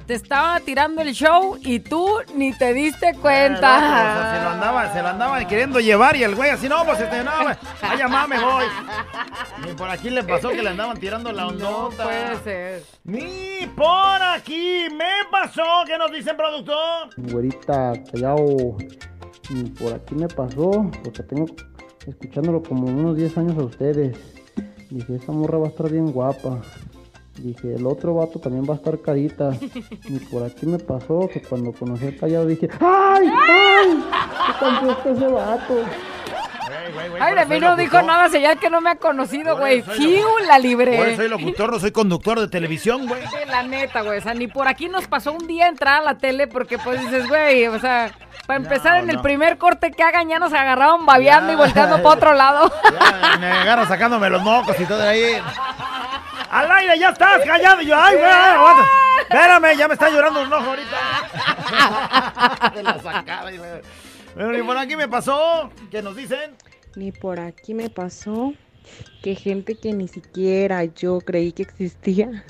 Te 0.06 0.14
estaba 0.14 0.60
tirando 0.60 1.02
el 1.02 1.14
show 1.14 1.58
y 1.62 1.80
tú 1.80 2.20
ni 2.36 2.54
te 2.56 2.74
diste 2.74 3.16
cuenta. 3.16 3.78
Eh, 3.80 4.38
se 4.38 4.44
lo 4.44 4.50
andaba, 4.52 4.94
se 4.94 5.02
lo 5.02 5.08
andaba 5.08 5.48
queriendo 5.48 5.80
llevar 5.80 6.16
y 6.16 6.24
el 6.24 6.36
güey 6.36 6.52
así, 6.52 6.70
no, 6.70 6.86
pues 6.86 7.00
este, 7.00 7.24
no, 7.24 7.32
güey, 7.42 7.56
vaya 7.82 8.08
más 8.08 8.28
me 8.28 8.40
voy. 8.40 8.66
Ni 9.66 9.74
por 9.74 9.90
aquí 9.90 10.12
le 10.12 10.24
pasó 10.24 10.50
que 10.50 10.62
le 10.62 10.70
andaban 10.70 11.00
tirando 11.00 11.32
la 11.32 11.48
ondota. 11.48 12.04
No 12.04 12.10
puede 12.10 12.44
ser. 12.44 12.84
Ni 13.04 13.66
por 13.76 14.22
aquí 14.22 14.88
me 14.92 15.28
pasó, 15.32 15.64
¿qué 15.88 15.98
nos 15.98 16.12
dicen, 16.12 16.38
productor? 16.38 17.10
Güerita, 17.18 17.94
callao. 18.12 18.78
Por 19.80 19.94
aquí 19.94 20.16
me 20.16 20.28
pasó, 20.28 20.92
porque 21.04 21.24
tengo 21.24 21.46
escuchándolo 22.06 22.62
como 22.62 22.86
unos 22.88 23.18
10 23.18 23.38
años 23.40 23.58
a 23.58 23.64
ustedes. 23.64 24.18
Dije, 24.92 25.16
esa 25.16 25.32
morra 25.32 25.58
va 25.58 25.66
a 25.66 25.70
estar 25.70 25.90
bien 25.90 26.12
guapa. 26.12 26.62
Dije, 27.38 27.76
el 27.76 27.86
otro 27.86 28.16
vato 28.16 28.40
también 28.40 28.66
va 28.68 28.74
a 28.74 28.78
estar 28.78 29.00
carita. 29.02 29.52
Y 30.08 30.20
por 30.20 30.44
aquí 30.44 30.66
me 30.66 30.80
pasó 30.80 31.28
que 31.32 31.42
cuando 31.42 31.72
conocí 31.72 32.06
al 32.06 32.16
callado 32.16 32.46
dije, 32.46 32.70
¡ay! 32.80 33.28
¡ay! 33.28 34.04
¿Qué 34.60 34.92
está 34.92 35.10
ese 35.10 35.28
vato? 35.28 35.76
Ay, 37.20 37.36
de 37.36 37.46
mí 37.46 37.60
no 37.60 37.76
dijo 37.76 38.02
nada, 38.02 38.30
señal 38.30 38.60
que 38.60 38.70
no 38.70 38.82
me 38.82 38.92
ha 38.92 38.96
conocido, 38.96 39.58
güey. 39.58 39.82
Fiu, 39.82 40.28
la. 40.48 40.56
Por 40.58 41.08
eso 41.08 41.16
soy 41.18 41.30
locutor, 41.30 41.72
no 41.72 41.80
soy 41.80 41.92
conductor 41.92 42.40
de 42.40 42.48
televisión, 42.48 43.08
güey. 43.08 43.22
Sí, 43.24 43.38
La 43.48 43.64
neta, 43.64 44.02
güey. 44.02 44.20
O 44.20 44.22
sea, 44.22 44.34
ni 44.34 44.48
por 44.48 44.68
aquí 44.68 44.88
nos 44.90 45.08
pasó 45.08 45.32
un 45.32 45.48
día 45.48 45.68
entrar 45.68 46.02
a 46.02 46.06
la 46.06 46.18
tele 46.18 46.48
porque, 46.48 46.78
pues, 46.78 47.02
dices, 47.02 47.28
güey, 47.28 47.68
o 47.68 47.80
sea, 47.80 48.12
para 48.46 48.58
empezar, 48.58 48.98
en 48.98 49.10
el 49.10 49.20
primer 49.22 49.58
corte 49.58 49.92
que 49.92 50.04
hagan 50.04 50.30
ya 50.30 50.40
nos 50.40 50.54
agarraron 50.54 51.06
babeando 51.06 51.54
y 51.54 51.56
volteando 51.56 51.98
para 51.98 52.16
otro 52.16 52.34
lado. 52.34 52.72
Ya, 52.84 53.38
me 53.40 53.48
agarra 53.48 53.88
sacándome 53.88 54.30
los 54.30 54.42
mocos 54.42 54.80
y 54.80 54.86
todo 54.86 55.00
de 55.00 55.08
ahí. 55.08 55.24
¡Al 56.56 56.72
aire, 56.72 56.98
ya 56.98 57.10
estás 57.10 57.44
callado! 57.44 57.82
Y 57.82 57.88
yo, 57.88 57.96
¡ay, 57.98 58.16
güey! 58.16 58.32
aguanta. 58.32 58.84
Espérame, 59.24 59.78
ya 59.78 59.88
me 59.90 59.94
está 59.96 60.10
llorando 60.10 60.42
un 60.42 60.54
ojo 60.54 60.70
ahorita. 60.70 60.98
De 62.76 62.82
la 62.82 62.98
sacada. 63.02 63.52
y 63.52 63.58
Bueno, 64.36 64.58
y 64.58 64.64
por 64.64 64.78
aquí 64.78 64.96
me 64.96 65.10
pasó, 65.10 65.70
¿qué 65.92 66.02
nos 66.02 66.16
dicen? 66.16 66.56
Ni 66.96 67.12
por 67.12 67.42
aquí 67.42 67.74
me 67.74 67.90
pasó 67.90 68.54
que 69.22 69.36
gente 69.36 69.76
que 69.76 69.92
ni 69.92 70.08
siquiera 70.08 70.86
yo 70.86 71.20
creí 71.20 71.52
que 71.52 71.64
existía 71.64 72.46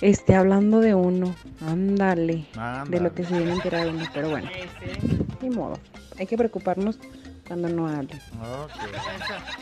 esté 0.00 0.34
hablando 0.34 0.80
de 0.80 0.94
uno. 0.94 1.34
Ándale. 1.60 2.46
De 2.88 2.98
lo 2.98 3.14
que 3.14 3.24
se 3.24 3.36
viene 3.36 3.52
a 3.52 3.54
enterar 3.56 3.88
uno. 3.88 4.06
Pero 4.14 4.30
bueno, 4.30 4.48
ni 5.42 5.50
modo. 5.50 5.78
Hay 6.18 6.26
que 6.26 6.38
preocuparnos 6.38 6.98
cuando 7.52 7.68
no 7.68 7.86
hable. 7.86 8.18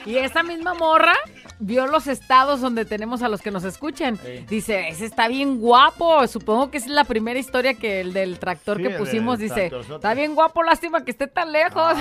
Y 0.06 0.16
esa 0.18 0.44
misma 0.44 0.74
morra 0.74 1.14
vio 1.58 1.88
los 1.88 2.06
estados 2.06 2.60
donde 2.60 2.84
tenemos 2.84 3.20
a 3.22 3.28
los 3.28 3.42
que 3.42 3.50
nos 3.50 3.64
escuchan. 3.64 4.16
Sí. 4.16 4.44
Dice, 4.48 4.88
ese 4.90 5.06
está 5.06 5.26
bien 5.26 5.58
guapo. 5.58 6.24
Supongo 6.28 6.70
que 6.70 6.78
es 6.78 6.86
la 6.86 7.02
primera 7.02 7.40
historia 7.40 7.74
que 7.74 8.00
el 8.00 8.12
del 8.12 8.38
tractor 8.38 8.76
Sí, 8.76 8.84
que 8.84 8.90
pusimos. 8.90 9.40
Dice, 9.40 9.72
está 9.92 10.14
bien 10.14 10.36
guapo, 10.36 10.62
lástima 10.62 11.04
que 11.04 11.10
esté 11.10 11.26
tan 11.26 11.50
lejos. 11.50 11.96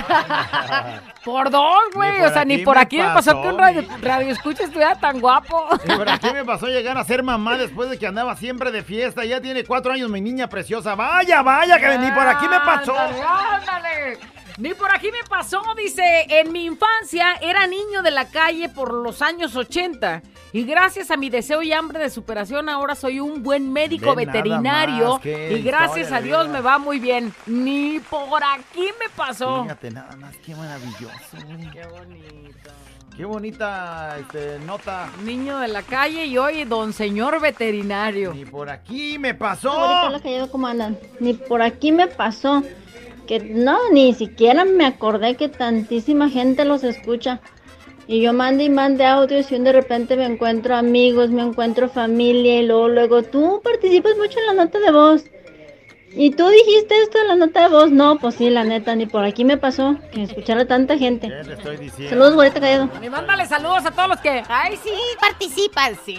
por 1.24 1.50
dos, 1.50 1.80
güey. 1.92 2.22
O 2.22 2.32
sea, 2.32 2.44
ni 2.44 2.58
por 2.58 2.78
aquí 2.78 2.98
me 2.98 3.04
pasó 3.04 3.32
pasó, 3.32 3.42
que 3.42 3.48
un 3.48 3.58
radio, 3.58 3.84
radio 4.00 4.30
escucha 4.30 4.62
estuviera 4.62 4.94
tan 4.94 5.18
guapo. 5.18 5.70
Y 5.84 5.96
por 5.96 6.08
aquí 6.08 6.30
me 6.32 6.44
pasó 6.44 6.68
llegar 6.68 6.96
a 6.98 7.02
ser 7.02 7.24
mamá 7.24 7.58
después 7.58 7.90
de 7.90 7.98
que 7.98 8.06
andaba 8.06 8.36
siempre 8.36 8.70
de 8.70 8.84
fiesta. 8.84 9.24
Ya 9.24 9.40
tiene 9.40 9.64
cuatro 9.64 9.92
años 9.92 10.08
mi 10.08 10.20
niña 10.20 10.48
preciosa. 10.48 10.94
Vaya, 10.94 11.42
vaya, 11.42 11.80
que 11.80 11.98
ni 11.98 12.12
por 12.12 12.28
aquí 12.28 12.46
me 12.46 12.60
pasó. 12.60 12.96
Ándale, 12.96 13.22
ándale. 13.24 14.39
Ni 14.60 14.74
por 14.74 14.94
aquí 14.94 15.06
me 15.10 15.26
pasó, 15.26 15.62
dice, 15.74 16.02
en 16.28 16.52
mi 16.52 16.66
infancia 16.66 17.32
era 17.40 17.66
niño 17.66 18.02
de 18.02 18.10
la 18.10 18.28
calle 18.28 18.68
por 18.68 18.92
los 18.92 19.22
años 19.22 19.56
80 19.56 20.20
y 20.52 20.64
gracias 20.64 21.10
a 21.10 21.16
mi 21.16 21.30
deseo 21.30 21.62
y 21.62 21.72
hambre 21.72 21.98
de 21.98 22.10
superación 22.10 22.68
ahora 22.68 22.94
soy 22.94 23.20
un 23.20 23.42
buen 23.42 23.72
médico 23.72 24.14
de 24.14 24.26
vida. 24.26 24.86
y 25.24 25.62
gracias 25.62 26.12
a 26.12 26.20
Dios 26.20 26.48
me 26.48 26.60
va 26.60 26.78
muy 26.78 26.98
bien. 26.98 27.32
Ni 27.46 28.00
por 28.00 28.44
aquí 28.44 28.86
me 29.00 29.08
pasó. 29.16 29.62
Fíjate 29.62 29.92
nada 29.92 30.14
más, 30.16 30.36
qué 30.36 30.54
maravilloso. 30.54 31.38
Qué 31.72 31.86
bonito. 31.86 32.70
Qué 33.16 33.24
bonita 33.24 34.18
este, 34.18 34.58
nota. 34.60 35.10
Niño 35.24 35.58
de 35.58 35.68
la 35.68 35.82
calle 35.82 36.26
y 36.26 36.36
hoy 36.36 36.64
don 36.64 36.92
señor 36.92 37.40
veterinario. 37.40 38.34
Ni 38.34 38.44
por 38.44 38.68
aquí 38.68 39.18
me 39.18 39.34
pasó. 39.34 39.70
Ahorita 39.70 40.10
la 40.10 40.20
callado 40.20 40.50
como 40.50 40.66
andan. 40.66 40.98
Ni 41.18 41.32
por 41.32 41.62
aquí 41.62 41.92
me 41.92 42.06
pasó. 42.06 42.62
Que 43.30 43.38
no, 43.38 43.78
ni 43.92 44.12
siquiera 44.12 44.64
me 44.64 44.84
acordé 44.84 45.36
que 45.36 45.48
tantísima 45.48 46.28
gente 46.28 46.64
los 46.64 46.82
escucha. 46.82 47.38
Y 48.08 48.20
yo 48.20 48.32
mande 48.32 48.64
y 48.64 48.70
mande 48.70 49.06
audios 49.06 49.52
y 49.52 49.58
de 49.60 49.70
repente 49.70 50.16
me 50.16 50.24
encuentro 50.24 50.74
amigos, 50.74 51.30
me 51.30 51.42
encuentro 51.42 51.88
familia 51.88 52.58
y 52.58 52.66
luego, 52.66 52.88
luego 52.88 53.22
tú 53.22 53.60
participas 53.62 54.16
mucho 54.16 54.36
en 54.40 54.46
la 54.46 54.64
nota 54.64 54.80
de 54.80 54.90
voz. 54.90 55.24
Y 56.10 56.32
tú 56.32 56.48
dijiste 56.48 57.00
esto 57.02 57.18
en 57.20 57.28
la 57.28 57.36
nota 57.36 57.62
de 57.62 57.68
voz. 57.68 57.92
No, 57.92 58.18
pues 58.18 58.34
sí, 58.34 58.50
la 58.50 58.64
neta, 58.64 58.96
ni 58.96 59.06
por 59.06 59.24
aquí 59.24 59.44
me 59.44 59.56
pasó 59.56 59.96
que 60.10 60.24
escuchara 60.24 60.66
tanta 60.66 60.98
gente. 60.98 61.28
¿Qué 61.28 61.44
te 61.44 61.52
estoy 61.52 61.76
diciendo? 61.76 62.10
Saludos, 62.10 62.34
güerita 62.34 62.58
callado. 62.58 62.90
Y 63.00 63.08
mándale 63.10 63.46
saludos 63.46 63.86
a 63.86 63.92
todos 63.92 64.08
los 64.08 64.20
que, 64.20 64.42
ay, 64.48 64.76
sí, 64.82 64.90
participan, 65.20 65.96
sí. 66.04 66.18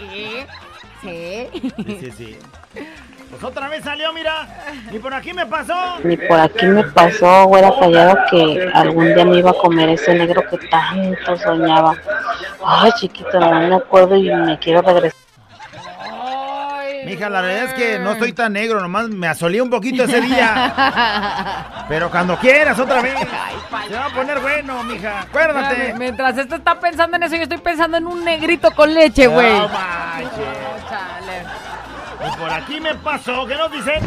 Sí. 1.02 1.46
Sí, 1.52 1.96
sí, 2.00 2.10
sí. 2.16 2.36
Pues 3.32 3.44
otra 3.44 3.66
vez 3.70 3.82
salió, 3.82 4.12
mira. 4.12 4.46
Ni 4.90 4.98
por 4.98 5.14
aquí 5.14 5.32
me 5.32 5.46
pasó. 5.46 5.74
Ni 6.04 6.18
por 6.18 6.38
aquí 6.38 6.66
me 6.66 6.84
pasó, 6.84 7.46
güera 7.46 7.72
callado, 7.80 8.18
que 8.30 8.70
algún 8.74 9.14
día 9.14 9.24
me 9.24 9.38
iba 9.38 9.50
a 9.50 9.54
comer 9.54 9.88
ese 9.88 10.14
negro 10.14 10.42
que 10.50 10.58
tanto 10.68 11.38
soñaba. 11.38 11.96
Ay, 12.62 12.92
chiquito, 13.00 13.40
no 13.40 13.68
me 13.68 13.74
acuerdo 13.74 14.16
y 14.16 14.30
me 14.30 14.58
quiero 14.58 14.82
regresar. 14.82 15.18
Mija, 17.06 17.30
la 17.30 17.40
verdad 17.40 17.64
es 17.64 17.72
que 17.72 17.98
no 17.98 18.12
estoy 18.12 18.34
tan 18.34 18.52
negro, 18.52 18.80
nomás 18.80 19.08
me 19.08 19.26
asolé 19.26 19.62
un 19.62 19.70
poquito 19.70 20.04
ese 20.04 20.20
día. 20.20 21.84
Pero 21.88 22.10
cuando 22.10 22.36
quieras, 22.36 22.78
otra 22.78 23.00
vez. 23.00 23.14
Se 23.88 23.94
va 23.94 24.06
a 24.06 24.10
poner 24.10 24.40
bueno, 24.40 24.84
mija. 24.84 25.22
Acuérdate. 25.22 25.94
Mientras 25.98 26.36
este 26.36 26.56
está 26.56 26.78
pensando 26.78 27.16
en 27.16 27.22
eso, 27.22 27.36
yo 27.36 27.44
estoy 27.44 27.58
pensando 27.58 27.96
en 27.96 28.06
un 28.06 28.22
negrito 28.22 28.70
con 28.72 28.92
leche, 28.92 29.26
güey. 29.26 29.58
No 29.58 29.70
Y 32.26 32.38
por 32.38 32.50
aquí 32.50 32.80
me 32.80 32.94
pasó, 32.96 33.46
¿qué 33.46 33.56
nos 33.56 33.72
dicen? 33.72 34.04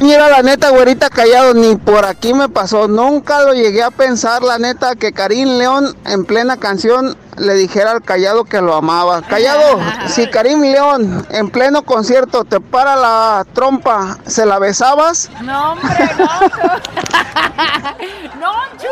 Mira, 0.00 0.28
la 0.28 0.42
neta, 0.42 0.70
güerita 0.70 1.08
callado, 1.08 1.54
ni 1.54 1.76
por 1.76 2.04
aquí 2.04 2.34
me 2.34 2.48
pasó. 2.48 2.88
Nunca 2.88 3.42
lo 3.42 3.54
llegué 3.54 3.82
a 3.82 3.90
pensar, 3.90 4.42
la 4.42 4.58
neta, 4.58 4.96
que 4.96 5.12
Karim 5.12 5.56
León 5.56 5.96
en 6.04 6.24
plena 6.24 6.56
canción 6.56 7.16
le 7.36 7.54
dijera 7.54 7.92
al 7.92 8.02
callado 8.02 8.44
que 8.44 8.60
lo 8.60 8.74
amaba. 8.74 9.22
Callado, 9.22 9.80
si 10.08 10.28
Karim 10.28 10.62
León 10.62 11.26
en 11.30 11.50
pleno 11.50 11.82
concierto 11.82 12.44
te 12.44 12.60
para 12.60 12.96
la 12.96 13.46
trompa, 13.54 14.18
¿se 14.26 14.46
la 14.46 14.58
besabas? 14.58 15.30
No, 15.42 15.72
hombre, 15.72 16.10
no. 16.18 16.26
no, 18.40 18.52
chu. 18.78 18.88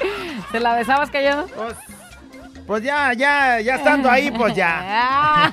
¿Se 0.50 0.60
la 0.60 0.74
besabas 0.74 1.10
callado? 1.10 1.46
Pues 2.66 2.82
ya, 2.82 3.12
ya, 3.14 3.60
ya 3.60 3.76
estando 3.76 4.10
ahí, 4.10 4.30
pues 4.30 4.54
ya. 4.54 5.50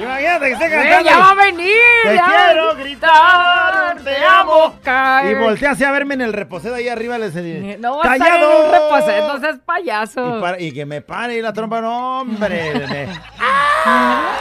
Imagínate 0.00 0.46
que 0.46 0.52
esté 0.52 0.70
cantando. 0.70 1.10
ya 1.10 1.18
va 1.18 1.30
a 1.30 1.34
venir, 1.34 1.74
Te 2.04 2.20
quiero 2.26 2.76
gritar, 2.76 3.96
te 4.02 4.16
amo. 4.24 4.74
Ay, 4.84 5.30
Y 5.30 5.34
voltease 5.34 5.84
a 5.84 5.90
verme 5.92 6.14
en 6.14 6.20
el 6.22 6.32
reposedo 6.32 6.74
ahí 6.76 6.88
arriba. 6.88 7.18
Les 7.18 7.34
No 7.78 7.98
va 7.98 8.12
a 8.12 8.16
estar 8.16 8.36
en 8.36 8.42
un 8.44 8.70
reposo, 8.72 9.28
no 9.34 9.40
seas 9.40 9.58
payaso. 9.64 10.38
Y, 10.38 10.40
para- 10.40 10.60
y 10.60 10.72
que 10.72 10.86
me 10.86 11.02
pare 11.02 11.36
y 11.36 11.42
la 11.42 11.52
trompa, 11.52 11.80
no, 11.80 12.20
hombre. 12.20 12.72
me- 12.88 13.08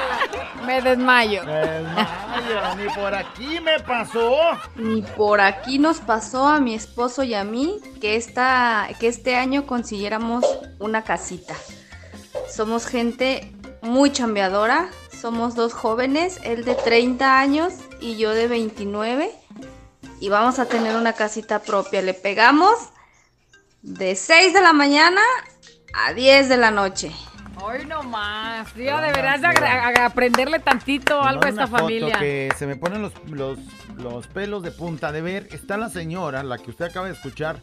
Me 0.65 0.81
desmayo. 0.81 1.41
Ay, 1.47 2.77
ni 2.77 2.85
por 2.93 3.15
aquí 3.15 3.59
me 3.59 3.79
pasó. 3.79 4.37
Ni 4.75 5.01
por 5.01 5.41
aquí 5.41 5.79
nos 5.79 5.99
pasó 5.99 6.47
a 6.47 6.59
mi 6.59 6.75
esposo 6.75 7.23
y 7.23 7.33
a 7.33 7.43
mí 7.43 7.77
que, 7.99 8.15
esta, 8.15 8.87
que 8.99 9.07
este 9.07 9.35
año 9.35 9.65
consiguiéramos 9.65 10.45
una 10.77 11.03
casita. 11.03 11.55
Somos 12.53 12.85
gente 12.85 13.51
muy 13.81 14.11
chambeadora, 14.11 14.89
somos 15.19 15.55
dos 15.55 15.73
jóvenes, 15.73 16.39
él 16.43 16.63
de 16.63 16.75
30 16.75 17.39
años 17.39 17.73
y 17.99 18.17
yo 18.17 18.31
de 18.31 18.47
29. 18.47 19.31
Y 20.21 20.29
vamos 20.29 20.59
a 20.59 20.65
tener 20.65 20.95
una 20.95 21.13
casita 21.13 21.59
propia. 21.59 22.01
Le 22.01 22.13
pegamos 22.13 22.73
de 23.81 24.15
6 24.15 24.53
de 24.53 24.61
la 24.61 24.73
mañana 24.73 25.21
a 25.93 26.13
10 26.13 26.49
de 26.49 26.57
la 26.57 26.71
noche. 26.71 27.11
Hoy 27.61 27.85
no 27.85 28.03
más. 28.03 28.73
Ya 28.75 29.01
deberás 29.01 29.41
de 29.41 30.01
aprenderle 30.01 30.59
tantito 30.59 31.21
algo 31.21 31.43
a 31.43 31.49
Una 31.49 31.49
esta 31.49 31.67
foto 31.67 31.83
familia. 31.83 32.17
que 32.17 32.49
se 32.57 32.65
me 32.65 32.77
ponen 32.77 33.01
los, 33.01 33.13
los, 33.27 33.59
los 33.97 34.27
pelos 34.27 34.63
de 34.63 34.71
punta 34.71 35.11
de 35.11 35.21
ver. 35.21 35.49
Está 35.51 35.77
la 35.77 35.89
señora, 35.89 36.43
la 36.43 36.57
que 36.57 36.71
usted 36.71 36.85
acaba 36.85 37.07
de 37.07 37.13
escuchar, 37.13 37.61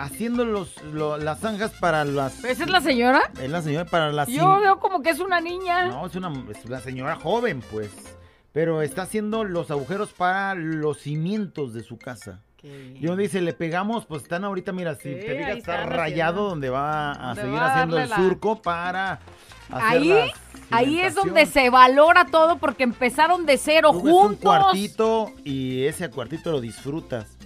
haciendo 0.00 0.44
los, 0.44 0.82
lo- 0.84 1.16
las 1.18 1.40
zanjas 1.40 1.72
para 1.80 2.04
las... 2.04 2.42
¿Esa 2.44 2.64
es 2.64 2.70
la 2.70 2.80
señora? 2.80 3.20
Es 3.40 3.50
la 3.50 3.62
señora 3.62 3.84
para 3.84 4.10
las... 4.12 4.28
Yo 4.28 4.58
veo 4.60 4.78
como 4.80 5.02
que 5.02 5.10
es 5.10 5.20
una 5.20 5.40
niña. 5.40 5.86
No, 5.86 6.06
es 6.06 6.14
una, 6.16 6.32
es 6.50 6.64
una 6.64 6.80
señora 6.80 7.16
joven, 7.16 7.62
pues. 7.70 7.90
Pero 8.52 8.82
está 8.82 9.02
haciendo 9.02 9.44
los 9.44 9.70
agujeros 9.70 10.12
para 10.12 10.54
los 10.54 10.98
cimientos 10.98 11.72
de 11.74 11.82
su 11.82 11.98
casa. 11.98 12.40
Y 12.62 13.06
donde 13.06 13.22
dice, 13.22 13.40
le 13.40 13.54
pegamos, 13.54 14.04
pues 14.04 14.22
están 14.22 14.44
ahorita, 14.44 14.72
mira, 14.72 14.94
si 14.94 15.14
Sí, 15.14 15.14
te 15.14 15.34
fijas, 15.34 15.46
ahí 15.52 15.58
está 15.58 15.74
están 15.82 15.90
rayado 15.96 16.32
haciendo. 16.32 16.48
donde 16.50 16.68
va 16.68 17.12
a 17.12 17.26
Donde 17.28 17.42
seguir 17.42 17.56
va 17.58 17.62
a 17.66 17.72
haciendo 17.72 17.96
darle 17.96 18.04
el 18.04 18.10
la- 18.10 18.16
surco 18.16 18.60
para 18.60 19.12
hacer 19.70 19.82
Ahí, 19.82 20.08
la 20.08 20.26
ahí 20.76 21.00
es 21.00 21.14
donde 21.14 21.30
cimentación. 21.30 21.64
se 21.64 21.70
valora 21.70 22.26
todo 22.26 22.58
porque 22.58 22.82
empezaron 22.82 23.46
de 23.46 23.56
cero 23.56 23.92
ves 23.94 24.02
un 24.02 24.10
juntos. 24.10 24.42
cuartito 24.42 25.32
y 25.44 25.84
ese 25.84 26.10
cuartito 26.10 26.50
lo 26.52 26.60
disfrutas. 26.60 27.36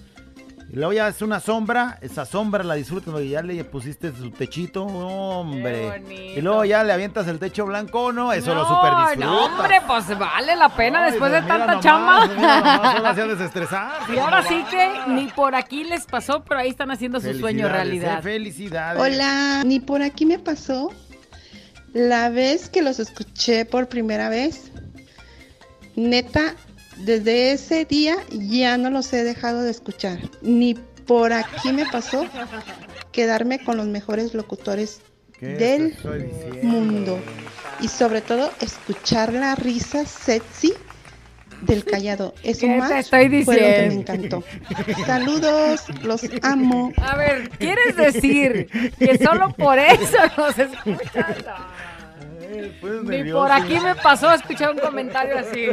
Y 0.74 0.76
luego 0.76 0.92
ya 0.92 1.06
es 1.06 1.22
una 1.22 1.38
sombra, 1.38 1.98
esa 2.00 2.26
sombra 2.26 2.64
la 2.64 2.74
disfrutas 2.74 3.12
porque 3.12 3.28
ya 3.28 3.42
le 3.42 3.62
pusiste 3.62 4.10
su 4.10 4.32
techito, 4.32 4.82
hombre. 4.84 6.02
Y 6.36 6.40
luego 6.40 6.64
ya 6.64 6.82
le 6.82 6.92
avientas 6.92 7.28
el 7.28 7.38
techo 7.38 7.64
blanco, 7.64 8.10
¿no? 8.10 8.32
Eso 8.32 8.56
lo 8.56 8.66
super 8.66 8.90
disfrutas. 8.90 9.18
No, 9.18 9.44
hombre, 9.44 9.80
pues 9.86 10.18
vale 10.18 10.56
la 10.56 10.68
pena 10.70 11.04
Ay, 11.04 11.12
después 11.12 11.30
de 11.30 11.38
pues 11.42 11.48
tanta 11.48 11.66
nomás, 11.66 11.84
chamba. 11.84 12.26
mira 12.26 12.58
nomás, 12.60 12.96
solo 12.96 13.08
hacía 13.08 13.26
desestresar. 13.28 13.92
Y 14.12 14.18
ahora 14.18 14.42
sí 14.42 14.64
que 14.68 14.90
ni 15.12 15.26
por 15.28 15.54
aquí 15.54 15.84
les 15.84 16.06
pasó, 16.06 16.42
pero 16.42 16.58
ahí 16.58 16.70
están 16.70 16.90
haciendo 16.90 17.20
su 17.20 17.32
sueño 17.34 17.68
Felicidades, 17.68 17.72
realidad. 17.72 18.18
eh, 18.18 18.22
felicidades. 18.22 19.00
Hola, 19.00 19.62
ni 19.64 19.78
por 19.78 20.02
aquí 20.02 20.26
me 20.26 20.40
pasó. 20.40 20.90
La 21.92 22.30
vez 22.30 22.68
que 22.68 22.82
los 22.82 22.98
escuché 22.98 23.64
por 23.64 23.86
primera 23.88 24.28
vez, 24.28 24.72
neta, 25.94 26.56
desde 26.98 27.52
ese 27.52 27.84
día 27.84 28.16
ya 28.30 28.76
no 28.76 28.90
los 28.90 29.12
he 29.12 29.24
dejado 29.24 29.62
de 29.62 29.70
escuchar. 29.70 30.18
Ni 30.42 30.74
por 31.06 31.32
aquí 31.32 31.72
me 31.72 31.84
pasó 31.86 32.26
quedarme 33.12 33.62
con 33.62 33.76
los 33.76 33.86
mejores 33.86 34.34
locutores 34.34 35.00
¿Qué 35.38 35.46
del 35.48 35.90
diciendo? 35.90 36.28
mundo. 36.62 37.18
Y 37.80 37.88
sobre 37.88 38.20
todo 38.20 38.50
escuchar 38.60 39.32
la 39.32 39.54
risa 39.54 40.06
sexy 40.06 40.72
del 41.62 41.84
callado. 41.84 42.34
Eso 42.42 42.60
¿Qué 42.60 42.66
te 42.68 42.76
más 42.78 42.90
estoy 42.92 43.42
fue 43.44 43.54
lo 43.56 43.60
que 43.60 43.66
me 43.66 43.88
diciendo? 43.88 44.12
encantó. 44.12 44.44
Saludos, 45.06 45.82
los 46.02 46.22
amo. 46.42 46.92
A 47.02 47.16
ver, 47.16 47.50
¿quieres 47.50 47.96
decir 47.96 48.68
que 48.98 49.18
solo 49.18 49.52
por 49.54 49.78
eso 49.78 50.18
nos 50.36 50.58
escuchan? 50.58 51.36
Ni 52.54 53.08
nervioso. 53.08 53.40
por 53.40 53.52
aquí 53.52 53.78
me 53.80 53.94
pasó 53.96 54.32
escuchar 54.32 54.70
un 54.70 54.78
comentario 54.78 55.38
así. 55.38 55.68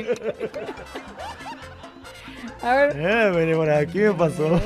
A 2.62 2.76
ver. 2.76 2.96
Eh, 2.96 3.56
por 3.56 3.70
aquí 3.70 4.00
me 4.00 4.14
pasó. 4.14 4.62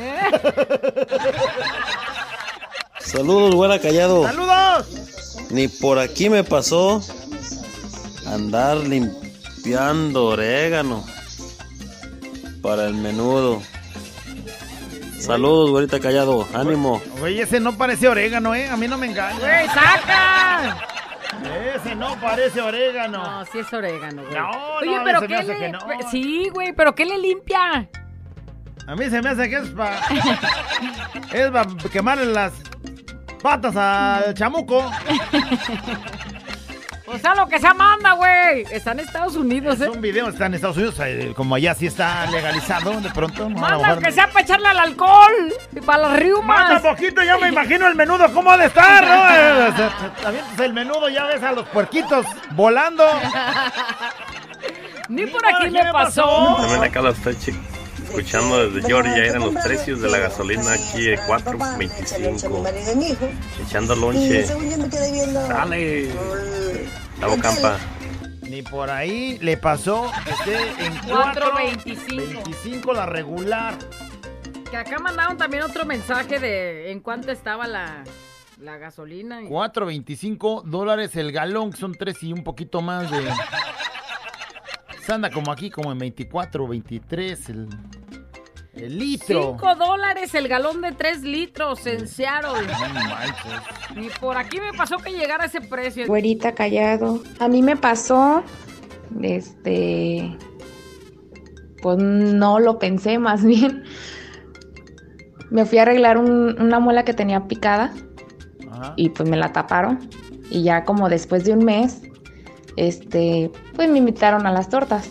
Saludos, 2.99 3.55
güera 3.55 3.80
callado. 3.80 4.24
¡Saludos! 4.24 5.38
Ni 5.51 5.68
por 5.68 5.99
aquí 5.99 6.30
me 6.30 6.43
pasó 6.43 7.01
andar 8.28 8.78
limpiando 8.78 10.26
orégano 10.26 11.05
para 12.61 12.88
el 12.88 12.95
menudo. 12.95 13.61
Saludos, 15.20 15.72
güerita 15.72 15.99
callado. 15.99 16.47
Ánimo. 16.53 17.01
Güey, 17.20 17.41
ese 17.41 17.59
no 17.59 17.76
parece 17.76 18.07
orégano, 18.07 18.53
¿eh? 18.53 18.70
A 18.70 18.78
mí 18.78 18.88
no 18.88 18.97
me 18.97 19.07
engaña. 19.07 19.39
¡Güey, 19.39 19.68
saca! 19.68 20.94
Ese 21.75 21.95
no 21.95 22.15
parece 22.17 22.61
orégano. 22.61 23.23
No, 23.23 23.45
sí 23.45 23.59
es 23.59 23.73
orégano, 23.73 24.23
güey. 24.23 24.36
No, 24.36 24.49
Oye, 24.81 24.97
no, 24.97 25.03
pero 25.03 25.19
se 25.19 25.27
me 25.27 25.27
¿qué 25.27 25.36
hace 25.36 25.53
le... 25.53 25.59
que 25.59 25.69
no. 25.69 25.79
Sí, 26.11 26.49
güey, 26.53 26.73
pero 26.73 26.95
¿qué 26.95 27.05
le 27.05 27.17
limpia? 27.17 27.89
A 28.88 28.95
mí 28.95 29.09
se 29.09 29.21
me 29.21 29.29
hace 29.29 29.49
que 29.49 29.57
es 29.57 29.69
para... 29.69 29.99
es 31.33 31.51
para 31.51 31.75
quemarle 31.91 32.25
las 32.25 32.53
patas 33.41 33.75
al 33.75 34.33
chamuco. 34.33 34.89
O 37.08 37.18
sea, 37.20 37.36
lo 37.36 37.47
que 37.47 37.60
se 37.60 37.72
manda, 37.74 38.14
güey. 38.14 38.66
Está 38.72 38.93
en 38.93 39.01
Estados 39.01 39.36
Unidos, 39.36 39.80
¿eh? 39.80 39.84
Es 39.86 39.89
un 39.95 40.01
video, 40.01 40.28
está 40.28 40.47
en 40.47 40.56
Estados 40.56 40.78
Unidos, 40.78 40.95
eh, 41.01 41.34
como 41.36 41.53
allá 41.56 41.76
sí 41.76 41.86
está 41.86 42.26
legalizado, 42.32 42.99
de 42.99 43.10
pronto. 43.12 43.47
¿no? 43.47 43.60
Manda 43.60 43.78
mejor- 43.89 44.03
que 44.03 44.12
sea 44.12 44.28
para 44.28 44.41
echarle 44.41 44.68
al 44.70 44.80
alcohol 44.80 45.53
y 45.72 45.82
para 45.82 45.99
las 45.99 46.20
riumas. 46.20 46.72
Manda 46.72 46.89
poquito, 46.89 47.22
ya 47.24 47.38
me 47.38 47.49
imagino 47.49 47.88
el 47.88 47.93
menudo, 47.95 48.34
¿cómo 48.34 48.49
ha 48.51 48.58
de 48.58 48.66
estar, 48.66 49.03
no? 49.03 49.24
Avientas 50.28 50.60
el 50.60 50.74
menudo, 50.74 51.08
ya 51.10 51.26
ves 51.26 51.43
a 51.43 51.51
los 51.51 51.68
puerquitos 51.70 52.26
volando. 52.51 53.06
Ni 55.08 55.28
por 55.28 55.45
aquí 55.45 55.70
me 55.70 55.91
pasó. 55.91 56.56
También 56.60 56.84
acá 56.84 57.08
estoy 57.10 57.36
chi- 57.38 57.60
escuchando 58.16 58.70
desde 58.70 58.88
Georgia. 58.88 59.26
Eran 59.26 59.41
los 59.41 59.55
precios 59.63 60.01
de 60.01 60.09
la 60.09 60.18
gasolina 60.20 60.74
aquí 60.74 61.03
de 61.03 61.20
4.25. 61.20 63.30
Echando 63.66 63.95
lonche. 63.95 64.45
Dale. 65.34 66.09
Tabo 67.20 67.38
Campa. 67.38 67.78
Ni 68.41 68.61
por 68.61 68.89
ahí 68.89 69.38
le 69.39 69.57
pasó 69.57 70.11
que 70.24 70.30
esté 70.32 70.86
en 70.86 70.93
4.25. 71.01 72.43
4.25 72.43 72.93
la 72.93 73.05
regular. 73.05 73.76
Que 74.70 74.78
acá 74.78 74.99
mandaron 74.99 75.38
también 75.38 75.63
otro 75.63 75.86
mensaje 75.86 76.39
de 76.39 76.91
en 76.91 76.99
cuánto 76.99 77.32
estaba 77.32 77.68
la, 77.68 78.03
la 78.59 78.78
gasolina. 78.78 79.41
4.25 79.41 80.63
dólares 80.63 81.16
el 81.16 81.32
galón, 81.32 81.72
que 81.72 81.78
son 81.78 81.93
3 81.93 82.24
y 82.24 82.34
un 82.34 82.43
poquito 82.43 82.82
más 82.82 83.09
de... 83.11 83.28
Se 85.06 85.14
anda 85.14 85.30
como 85.30 85.51
aquí, 85.51 85.70
como 85.70 85.91
en 85.91 85.99
24, 85.99 86.68
23 86.68 87.49
el, 87.49 87.68
el 88.74 88.97
litro. 88.97 89.56
5 89.60 89.76
dólares 89.76 90.34
el 90.34 90.47
galón 90.47 90.82
de 90.82 90.93
3 90.93 91.22
litros 91.24 91.86
en 91.86 92.08
Seattle. 92.08 92.68
Ni 93.95 94.10
por 94.20 94.38
aquí 94.38 94.60
me 94.60 94.74
pasó 94.76 94.97
que 94.97 95.12
llegara 95.12 95.43
a 95.43 95.47
ese 95.47 95.62
precio. 95.62 96.08
Güerita 96.08 96.56
callado. 96.56 97.22
A 97.39 97.47
mí 97.47 97.62
me 97.62 97.78
pasó, 97.78 98.43
este, 99.22 100.36
pues 101.84 101.97
no 101.99 102.60
lo 102.60 102.80
pensé 102.80 103.20
más 103.20 103.43
bien. 103.45 103.84
Me 105.51 105.66
fui 105.66 105.78
a 105.78 105.84
arreglar 105.84 106.18
un- 106.18 106.60
una 106.60 106.80
muela 106.80 107.06
que 107.06 107.14
tenía 107.14 107.47
picada 107.47 107.93
y 108.95 109.10
pues 109.10 109.30
me 109.30 109.38
la 109.38 109.53
taparon. 109.53 110.10
Y 110.49 110.64
ya 110.64 110.84
como 110.84 111.10
después 111.10 111.45
de 111.45 111.53
un 111.53 111.64
mes, 111.64 112.01
este, 112.78 113.51
pues 113.76 113.89
me 113.89 113.97
invitaron 113.97 114.45
a 114.45 114.51
las 114.51 114.69
tortas. 114.69 115.09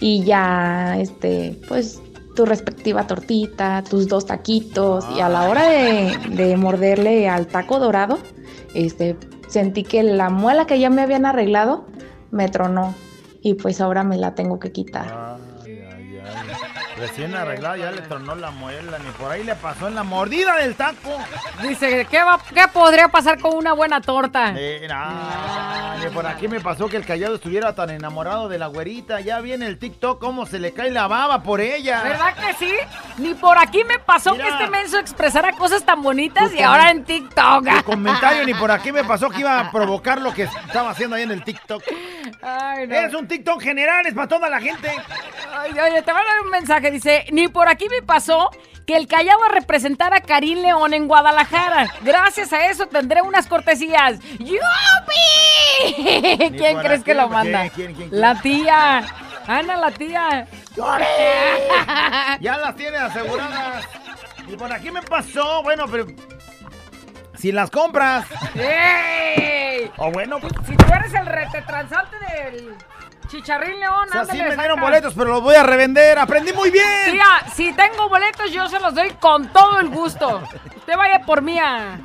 Y 0.00 0.22
ya, 0.22 0.98
este, 0.98 1.60
pues 1.68 2.00
tu 2.36 2.46
respectiva 2.46 3.06
tortita, 3.06 3.82
tus 3.88 4.06
dos 4.08 4.26
taquitos. 4.26 5.04
Y 5.16 5.20
a 5.20 5.28
la 5.28 5.48
hora 5.48 5.68
de, 5.68 6.16
de 6.30 6.56
morderle 6.56 7.28
al 7.28 7.46
taco 7.46 7.78
dorado, 7.80 8.18
este, 8.74 9.16
sentí 9.48 9.82
que 9.82 10.02
la 10.02 10.30
muela 10.30 10.66
que 10.66 10.78
ya 10.78 10.90
me 10.90 11.02
habían 11.02 11.26
arreglado 11.26 11.86
me 12.30 12.48
tronó. 12.48 12.94
Y 13.42 13.54
pues 13.54 13.80
ahora 13.80 14.04
me 14.04 14.16
la 14.16 14.34
tengo 14.34 14.58
que 14.58 14.72
quitar. 14.72 15.38
Recién 16.98 17.34
arreglado, 17.34 17.76
ya 17.76 17.90
le 17.90 18.02
tronó 18.02 18.34
la 18.34 18.50
muela, 18.50 18.98
ni 18.98 19.10
por 19.12 19.30
ahí 19.30 19.44
le 19.44 19.54
pasó 19.54 19.88
en 19.88 19.94
la 19.94 20.02
mordida 20.02 20.56
del 20.56 20.74
taco. 20.74 21.16
Dice, 21.62 22.06
¿qué, 22.10 22.22
va, 22.22 22.40
¿qué 22.52 22.66
podría 22.72 23.08
pasar 23.08 23.38
con 23.38 23.54
una 23.54 23.72
buena 23.72 24.00
torta? 24.00 24.52
Eh, 24.56 24.86
nah, 24.88 25.96
ni 25.96 26.10
por 26.10 26.26
aquí 26.26 26.48
me 26.48 26.60
pasó 26.60 26.88
que 26.88 26.96
el 26.96 27.06
callado 27.06 27.36
estuviera 27.36 27.74
tan 27.74 27.90
enamorado 27.90 28.48
de 28.48 28.58
la 28.58 28.66
güerita. 28.66 29.20
Ya 29.20 29.40
viene 29.40 29.66
el 29.66 29.78
TikTok, 29.78 30.20
cómo 30.20 30.46
se 30.46 30.58
le 30.58 30.72
cae 30.72 30.90
la 30.90 31.06
baba 31.06 31.42
por 31.42 31.60
ella. 31.60 32.02
¿Verdad 32.02 32.34
que 32.34 32.54
sí? 32.54 32.72
Ni 33.18 33.34
por 33.34 33.58
aquí 33.58 33.84
me 33.84 33.98
pasó 33.98 34.32
Mira. 34.32 34.44
que 34.44 34.50
este 34.50 34.66
menso 34.68 34.98
expresara 34.98 35.52
cosas 35.52 35.84
tan 35.84 36.02
bonitas 36.02 36.50
Tu 36.50 36.56
y 36.56 36.62
ahora 36.62 36.90
en 36.90 37.04
TikTok. 37.04 37.64
Tu 37.68 37.84
comentario 37.84 38.44
ni 38.44 38.54
por 38.54 38.70
aquí 38.70 38.90
me 38.92 39.04
pasó 39.04 39.30
que 39.30 39.40
iba 39.40 39.60
a 39.60 39.70
provocar 39.70 40.20
lo 40.20 40.32
que 40.32 40.44
estaba 40.44 40.90
haciendo 40.90 41.16
ahí 41.16 41.22
en 41.22 41.30
el 41.30 41.44
TikTok. 41.44 41.82
Ay, 42.42 42.86
no. 42.86 42.94
Es 42.94 43.14
un 43.14 43.28
TikTok 43.28 43.62
general, 43.62 44.06
es 44.06 44.14
para 44.14 44.28
toda 44.28 44.48
la 44.48 44.60
gente. 44.60 44.90
Ay, 45.56 45.70
oye, 45.72 46.02
te 46.02 46.12
voy 46.12 46.20
a 46.20 46.24
dar 46.24 46.40
un 46.44 46.50
mensaje. 46.50 46.87
Dice, 46.90 47.26
ni 47.32 47.48
por 47.48 47.68
aquí 47.68 47.88
me 47.88 48.02
pasó 48.02 48.50
que 48.86 48.96
el 48.96 49.06
Callao 49.06 49.42
a 49.44 49.48
representar 49.48 50.14
a 50.14 50.20
Karim 50.22 50.60
León 50.60 50.94
en 50.94 51.08
Guadalajara. 51.08 51.88
Gracias 52.02 52.52
a 52.52 52.66
eso 52.66 52.86
tendré 52.86 53.20
unas 53.22 53.46
cortesías. 53.46 54.18
¡Yupi! 54.38 54.62
¿Quién 56.56 56.78
crees 56.78 57.04
que 57.04 57.14
lo 57.14 57.28
¿quién, 57.28 57.32
manda? 57.32 57.68
quién, 57.70 57.94
quién, 57.94 58.08
quién? 58.08 58.20
La 58.20 58.40
tía. 58.40 59.04
Ana, 59.46 59.76
la 59.76 59.90
tía. 59.90 60.46
Ya 62.40 62.56
las 62.58 62.76
tiene 62.76 62.96
aseguradas. 62.98 63.84
Y 64.46 64.56
por 64.56 64.72
aquí 64.72 64.90
me 64.90 65.02
pasó, 65.02 65.62
bueno, 65.62 65.86
pero 65.90 66.06
si 67.36 67.52
las 67.52 67.70
compras. 67.70 68.26
¡Ey! 68.54 69.90
O 69.96 70.10
bueno, 70.10 70.38
pues, 70.40 70.52
Si 70.66 70.74
tú 70.76 70.84
eres 70.94 71.12
el 71.14 71.26
retetransante 71.26 72.16
del 72.18 72.74
Chicharrín 73.28 73.78
León, 73.78 74.08
o 74.08 74.12
sea, 74.12 74.24
sí 74.24 74.42
me 74.42 74.56
dieron 74.56 74.80
boletos, 74.80 75.12
pero 75.14 75.30
los 75.30 75.42
voy 75.42 75.54
a 75.54 75.62
revender. 75.62 76.18
Aprendí 76.18 76.52
muy 76.52 76.70
bien. 76.70 77.12
Tía, 77.12 77.44
si 77.54 77.72
tengo 77.74 78.08
boletos, 78.08 78.50
yo 78.50 78.68
se 78.68 78.80
los 78.80 78.94
doy 78.94 79.10
con 79.20 79.48
todo 79.48 79.80
el 79.80 79.88
gusto. 79.88 80.42
Usted 80.76 80.96
vaya 80.96 81.20
por 81.20 81.42
mí 81.42 81.58
a... 81.58 81.98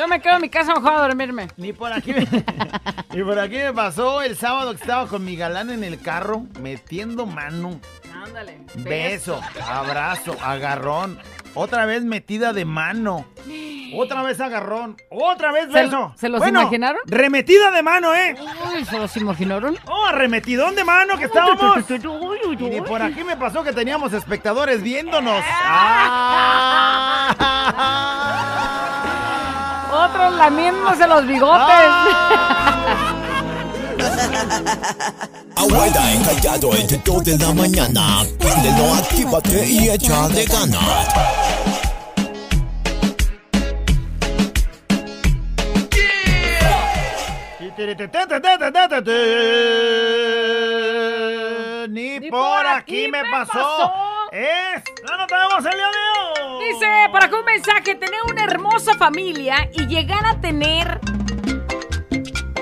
Yo 0.00 0.08
me 0.08 0.18
quedo 0.18 0.36
en 0.36 0.40
mi 0.40 0.48
casa 0.48 0.72
mejor 0.74 0.94
a 0.94 1.00
dormirme. 1.02 1.48
Ni 1.58 1.74
por 1.74 1.92
aquí 1.92 2.14
me, 2.14 2.26
ni 3.12 3.22
por 3.22 3.38
aquí 3.38 3.56
me 3.56 3.74
pasó 3.74 4.22
el 4.22 4.34
sábado 4.34 4.70
que 4.70 4.80
estaba 4.80 5.06
con 5.06 5.22
mi 5.22 5.36
galán 5.36 5.68
en 5.68 5.84
el 5.84 6.00
carro, 6.00 6.46
metiendo 6.58 7.26
mano. 7.26 7.78
Ándale. 8.24 8.62
Beso, 8.76 9.38
abrazo, 9.62 10.38
agarrón. 10.42 11.18
Otra 11.52 11.84
vez 11.84 12.02
metida 12.02 12.54
de 12.54 12.64
mano. 12.64 13.26
Otra 13.94 14.22
vez 14.22 14.40
agarrón. 14.40 14.96
Otra 15.10 15.52
vez 15.52 15.64
¿Se- 15.70 15.82
beso. 15.82 16.14
se 16.16 16.30
los 16.30 16.38
Bueno, 16.40 16.62
imaginaron? 16.62 17.02
Remetida 17.04 17.70
de 17.70 17.82
mano, 17.82 18.14
¿eh? 18.14 18.36
Uy, 18.74 18.86
¿se 18.86 18.96
los 18.98 19.14
imaginaron? 19.18 19.76
Oh, 19.86 20.06
arremetidón 20.06 20.76
de 20.76 20.84
mano 20.84 21.18
que 21.18 21.24
estábamos. 21.26 21.76
Y 21.90 22.80
por 22.80 23.02
aquí 23.02 23.22
me 23.22 23.36
pasó 23.36 23.62
que 23.62 23.74
teníamos 23.74 24.14
espectadores 24.14 24.82
viéndonos. 24.82 25.44
Otros 29.92 30.32
lamiéndose 30.34 31.06
los 31.06 31.26
bigotes. 31.26 31.66
Abuela 35.56 36.12
encallado 36.12 36.74
entre 36.74 36.98
2 36.98 37.24
de 37.24 37.38
la 37.38 37.52
mañana. 37.52 38.22
Préndelo, 38.38 38.94
actívate 38.94 39.66
y 39.66 39.88
echa 39.90 40.28
de 40.28 40.44
ganas. 40.46 41.08
Ni 51.88 52.30
por 52.30 52.66
aquí 52.66 53.08
me 53.08 53.22
pasó. 53.30 53.92
Es 54.32 54.82
la 55.08 55.16
nota 55.16 55.36
de 55.36 55.44
voz 55.54 55.64
el 55.64 55.72
día 55.72 55.90
de 55.90 55.98
hoy. 56.20 56.29
Dice, 56.72 56.86
por 57.10 57.24
acá 57.24 57.36
un 57.36 57.44
mensaje, 57.44 57.96
tener 57.96 58.20
una 58.30 58.44
hermosa 58.44 58.94
familia 58.94 59.68
y 59.72 59.88
llegar 59.88 60.24
a 60.24 60.40
tener 60.40 61.00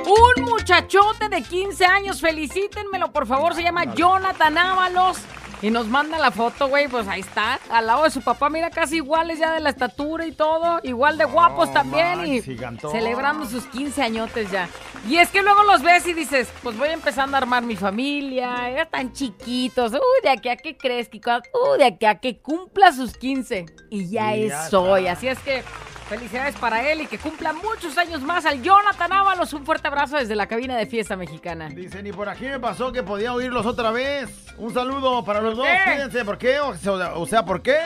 un 0.06 0.44
muchachote 0.44 1.28
de 1.28 1.42
15 1.42 1.84
años, 1.84 2.18
felicítenmelo 2.18 3.12
por 3.12 3.26
favor, 3.26 3.54
se 3.54 3.62
llama 3.62 3.94
Jonathan 3.94 4.56
Ábalos. 4.56 5.18
Y 5.60 5.70
nos 5.70 5.88
manda 5.88 6.18
la 6.18 6.30
foto, 6.30 6.68
güey, 6.68 6.86
pues 6.86 7.08
ahí 7.08 7.20
está, 7.20 7.58
al 7.68 7.86
lado 7.86 8.04
de 8.04 8.10
su 8.10 8.22
papá, 8.22 8.48
mira, 8.48 8.70
casi 8.70 8.96
iguales 8.96 9.40
ya 9.40 9.52
de 9.52 9.60
la 9.60 9.70
estatura 9.70 10.24
y 10.24 10.32
todo, 10.32 10.78
igual 10.84 11.18
de 11.18 11.24
guapos 11.24 11.72
también 11.72 12.24
y 12.26 12.42
gigantón. 12.42 12.92
celebrando 12.92 13.44
sus 13.44 13.64
15 13.66 14.00
añotes 14.02 14.50
ya. 14.52 14.68
Y 15.08 15.16
es 15.16 15.30
que 15.30 15.42
luego 15.42 15.64
los 15.64 15.82
ves 15.82 16.06
y 16.06 16.14
dices, 16.14 16.48
pues 16.62 16.76
voy 16.78 16.90
empezando 16.90 17.36
a 17.36 17.38
armar 17.38 17.64
mi 17.64 17.74
familia, 17.74 18.70
ya 18.70 18.86
tan 18.86 19.12
chiquitos, 19.12 19.92
uy, 19.92 20.22
de 20.22 20.30
aquí 20.30 20.48
a 20.48 20.56
que 20.56 20.76
crezca, 20.76 21.42
uy, 21.52 21.78
de 21.78 21.86
aquí 21.86 22.06
a 22.06 22.14
que 22.16 22.38
cumpla 22.38 22.92
sus 22.92 23.14
15. 23.14 23.66
Y 23.90 24.10
ya 24.10 24.36
Y 24.36 24.44
es 24.44 24.70
ya 24.70 24.78
hoy, 24.78 25.08
así 25.08 25.26
es 25.26 25.38
que 25.40 25.64
felicidades 26.08 26.56
para 26.56 26.90
él 26.90 27.02
y 27.02 27.06
que 27.06 27.18
cumpla 27.18 27.52
muchos 27.52 27.96
años 27.98 28.22
más 28.22 28.44
al 28.46 28.62
Jonathan 28.62 29.12
Ábalos. 29.12 29.52
Un 29.52 29.64
fuerte 29.64 29.88
abrazo 29.88 30.16
desde 30.16 30.34
la 30.34 30.46
cabina 30.46 30.76
de 30.76 30.86
fiesta 30.86 31.16
mexicana. 31.16 31.68
Dice, 31.68 32.02
ni 32.02 32.12
por 32.12 32.28
aquí 32.28 32.44
me 32.46 32.58
pasó 32.58 32.90
que 32.92 33.02
podía 33.02 33.32
oírlos 33.32 33.66
otra 33.66 33.90
vez. 33.90 34.28
Un 34.56 34.72
saludo 34.74 35.24
para 35.24 35.40
los 35.40 35.56
dos. 35.56 35.66
qué? 35.66 35.92
Cuídense, 35.92 36.24
¿por 36.24 36.38
qué? 36.38 36.58
O 36.60 36.76
sea, 36.76 37.14
o 37.14 37.26
sea, 37.26 37.44
¿por 37.44 37.62
qué? 37.62 37.78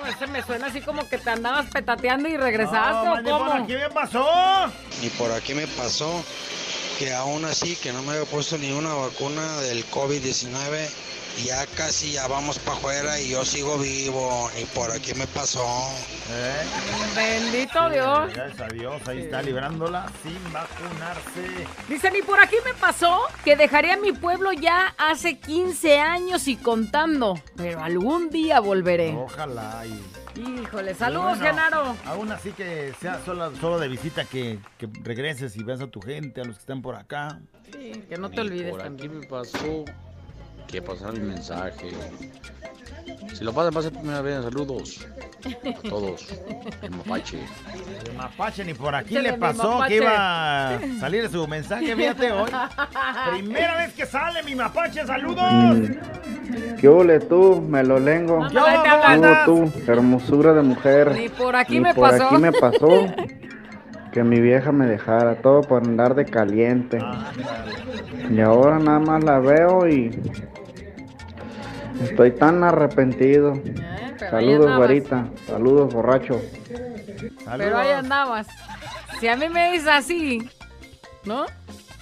No, 0.00 0.06
ese 0.06 0.26
me 0.28 0.42
suena 0.42 0.66
así 0.68 0.80
como 0.80 1.06
que 1.08 1.18
te 1.18 1.30
andabas 1.30 1.66
petateando 1.66 2.28
y 2.28 2.36
regresaste 2.36 3.06
No, 3.06 3.12
o 3.12 3.16
ni 3.20 3.30
por 3.30 3.38
cómo. 3.38 3.52
aquí 3.64 3.74
me 3.74 3.90
pasó. 3.90 4.26
Y 5.02 5.08
por 5.10 5.30
aquí 5.32 5.54
me 5.54 5.66
pasó 5.66 6.24
que 6.98 7.12
aún 7.14 7.44
así 7.44 7.76
que 7.76 7.92
no 7.92 8.02
me 8.02 8.12
había 8.12 8.24
puesto 8.24 8.56
ni 8.58 8.72
una 8.72 8.92
vacuna 8.94 9.58
del 9.60 9.84
COVID-19, 9.90 10.88
ya 11.44 11.66
casi 11.76 12.12
ya 12.12 12.26
vamos 12.28 12.58
para 12.58 12.76
afuera 12.76 13.20
y 13.20 13.30
yo 13.30 13.44
sigo 13.44 13.78
vivo. 13.78 14.50
Y 14.60 14.64
por 14.66 14.90
aquí 14.90 15.14
me 15.14 15.26
pasó. 15.26 15.66
Bendito 17.14 17.88
Dios. 17.90 18.32
Gracias 18.34 18.60
a 18.60 18.68
Dios, 18.68 19.08
ahí 19.08 19.18
está 19.20 19.42
librándola 19.42 20.10
sin 20.22 20.52
vacunarse. 20.52 21.66
Dicen, 21.88 22.16
y 22.16 22.22
por 22.22 22.40
aquí 22.40 22.56
me 22.64 22.74
pasó 22.74 23.20
que 23.44 23.56
dejaría 23.56 23.96
mi 23.96 24.12
pueblo 24.12 24.52
ya 24.52 24.94
hace 24.98 25.38
15 25.38 25.98
años 25.98 26.48
y 26.48 26.56
contando, 26.56 27.40
pero 27.56 27.82
algún 27.82 28.30
día 28.30 28.60
volveré. 28.60 29.14
Ojalá 29.14 29.84
y... 29.86 30.02
Híjole, 30.38 30.94
saludos, 30.94 31.38
Bueno, 31.40 31.44
Genaro. 31.56 31.96
Aún 32.04 32.30
así 32.30 32.52
que 32.52 32.94
sea 33.00 33.20
solo, 33.24 33.50
solo 33.56 33.80
de 33.80 33.88
visita 33.88 34.24
que, 34.24 34.60
que 34.78 34.88
regreses 35.02 35.56
y 35.56 35.64
veas 35.64 35.80
a 35.80 35.88
tu 35.88 36.00
gente, 36.00 36.40
a 36.40 36.44
los 36.44 36.54
que 36.56 36.60
están 36.60 36.80
por 36.80 36.94
acá. 36.94 37.40
Sí, 37.72 38.04
que 38.08 38.16
no 38.18 38.30
te 38.30 38.40
olvides 38.42 38.70
Por 38.70 38.82
también. 38.82 39.10
aquí 39.10 39.18
me 39.18 39.26
pasó 39.26 39.84
que 40.68 40.82
pasaron 40.82 41.16
el 41.16 41.22
mensaje. 41.22 41.88
Si 43.32 43.42
lo 43.44 43.52
pasan, 43.52 43.72
pasen 43.72 43.92
primera 43.92 44.20
vez. 44.20 44.42
Saludos 44.42 45.06
a 45.84 45.88
todos. 45.88 46.26
El 46.82 46.90
mapache. 46.90 47.38
El 48.06 48.16
mapache 48.16 48.64
ni 48.64 48.74
por 48.74 48.94
aquí 48.94 49.18
le 49.18 49.32
pasó 49.34 49.80
que 49.86 49.96
iba 49.96 50.74
a 50.74 50.78
salir 51.00 51.28
su 51.28 51.46
mensaje, 51.48 51.94
fíjate 51.96 52.32
hoy. 52.32 52.50
Primera 53.32 53.76
vez 53.76 53.94
que 53.94 54.06
sale 54.06 54.42
mi 54.42 54.54
mapache, 54.54 55.06
saludos. 55.06 55.90
¿Qué 56.80 56.88
ole 56.88 57.20
tú, 57.20 57.60
melolengo? 57.60 58.44
Ándale, 58.44 58.68
ahí 58.68 58.82
te 58.82 58.88
hablan. 58.88 59.44
Tú, 59.44 59.70
tú, 59.70 59.90
hermosura 59.92 60.52
de 60.52 60.62
mujer. 60.62 61.12
Ni 61.12 61.28
por 61.28 61.56
aquí 61.56 61.74
Ni 61.74 61.80
me 61.80 61.94
por 61.94 62.10
pasó. 62.10 62.26
aquí 62.26 62.36
me 62.36 62.52
pasó 62.52 63.06
que 64.12 64.24
mi 64.24 64.40
vieja 64.40 64.72
me 64.72 64.86
dejara 64.86 65.36
todo 65.40 65.62
por 65.62 65.82
andar 65.84 66.14
de 66.14 66.24
caliente. 66.24 66.98
Y 68.30 68.40
ahora 68.40 68.78
nada 68.78 68.98
más 68.98 69.24
la 69.24 69.38
veo 69.38 69.88
y 69.88 70.10
estoy 72.02 72.30
tan 72.32 72.64
arrepentido. 72.64 73.54
Eh, 73.54 74.16
Saludos, 74.30 74.76
güerita. 74.76 75.26
Saludos, 75.46 75.92
borracho. 75.92 76.40
Pero 77.56 77.78
ahí 77.78 77.90
andabas. 77.90 78.46
Si 79.20 79.28
a 79.28 79.36
mí 79.36 79.48
me 79.48 79.72
dices 79.72 79.88
así, 79.88 80.48
¿no? 81.24 81.46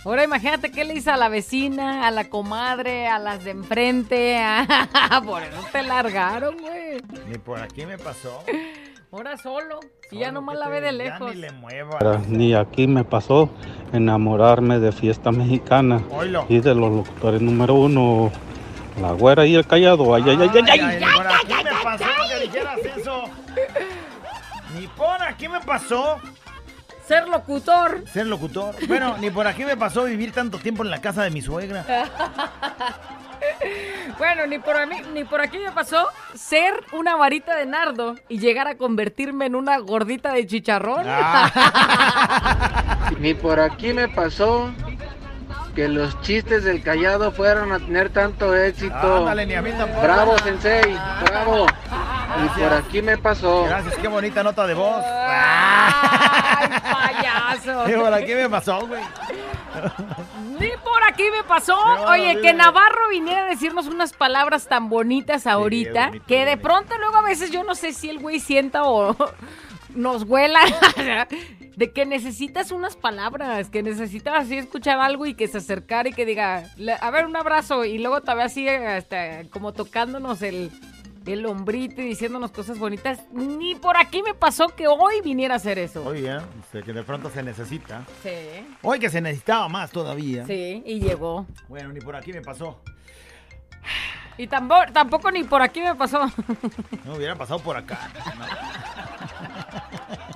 Ahora 0.05 0.23
imagínate 0.25 0.71
qué 0.71 0.85
le 0.85 0.95
hice 0.95 1.11
a 1.11 1.17
la 1.17 1.29
vecina, 1.29 2.07
a 2.07 2.11
la 2.13 2.29
comadre, 2.31 3.09
a 3.09 3.19
las 3.19 3.43
de 3.45 3.51
enfrente. 3.51 4.39
a- 4.39 5.21
Por 5.25 5.43
eso 5.43 5.67
te 5.73 5.83
largaron, 5.83 6.57
güey. 6.61 7.03
Ni 7.29 7.39
por 7.39 7.61
aquí 7.61 7.85
me 7.87 7.99
pasó. 7.99 8.43
Ahora 9.11 9.37
solo. 9.37 9.81
Si 10.11 10.19
ya 10.19 10.31
nomás 10.31 10.57
la 10.59 10.69
ve 10.69 10.81
de 10.81 10.93
lejos. 10.93 11.35
ni 11.35 11.41
le 11.41 11.51
mueva. 11.53 11.99
Ni 12.29 12.55
aquí 12.55 12.87
me 12.87 13.03
pasó 13.03 13.51
enamorarme 13.93 14.79
de 14.79 14.93
fiesta 14.93 15.33
mexicana 15.33 16.03
Oilo. 16.11 16.45
y 16.49 16.61
de 16.61 16.75
los 16.75 16.93
locutores 16.93 17.41
número 17.43 17.75
uno, 17.75 18.31
la 19.01 19.13
güera 19.13 19.47
y 19.47 19.55
el 19.55 19.67
callado. 19.67 20.15
Ay, 20.15 20.25
ay, 20.27 20.39
ay, 20.41 20.51
ay, 20.55 20.65
ay. 20.69 20.81
Ay, 20.81 20.99
ni 20.99 21.07
por 21.07 21.27
aquí 21.27 21.55
me 21.65 21.83
pasó 21.83 22.05
que 22.29 22.41
dijeras 22.41 22.79
eso. 22.97 23.25
Ni 24.75 24.87
por 24.89 25.23
aquí 25.23 25.49
me 25.49 25.61
pasó. 25.61 26.19
Ser 27.07 27.29
locutor. 27.29 28.03
Ser 28.13 28.27
locutor. 28.27 28.75
Bueno, 28.89 29.17
ni 29.19 29.31
por 29.31 29.47
aquí 29.47 29.65
me 29.65 29.77
pasó 29.77 30.05
vivir 30.05 30.33
tanto 30.33 30.59
tiempo 30.59 30.83
en 30.83 30.91
la 30.91 31.01
casa 31.01 31.23
de 31.23 31.31
mi 31.31 31.41
suegra. 31.41 31.85
Bueno, 34.19 34.47
ni 34.47 34.59
por, 34.59 34.77
a 34.77 34.87
mí, 34.87 34.97
ni 35.13 35.25
por 35.25 35.41
aquí 35.41 35.59
me 35.59 35.71
pasó 35.73 36.09
ser 36.35 36.75
una 36.93 37.17
varita 37.17 37.55
de 37.55 37.67
nardo 37.67 38.15
y 38.29 38.39
llegar 38.39 38.67
a 38.67 38.77
convertirme 38.77 39.47
en 39.47 39.55
una 39.55 39.79
gordita 39.79 40.33
de 40.33 40.47
chicharrón. 40.47 41.05
Ah. 41.07 43.11
Ni 43.21 43.35
por 43.35 43.61
aquí 43.61 43.93
me 43.93 44.09
pasó 44.09 44.73
que 45.77 45.89
los 45.89 46.19
chistes 46.23 46.65
del 46.65 46.83
callado 46.83 47.31
fueron 47.31 47.71
a 47.71 47.79
tener 47.79 48.09
tanto 48.09 48.57
éxito. 48.57 49.19
Ándale, 49.19 49.45
ni 49.45 49.55
a 49.55 49.61
mí 49.61 49.71
tampoco. 49.73 50.03
Bravo, 50.03 50.39
Sensei, 50.39 50.97
bravo. 51.23 51.67
Y 52.43 52.59
por 52.59 52.73
aquí 52.73 53.03
me 53.03 53.19
pasó. 53.19 53.65
Gracias, 53.65 53.95
qué 53.97 54.09
bonita 54.09 54.43
nota 54.43 54.67
de 54.67 54.73
voz. 54.73 55.05
¡Ay, 55.05 56.69
payaso! 56.81 57.87
Ni 57.87 57.93
por 57.93 58.15
aquí 58.15 58.35
me 58.35 58.49
pasó, 58.49 58.87
güey. 58.87 59.03
Ni 60.59 60.71
por 60.83 61.05
aquí 61.07 61.25
me 61.31 61.45
pasó. 61.45 61.79
Oye, 62.09 62.41
que. 62.41 62.55
Navarro 62.55 63.11
viniera 63.11 63.43
a 63.43 63.49
decirnos 63.49 63.87
unas 63.87 64.15
palabras 64.15 64.67
tan 64.69 64.89
bonitas 64.89 65.47
ahorita 65.47 66.07
bonito, 66.07 66.25
que 66.27 66.47
de 66.47 66.57
pronto 66.57 66.97
luego 66.97 67.17
a 67.17 67.23
veces 67.23 67.51
yo 67.51 67.65
no 67.65 67.75
sé 67.75 67.93
si 67.93 68.09
el 68.09 68.19
güey 68.19 68.41
sienta 68.41 68.85
o 68.85 69.15
nos 69.95 70.23
huela 70.23 70.61
de 71.77 71.93
que 71.93 72.07
necesitas 72.07 72.71
unas 72.73 72.97
palabras, 72.97 73.69
que 73.71 73.83
necesitas 73.83 74.35
así 74.35 74.57
escuchar 74.57 74.99
algo 74.99 75.27
y 75.27 75.35
que 75.35 75.47
se 75.47 75.59
acercara 75.59 76.09
y 76.09 76.13
que 76.13 76.25
diga, 76.25 76.65
"Le- 76.77 76.97
a 77.01 77.11
ver, 77.11 77.27
un 77.27 77.37
abrazo 77.37 77.85
y 77.85 77.99
luego 77.99 78.23
te 78.23 78.35
ve 78.35 78.43
así 78.43 78.67
hasta 78.69 79.45
como 79.51 79.73
tocándonos 79.75 80.41
el, 80.43 80.71
el 81.27 81.45
hombrito 81.45 82.01
y 82.01 82.07
diciéndonos 82.07 82.51
cosas 82.53 82.79
bonitas. 82.79 83.21
Ni 83.33 83.75
por 83.75 83.97
aquí 83.99 84.23
me 84.23 84.33
pasó 84.33 84.69
que 84.69 84.87
hoy 84.89 85.21
viniera 85.23 85.55
a 85.55 85.57
hacer 85.59 85.79
eso. 85.79 86.05
Oye, 86.07 86.37
¿eh? 86.37 86.41
Sé 86.73 86.83
que 86.83 86.93
de 86.95 87.03
pronto 87.03 87.29
se 87.31 87.43
necesita. 87.43 88.05
Sí, 88.23 88.31
Hoy 88.83 88.99
que 88.99 89.11
se 89.11 89.21
necesitaba 89.21 89.69
más 89.69 89.91
todavía. 89.91 90.47
sí, 90.47 90.83
y 90.87 91.01
llegó. 91.01 91.47
Bueno, 91.69 91.91
ni 91.93 92.01
por 92.01 92.15
aquí 92.17 92.33
me 92.33 92.41
pasó. 92.43 92.81
Y 94.39 94.47
tampoco, 94.47 94.83
tampoco 94.93 95.31
ni 95.31 95.45
por 95.45 95.63
aquí 95.63 95.81
me 95.81 95.95
pasó. 95.95 96.27
No 97.05 97.15
hubiera 97.17 97.35
pasado 97.35 97.59
por 97.61 97.77
acá. 97.77 97.99
No. 98.39 98.45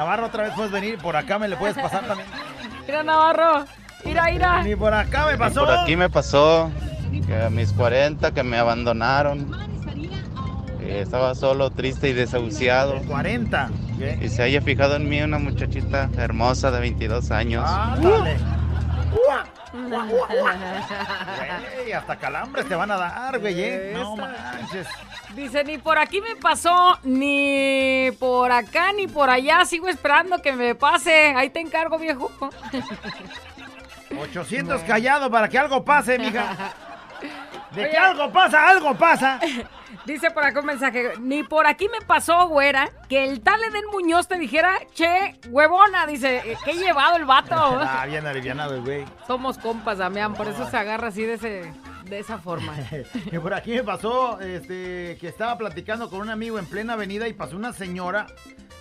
Navarro, 0.00 0.28
otra 0.28 0.44
vez 0.44 0.54
puedes 0.54 0.72
venir. 0.72 0.96
Por 0.96 1.14
acá 1.14 1.38
me 1.38 1.46
le 1.46 1.58
puedes 1.58 1.76
pasar 1.76 2.06
también. 2.06 2.26
Mira, 2.86 3.02
Navarro. 3.02 3.66
Mira, 4.02 4.24
mira. 4.24 4.62
Ni 4.62 4.74
por 4.74 4.94
acá 4.94 5.26
me 5.26 5.36
pasó. 5.36 5.66
Por 5.66 5.76
aquí 5.76 5.94
me 5.94 6.08
pasó 6.08 6.70
que 7.26 7.36
a 7.36 7.50
mis 7.50 7.70
40 7.74 8.32
que 8.32 8.42
me 8.42 8.56
abandonaron. 8.56 9.54
Estaba 10.80 11.34
solo, 11.34 11.68
triste 11.68 12.08
y 12.08 12.14
desahuciado. 12.14 13.02
40. 13.02 13.68
y 14.22 14.28
se 14.30 14.42
haya 14.42 14.62
fijado 14.62 14.96
en 14.96 15.06
mí 15.06 15.20
una 15.20 15.38
muchachita 15.38 16.08
hermosa 16.16 16.70
de 16.70 16.80
22 16.80 17.30
años. 17.30 17.68
Ándale. 17.68 18.38
Güey, 21.76 21.92
hasta 21.92 22.16
calambres 22.16 22.66
te 22.66 22.74
van 22.74 22.90
a 22.90 22.96
dar, 22.96 23.38
güey. 23.38 23.54
¿eh? 23.60 23.90
No 23.94 24.16
manches. 24.16 24.88
Dice, 25.34 25.64
ni 25.64 25.78
por 25.78 25.98
aquí 25.98 26.20
me 26.20 26.36
pasó, 26.36 26.98
ni 27.04 28.10
por 28.18 28.50
acá, 28.50 28.92
ni 28.92 29.06
por 29.06 29.30
allá. 29.30 29.64
Sigo 29.64 29.88
esperando 29.88 30.42
que 30.42 30.52
me 30.52 30.74
pase. 30.74 31.34
Ahí 31.36 31.50
te 31.50 31.60
encargo, 31.60 31.98
viejo. 31.98 32.30
800 34.18 34.82
callados 34.82 35.30
para 35.30 35.48
que 35.48 35.58
algo 35.58 35.84
pase, 35.84 36.18
mija. 36.18 36.74
De 37.70 37.88
que 37.88 37.96
algo 37.96 38.32
pasa, 38.32 38.68
algo 38.68 38.94
pasa. 38.96 39.38
Dice 40.04 40.30
por 40.30 40.42
acá 40.44 40.60
un 40.60 40.66
mensaje, 40.66 41.12
ni 41.20 41.42
por 41.42 41.66
aquí 41.66 41.88
me 41.88 42.04
pasó, 42.04 42.48
güera, 42.48 42.88
que 43.08 43.24
el 43.24 43.42
tal 43.42 43.62
Eden 43.62 43.84
Muñoz 43.92 44.26
te 44.28 44.38
dijera, 44.38 44.78
che, 44.94 45.36
huevona, 45.48 46.06
dice, 46.06 46.56
qué 46.64 46.72
llevado 46.72 47.16
el 47.16 47.26
vato. 47.26 47.54
Ah, 47.80 48.06
bien 48.06 48.26
alivianado 48.26 48.74
el 48.74 48.80
güey. 48.80 49.04
Somos 49.26 49.58
compas, 49.58 49.98
Damián, 49.98 50.34
por 50.34 50.48
eso 50.48 50.68
se 50.70 50.76
agarra 50.76 51.08
así 51.08 51.22
de 51.22 51.34
ese, 51.34 51.72
de 52.10 52.18
esa 52.18 52.38
forma. 52.38 52.74
Y 53.32 53.38
por 53.38 53.54
aquí 53.54 53.72
me 53.72 53.84
pasó 53.84 54.40
este, 54.40 55.16
que 55.20 55.28
estaba 55.28 55.56
platicando 55.56 56.10
con 56.10 56.20
un 56.20 56.30
amigo 56.30 56.58
en 56.58 56.66
plena 56.66 56.94
avenida 56.94 57.28
y 57.28 57.32
pasó 57.32 57.56
una 57.56 57.72
señora 57.72 58.26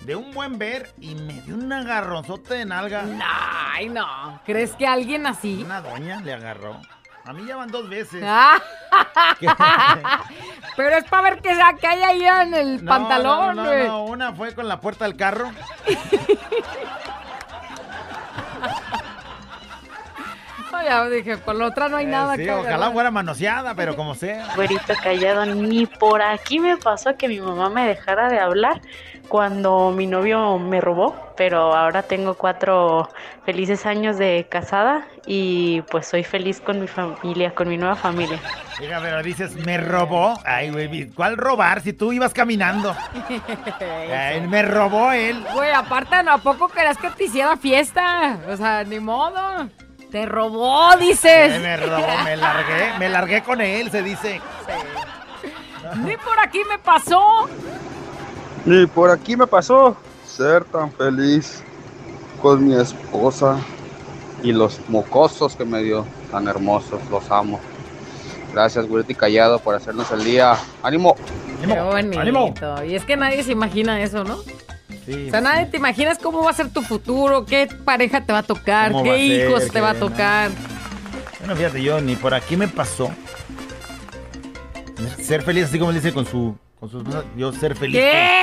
de 0.02 0.16
un 0.16 0.32
buen 0.34 0.58
ver 0.58 0.92
y 1.00 1.16
me 1.16 1.42
dio 1.42 1.56
un 1.56 1.72
agarronzote 1.72 2.56
de 2.56 2.66
nalga. 2.66 3.06
Ay, 3.74 3.90
no. 3.90 4.42
¿Crees 4.46 4.74
que 4.74 4.88
alguien 4.88 5.28
así? 5.28 5.62
Una 5.64 5.82
doña 5.82 6.20
le 6.22 6.34
agarró. 6.34 6.82
A 7.26 7.34
mí 7.34 7.46
ya 7.46 7.58
van 7.58 7.70
dos 7.70 7.88
veces. 7.88 8.24
Ah. 8.26 8.60
Pero 10.76 10.98
es 10.98 11.04
para 11.06 11.30
ver 11.30 11.42
qué, 11.42 11.56
que 11.80 11.88
hay 11.88 12.02
ahí 12.02 12.24
en 12.48 12.54
el 12.54 12.84
No, 12.84 12.90
pantalón, 12.90 13.56
no, 13.56 13.64
no, 13.66 13.84
no, 13.88 14.04
una 14.06 14.34
fue 14.34 14.56
con 14.56 14.68
la 14.68 14.80
puerta 14.80 15.06
del 15.06 15.16
carro. 15.16 15.52
ya 20.84 21.08
dije, 21.10 21.38
con 21.40 21.58
la 21.60 21.68
otra 21.68 21.90
no 21.90 21.98
hay 21.98 22.06
nada 22.06 22.36
Eh, 22.36 22.38
Sí, 22.40 22.44
que 22.46 22.52
ojalá 22.52 22.76
agarrar. 22.76 22.94
fuera 22.94 23.12
manoseada, 23.12 23.76
pero 23.76 23.96
como 23.96 24.16
sea. 24.16 24.48
Güerito 24.56 24.94
callado, 25.02 25.46
ni 25.46 25.86
por 25.86 26.22
aquí 26.22 26.60
me 26.60 26.78
pasó 26.78 27.16
que 27.18 27.28
mi 27.28 27.40
mamá 27.40 27.70
me 27.70 27.86
dejara 27.88 28.30
de 28.30 28.40
hablar 28.40 28.82
cuando 29.28 29.92
mi 29.92 30.08
novio 30.08 30.58
me 30.58 30.82
robó, 30.82 31.16
pero 31.38 31.76
ahora 31.76 32.02
tengo 32.02 32.34
cuatro 32.34 33.08
felices 33.46 33.86
años 33.86 34.18
de 34.18 34.48
casada 34.50 35.06
y 35.28 35.82
pues 35.84 36.08
soy 36.08 36.24
feliz 36.24 36.60
con 36.60 36.82
mi 36.82 36.88
familia, 36.88 37.54
con 37.54 37.70
mi 37.70 37.78
nueva 37.78 37.96
familia. 37.96 38.40
Diga, 38.80 39.00
pero 39.02 39.22
dices, 39.22 39.56
¿me 39.66 39.78
robó? 39.78 40.34
Ay, 40.46 40.72
güey, 40.72 41.10
¿cuál 41.12 41.38
robar 41.38 41.82
si 41.82 41.94
tú 41.94 42.12
ibas 42.12 42.34
caminando? 42.34 42.96
Ay, 44.12 44.42
me 44.48 44.64
robó 44.64 45.12
él. 45.12 45.46
Güey, 45.54 45.72
aparte, 45.72 46.24
¿no? 46.24 46.32
¿a 46.34 46.38
poco 46.40 46.68
querías 46.70 46.98
que 46.98 47.10
te 47.12 47.26
hiciera 47.26 47.56
fiesta? 47.58 48.38
O 48.50 48.58
sea, 48.58 48.84
ni 48.84 49.00
modo. 49.00 49.70
Te 50.12 50.26
robó, 50.26 50.96
dices. 50.98 51.62
Me 51.62 51.78
robó, 51.78 52.08
me 52.24 52.36
largué, 52.36 52.98
me 52.98 53.10
largué 53.10 53.44
con 53.44 53.62
él, 53.62 53.92
se 53.92 54.02
dice. 54.02 54.42
Ni 55.98 56.18
por 56.18 56.40
aquí 56.40 56.62
me 56.70 56.80
pasó. 56.80 57.48
Ni 58.66 58.86
por 58.88 59.12
aquí 59.12 59.36
me 59.36 59.48
pasó 59.48 59.96
ser 60.26 60.64
tan 60.66 60.92
feliz 60.92 61.64
con 62.42 62.66
mi 62.66 62.76
esposa 62.76 63.58
y 64.42 64.52
los 64.52 64.80
mocosos 64.88 65.56
que 65.56 65.66
me 65.66 65.84
dio, 65.84 66.06
tan 66.32 66.48
hermosos, 66.48 67.02
los 67.12 67.30
amo. 67.30 67.60
Gracias, 68.54 68.88
Güerito 68.88 69.12
y 69.12 69.16
Callado, 69.16 69.60
por 69.60 69.76
hacernos 69.76 70.10
el 70.12 70.24
día. 70.24 70.58
¡Ánimo! 70.82 71.16
Qué 71.62 71.80
bonito. 71.80 72.84
Y 72.84 72.96
es 72.96 73.06
que 73.06 73.18
nadie 73.18 73.44
se 73.44 73.52
imagina 73.52 74.02
eso, 74.02 74.24
¿no? 74.24 74.38
O 74.90 75.32
sea, 75.32 75.42
nadie 75.42 75.66
te 75.68 75.78
imaginas 75.78 76.18
cómo 76.18 76.44
va 76.44 76.52
a 76.52 76.54
ser 76.54 76.70
tu 76.70 76.82
futuro, 76.82 77.46
qué 77.46 77.68
pareja 77.86 78.22
te 78.26 78.34
va 78.34 78.40
a 78.40 78.44
tocar, 78.44 78.92
¿Cómo 78.92 79.04
qué 79.04 79.12
ser, 79.12 79.50
hijos 79.50 79.70
te 79.70 79.82
va 79.82 79.92
a 79.92 79.94
no? 79.94 80.00
tocar. 80.00 80.52
Bueno, 81.40 81.56
fíjate, 81.56 81.82
yo 81.82 82.02
ni 82.02 82.16
por 82.16 82.34
aquí 82.34 82.58
me 82.58 82.68
pasó. 82.68 83.12
Ser 85.22 85.44
feliz 85.44 85.66
así 85.66 85.80
como 85.80 85.94
dice 85.94 86.12
con 86.12 86.26
su, 86.26 86.58
con 86.80 86.90
su 86.90 86.98
esposa, 86.98 87.24
yo 87.38 87.54
ser 87.54 87.76
feliz. 87.76 87.96
¿Qué? 88.02 88.42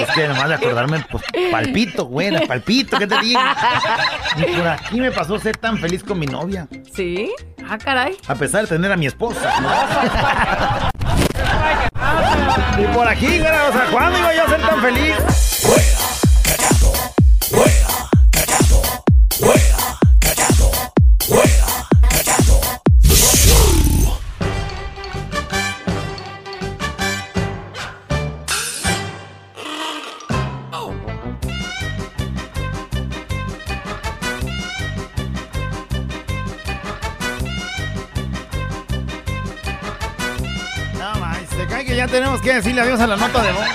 Es 0.00 0.10
que 0.14 0.26
nomás 0.26 0.48
de 0.48 0.54
acordarme, 0.56 1.04
pues 1.10 1.22
palpito, 1.52 2.06
güey, 2.06 2.46
palpito, 2.46 2.98
¿qué 2.98 3.06
te 3.06 3.18
digo? 3.20 3.40
Ni 4.36 4.44
por 4.44 4.66
aquí 4.66 5.00
me 5.00 5.12
pasó 5.12 5.38
ser 5.38 5.56
tan 5.56 5.78
feliz 5.78 6.02
con 6.02 6.18
mi 6.18 6.26
novia. 6.26 6.66
¿Sí? 6.94 7.30
Ah, 7.68 7.78
caray. 7.78 8.16
A 8.26 8.34
pesar 8.34 8.62
de 8.62 8.68
tener 8.68 8.90
a 8.90 8.96
mi 8.96 9.06
esposa. 9.06 9.52
Ni 12.76 12.86
por 12.88 13.08
aquí, 13.08 13.38
güey, 13.38 13.40
o 13.40 13.72
sea, 13.72 13.86
¿cuándo 13.90 14.18
iba 14.18 14.44
a 14.44 14.48
ser 14.48 14.60
tan 14.60 14.80
feliz? 14.80 15.14
No, 17.50 17.97
tenemos 42.38 42.42
que 42.42 42.54
decirle 42.54 42.80
adiós 42.80 43.00
a 43.00 43.06
la 43.06 43.16
nota 43.16 43.42
de 43.42 43.52
voz. 43.52 43.66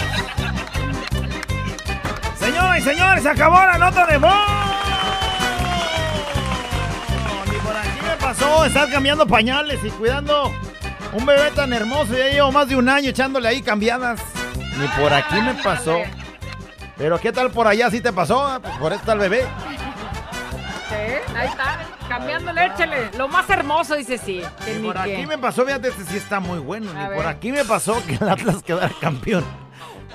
Señoras 2.39 2.79
y 2.79 2.81
señores, 2.81 3.23
se 3.23 3.29
acabó 3.29 3.55
la 3.55 3.77
nota 3.77 4.05
de 4.05 4.17
voz. 4.17 4.33
Ni 7.51 7.57
por 7.57 7.75
aquí 7.75 7.99
me 8.05 8.17
pasó 8.17 8.65
estar 8.65 8.89
cambiando 8.89 9.27
pañales 9.27 9.79
y 9.83 9.89
cuidando 9.91 10.51
un 11.13 11.25
bebé 11.25 11.51
tan 11.51 11.73
hermoso. 11.73 12.13
Ya 12.17 12.29
llevo 12.29 12.51
más 12.51 12.67
de 12.67 12.75
un 12.75 12.89
año 12.89 13.09
echándole 13.09 13.47
ahí 13.47 13.61
cambiadas. 13.61 14.19
Ni 14.77 14.87
por 14.99 15.13
aquí 15.13 15.41
me 15.41 15.55
pasó. 15.55 15.97
Pero 16.97 17.19
¿qué 17.19 17.31
tal 17.31 17.51
por 17.51 17.67
allá? 17.67 17.89
¿Sí 17.89 18.01
te 18.01 18.13
pasó? 18.13 18.59
Pues 18.61 18.77
por 18.77 18.91
eso 18.91 18.99
está 18.99 19.13
el 19.13 19.19
bebé. 19.19 19.47
Sí, 20.93 21.35
ahí 21.35 21.47
está, 21.47 21.79
cambiándole, 22.07 22.65
échale. 22.67 23.09
Lo 23.17 23.27
más 23.27 23.49
hermoso, 23.49 23.95
dice 23.95 24.17
sí. 24.17 24.41
que 24.65 24.75
Ni 24.75 24.85
por 24.87 24.95
qué. 25.03 25.17
aquí 25.17 25.25
me 25.25 25.37
pasó, 25.37 25.65
fíjate, 25.65 25.87
este 25.89 26.03
sí 26.05 26.17
está 26.17 26.39
muy 26.39 26.59
bueno. 26.59 26.91
A 26.91 26.93
Ni 26.93 27.07
ver. 27.09 27.17
por 27.17 27.27
aquí 27.27 27.51
me 27.51 27.65
pasó 27.65 28.01
que 28.05 28.15
el 28.15 28.29
Atlas 28.29 28.61
quedara 28.63 28.91
campeón. 29.01 29.43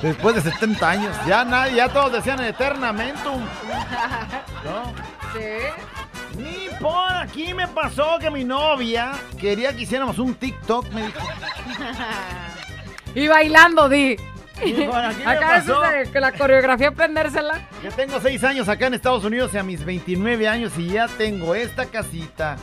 Después 0.03 0.37
de 0.37 0.43
70 0.51 0.89
años. 0.89 1.17
Ya 1.27 1.45
nadie, 1.45 1.75
ya 1.77 1.89
todos 1.89 2.13
decían 2.13 2.41
eternamente. 2.45 3.21
¿No? 3.25 3.39
Sí. 5.35 6.39
Ni 6.39 6.69
por 6.81 7.13
aquí 7.13 7.53
me 7.53 7.69
pasó 7.69 8.19
que 8.19 8.31
mi 8.31 8.45
novia 8.45 9.13
quería 9.39 9.75
que 9.77 9.83
hiciéramos 9.83 10.19
un 10.19 10.35
TikTok, 10.35 10.89
me 10.93 11.03
dijo. 11.03 11.19
Y 13.15 13.27
bailando, 13.29 13.89
di. 13.89 14.17
Aquí 14.61 15.23
Acá 15.25 15.59
es 16.01 16.09
que 16.11 16.21
la 16.21 16.33
coreografía 16.33 16.89
aprendérsela. 16.89 17.69
Yo 17.83 17.91
tengo 17.93 18.21
6 18.21 18.45
años 18.45 18.69
acá 18.69 18.87
en 18.89 18.95
Estados 18.95 19.25
Unidos 19.25 19.53
y 19.55 19.59
a 19.59 19.63
mis 19.63 19.85
29 19.85 20.49
años 20.49 20.73
y 20.77 20.89
ya 20.89 21.07
tengo 21.07 21.55
esta 21.55 21.87
casita. 21.87 22.57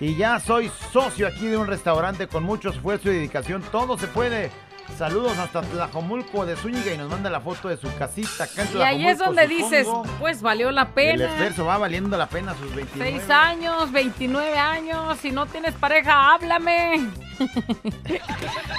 Y 0.00 0.16
ya 0.16 0.40
soy 0.40 0.70
socio 0.92 1.28
aquí 1.28 1.46
de 1.46 1.56
un 1.56 1.66
restaurante 1.66 2.26
con 2.26 2.42
mucho 2.42 2.70
esfuerzo 2.70 3.10
y 3.10 3.14
dedicación. 3.14 3.62
Todo 3.70 3.96
se 3.98 4.08
puede. 4.08 4.50
Saludos 4.98 5.36
hasta 5.38 5.62
Tlajomulco 5.62 6.44
de 6.46 6.54
Zúñiga 6.56 6.92
y 6.92 6.98
nos 6.98 7.10
manda 7.10 7.30
la 7.30 7.40
foto 7.40 7.68
de 7.68 7.76
su 7.76 7.92
casita 7.96 8.44
acá 8.44 8.62
en 8.62 8.78
Y 8.78 8.82
ahí 8.82 9.08
es 9.08 9.18
donde 9.18 9.46
dices, 9.48 9.86
pues 10.20 10.42
valió 10.42 10.70
la 10.70 10.82
El 10.82 10.88
pena. 10.88 11.24
esfuerzo 11.24 11.64
va 11.64 11.78
valiendo 11.78 12.16
la 12.16 12.26
pena 12.28 12.54
sus 12.54 12.74
29. 12.74 13.10
Seis 13.18 13.30
años, 13.30 13.90
29 13.90 14.58
años, 14.58 15.18
si 15.20 15.30
no 15.32 15.46
tienes 15.46 15.74
pareja, 15.74 16.34
háblame. 16.34 17.08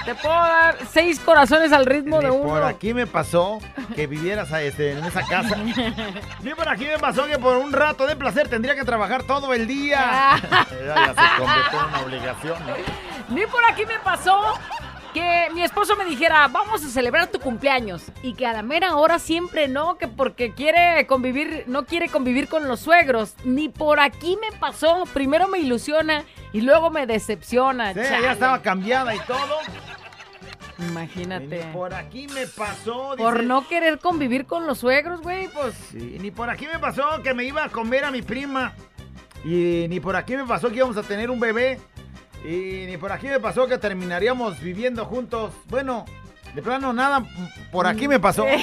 Te 0.04 0.14
puedo 0.14 0.34
dar 0.34 0.76
seis 0.92 1.20
corazones 1.20 1.72
al 1.72 1.84
ritmo 1.84 2.20
de 2.20 2.30
Ni 2.30 2.36
uno. 2.36 2.48
por 2.48 2.62
aquí 2.62 2.94
me 2.94 3.06
pasó 3.06 3.58
que 3.94 4.06
vivieras 4.06 4.52
a 4.52 4.62
este, 4.62 4.92
en 4.92 5.04
esa 5.04 5.22
casa. 5.26 5.56
Ni 6.42 6.54
por 6.54 6.68
aquí 6.68 6.84
me 6.86 6.98
pasó 6.98 7.26
que 7.26 7.38
por 7.38 7.56
un 7.56 7.72
rato 7.72 8.06
de 8.06 8.16
placer 8.16 8.48
tendría 8.48 8.74
que 8.74 8.84
trabajar 8.84 9.24
todo 9.24 9.52
el 9.52 9.66
día. 9.66 10.40
ya, 10.50 10.66
ya 10.80 11.14
se 11.14 11.42
convirtió 11.42 11.80
en 11.80 11.86
una 11.88 12.00
obligación. 12.00 12.58
¿no? 12.66 13.34
Ni 13.34 13.46
por 13.46 13.64
aquí 13.64 13.84
me 13.84 13.98
pasó 13.98 14.54
que 15.14 15.48
mi 15.54 15.62
esposo 15.62 15.96
me 15.96 16.04
dijera, 16.04 16.46
vamos 16.48 16.84
a 16.84 16.88
celebrar 16.88 17.28
tu 17.28 17.38
cumpleaños. 17.38 18.02
Y 18.22 18.34
que 18.34 18.46
a 18.46 18.52
la 18.52 18.62
mera 18.62 18.96
hora 18.96 19.18
siempre 19.18 19.68
no, 19.68 19.96
que 19.96 20.08
porque 20.08 20.52
quiere 20.52 21.06
convivir, 21.06 21.64
no 21.68 21.86
quiere 21.86 22.08
convivir 22.08 22.48
con 22.48 22.68
los 22.68 22.80
suegros. 22.80 23.34
Ni 23.44 23.70
por 23.70 24.00
aquí 24.00 24.36
me 24.40 24.56
pasó. 24.58 25.04
Primero 25.14 25.48
me 25.48 25.60
ilusiona 25.60 26.24
y 26.52 26.60
luego 26.60 26.90
me 26.90 27.06
decepciona. 27.06 27.94
Sí, 27.94 28.00
Chale. 28.02 28.22
ya 28.22 28.32
estaba 28.32 28.60
cambiada 28.60 29.14
y 29.14 29.20
todo. 29.20 29.58
Imagínate. 30.78 31.64
Ni 31.64 31.72
por 31.72 31.94
aquí 31.94 32.26
me 32.28 32.46
pasó. 32.48 33.14
Por 33.16 33.44
no 33.44 33.66
querer 33.68 34.00
convivir 34.00 34.44
con 34.44 34.66
los 34.66 34.78
suegros, 34.78 35.22
güey, 35.22 35.48
pues. 35.48 35.74
Sí, 35.92 36.18
ni 36.20 36.30
por 36.32 36.50
aquí 36.50 36.66
me 36.66 36.78
pasó 36.78 37.22
que 37.22 37.32
me 37.32 37.44
iba 37.44 37.64
a 37.64 37.68
comer 37.68 38.04
a 38.04 38.10
mi 38.10 38.22
prima. 38.22 38.72
Y 39.44 39.86
ni 39.88 40.00
por 40.00 40.16
aquí 40.16 40.36
me 40.36 40.44
pasó 40.44 40.70
que 40.70 40.76
íbamos 40.76 40.96
a 40.96 41.02
tener 41.02 41.30
un 41.30 41.38
bebé. 41.38 41.78
Y 42.44 42.84
ni 42.86 42.96
por 42.98 43.10
aquí 43.10 43.26
me 43.26 43.40
pasó 43.40 43.66
que 43.66 43.78
terminaríamos 43.78 44.60
viviendo 44.60 45.04
juntos. 45.06 45.52
Bueno, 45.66 46.04
de 46.54 46.62
plano 46.62 46.92
nada, 46.92 47.24
por 47.72 47.86
aquí 47.86 48.06
me 48.08 48.20
pasó. 48.20 48.44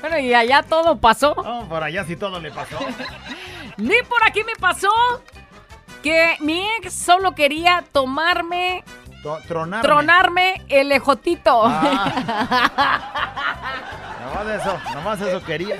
Bueno, 0.00 0.16
y 0.20 0.32
allá 0.32 0.62
todo 0.62 0.96
pasó. 0.96 1.34
No, 1.34 1.68
por 1.68 1.82
allá 1.82 2.04
sí 2.04 2.14
todo 2.14 2.38
le 2.38 2.52
pasó. 2.52 2.78
Ni 3.78 3.96
por 4.08 4.22
aquí 4.24 4.44
me 4.44 4.54
pasó 4.54 4.88
que 6.04 6.36
mi 6.38 6.64
ex 6.78 6.94
solo 6.94 7.34
quería 7.34 7.82
tomarme, 7.90 8.84
To- 9.24 9.40
tronarme. 9.48 9.82
tronarme 9.88 10.62
el 10.68 10.92
ejotito. 10.92 11.68
Nomás 11.68 12.12
eso, 14.60 14.78
nomás 14.94 15.20
eso 15.20 15.42
quería. 15.44 15.78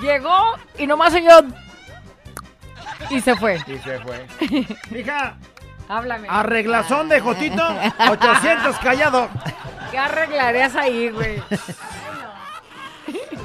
Llegó 0.00 0.56
y 0.76 0.88
nomás 0.88 1.14
yo 1.14 1.42
y 3.10 3.20
se 3.20 3.36
fue. 3.36 3.60
Y 3.66 3.78
se 3.78 4.00
fue. 4.00 4.26
Hija, 4.98 5.36
Háblame. 5.88 6.28
arreglazón 6.30 7.08
de 7.08 7.20
Jotito, 7.20 7.62
800 8.10 8.76
callado. 8.78 9.28
¿Qué 9.90 9.98
arreglarías 9.98 10.74
ahí, 10.74 11.10
güey? 11.10 11.42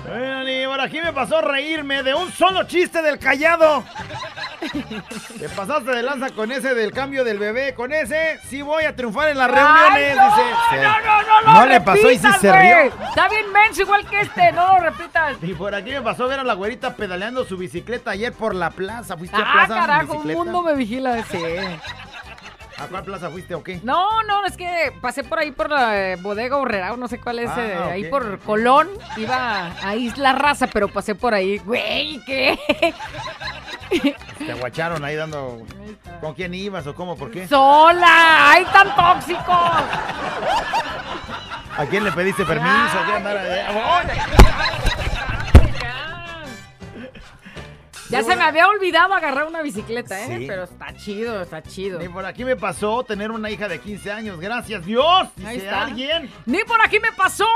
Bueno, 0.08 0.44
ni 0.44 0.66
por 0.66 0.82
aquí 0.82 1.00
me 1.02 1.14
pasó 1.14 1.40
reírme 1.42 2.04
de 2.04 2.14
un 2.14 2.32
solo 2.32 2.64
chiste 2.64 3.02
del 3.02 3.18
callado. 3.20 3.84
Te 5.40 5.48
pasaste 5.50 5.92
de 5.92 6.04
lanza 6.04 6.32
con 6.32 6.52
ese 6.52 6.74
del 6.74 6.92
cambio 6.92 7.24
del 7.24 7.38
bebé. 7.40 7.74
Con 7.76 7.94
ese 7.94 8.40
sí 8.50 8.62
voy 8.62 8.84
a 8.86 8.96
triunfar 8.96 9.30
en 9.30 9.38
las 9.38 9.50
reuniones. 9.50 10.16
No, 10.18 10.26
dice. 10.26 10.42
Sí. 10.72 10.76
no, 10.82 11.00
no, 11.02 11.22
no, 11.22 11.42
lo 11.42 11.54
No 11.54 11.66
le 11.68 11.82
pasó 11.82 12.12
y 12.12 12.18
sí 12.18 12.28
se 12.42 12.52
rió. 12.52 12.94
Está 13.08 13.30
bien 13.30 13.52
menso 13.54 13.82
igual 13.84 14.06
que 14.08 14.22
este, 14.22 14.52
no 14.52 14.68
lo 14.74 14.80
repitas. 14.80 15.38
Y 15.42 15.54
por 15.54 15.74
aquí 15.74 15.92
me 15.92 16.02
pasó 16.02 16.28
ver 16.28 16.40
a 16.40 16.44
la 16.44 16.56
güerita 16.56 16.96
pedaleando 16.96 17.46
su 17.46 17.56
bicicleta 17.58 18.12
ayer 18.12 18.34
por 18.34 18.54
la 18.56 18.72
plaza. 18.72 19.16
¿Fuiste 19.16 19.38
a 19.38 19.40
Ah, 19.40 19.52
plaza 19.54 19.74
en 19.74 19.80
carajo, 19.80 20.14
un 20.16 20.28
mundo 20.28 20.62
me 20.64 20.74
vigila 20.76 21.18
ese. 21.20 21.80
¿A 22.78 22.88
cuál 22.88 23.04
plaza 23.04 23.30
fuiste 23.30 23.54
o 23.54 23.64
qué? 23.64 23.80
No, 23.84 24.24
no, 24.24 24.46
es 24.46 24.58
que 24.58 24.92
pasé 25.02 25.24
por 25.24 25.40
ahí 25.40 25.52
por 25.52 25.70
la 25.70 26.14
eh, 26.14 26.16
bodega 26.16 26.58
Horrera, 26.58 26.96
no 26.98 27.08
sé 27.08 27.20
cuál 27.20 27.40
es, 27.40 27.50
Ah, 27.50 27.60
eh, 27.60 27.78
ahí 27.92 28.04
por. 28.06 28.40
Colón, 28.40 28.90
iba 29.18 29.72
a 29.84 29.96
Isla 29.96 30.32
Raza, 30.34 30.68
pero 30.68 30.88
pasé 30.88 31.14
por 31.16 31.34
ahí, 31.34 31.58
güey, 31.60 32.20
¿qué? 32.26 32.58
Te 34.38 34.52
aguacharon 34.52 35.04
ahí 35.04 35.16
dando. 35.16 35.62
¿Con 36.22 36.34
quién 36.34 36.54
ibas 36.54 36.88
o 36.88 36.96
cómo? 36.96 37.16
¿Por 37.18 37.30
qué? 37.32 37.48
¡Sola! 37.48 38.52
¡Ay, 38.52 38.66
tan 38.72 38.96
tóxico! 38.96 39.52
¿A 41.78 41.86
quién 41.90 42.04
le 42.04 42.12
pediste 42.12 42.46
permiso? 42.46 42.98
¿Qué 43.06 43.14
andar 43.14 43.38
Ya 48.12 48.24
se 48.24 48.36
me 48.36 48.44
había 48.44 48.68
olvidado 48.68 49.14
agarrar 49.14 49.48
una 49.48 49.62
bicicleta, 49.62 50.20
¿eh? 50.26 50.38
Sí. 50.40 50.46
Pero 50.48 50.64
está 50.64 50.94
chido, 50.96 51.42
está 51.42 51.64
chido. 51.64 51.98
Ni 52.00 52.10
por 52.10 52.26
aquí 52.26 52.44
me 52.44 52.56
pasó 52.56 53.04
tener 53.04 53.32
una 53.32 53.50
hija 53.50 53.68
de 53.68 53.80
15 53.80 54.12
años. 54.12 54.40
Gracias, 54.40 54.86
Dios. 54.86 55.28
Ahí 55.46 55.56
Dice 55.56 55.66
está. 55.66 55.84
alguien. 55.84 56.30
Ni 56.46 56.64
por 56.64 56.82
aquí 56.82 57.00
me 57.00 57.12
pasó. 57.14 57.48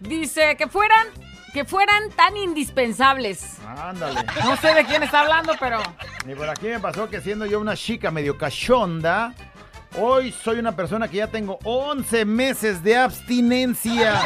Dice 0.00 0.56
que 0.56 0.66
fueran, 0.68 1.06
que 1.52 1.64
fueran 1.64 2.10
tan 2.10 2.36
indispensables. 2.36 3.58
Ándale. 3.66 4.20
No 4.44 4.56
sé 4.56 4.74
de 4.74 4.84
quién 4.84 5.02
está 5.02 5.20
hablando, 5.20 5.54
pero. 5.60 5.80
Ni 6.26 6.34
por 6.34 6.48
aquí 6.48 6.66
me 6.66 6.80
pasó 6.80 7.08
que 7.08 7.20
siendo 7.20 7.46
yo 7.46 7.60
una 7.60 7.76
chica 7.76 8.10
medio 8.10 8.38
cachonda, 8.38 9.34
hoy 9.98 10.32
soy 10.32 10.58
una 10.58 10.74
persona 10.74 11.08
que 11.08 11.18
ya 11.18 11.26
tengo 11.26 11.58
11 11.64 12.24
meses 12.24 12.82
de 12.82 12.96
abstinencia. 12.96 14.20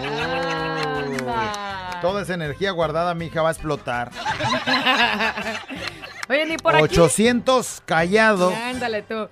Oh, 0.00 2.00
toda 2.00 2.22
esa 2.22 2.34
energía 2.34 2.70
guardada, 2.70 3.14
mi 3.14 3.26
hija, 3.26 3.42
va 3.42 3.48
a 3.48 3.52
explotar. 3.52 4.10
Oye, 6.28 6.46
ni 6.46 6.56
por 6.56 6.74
aquí. 6.74 6.84
800 6.84 7.82
callado. 7.84 8.52
Ándale 8.54 9.02
tú. 9.02 9.28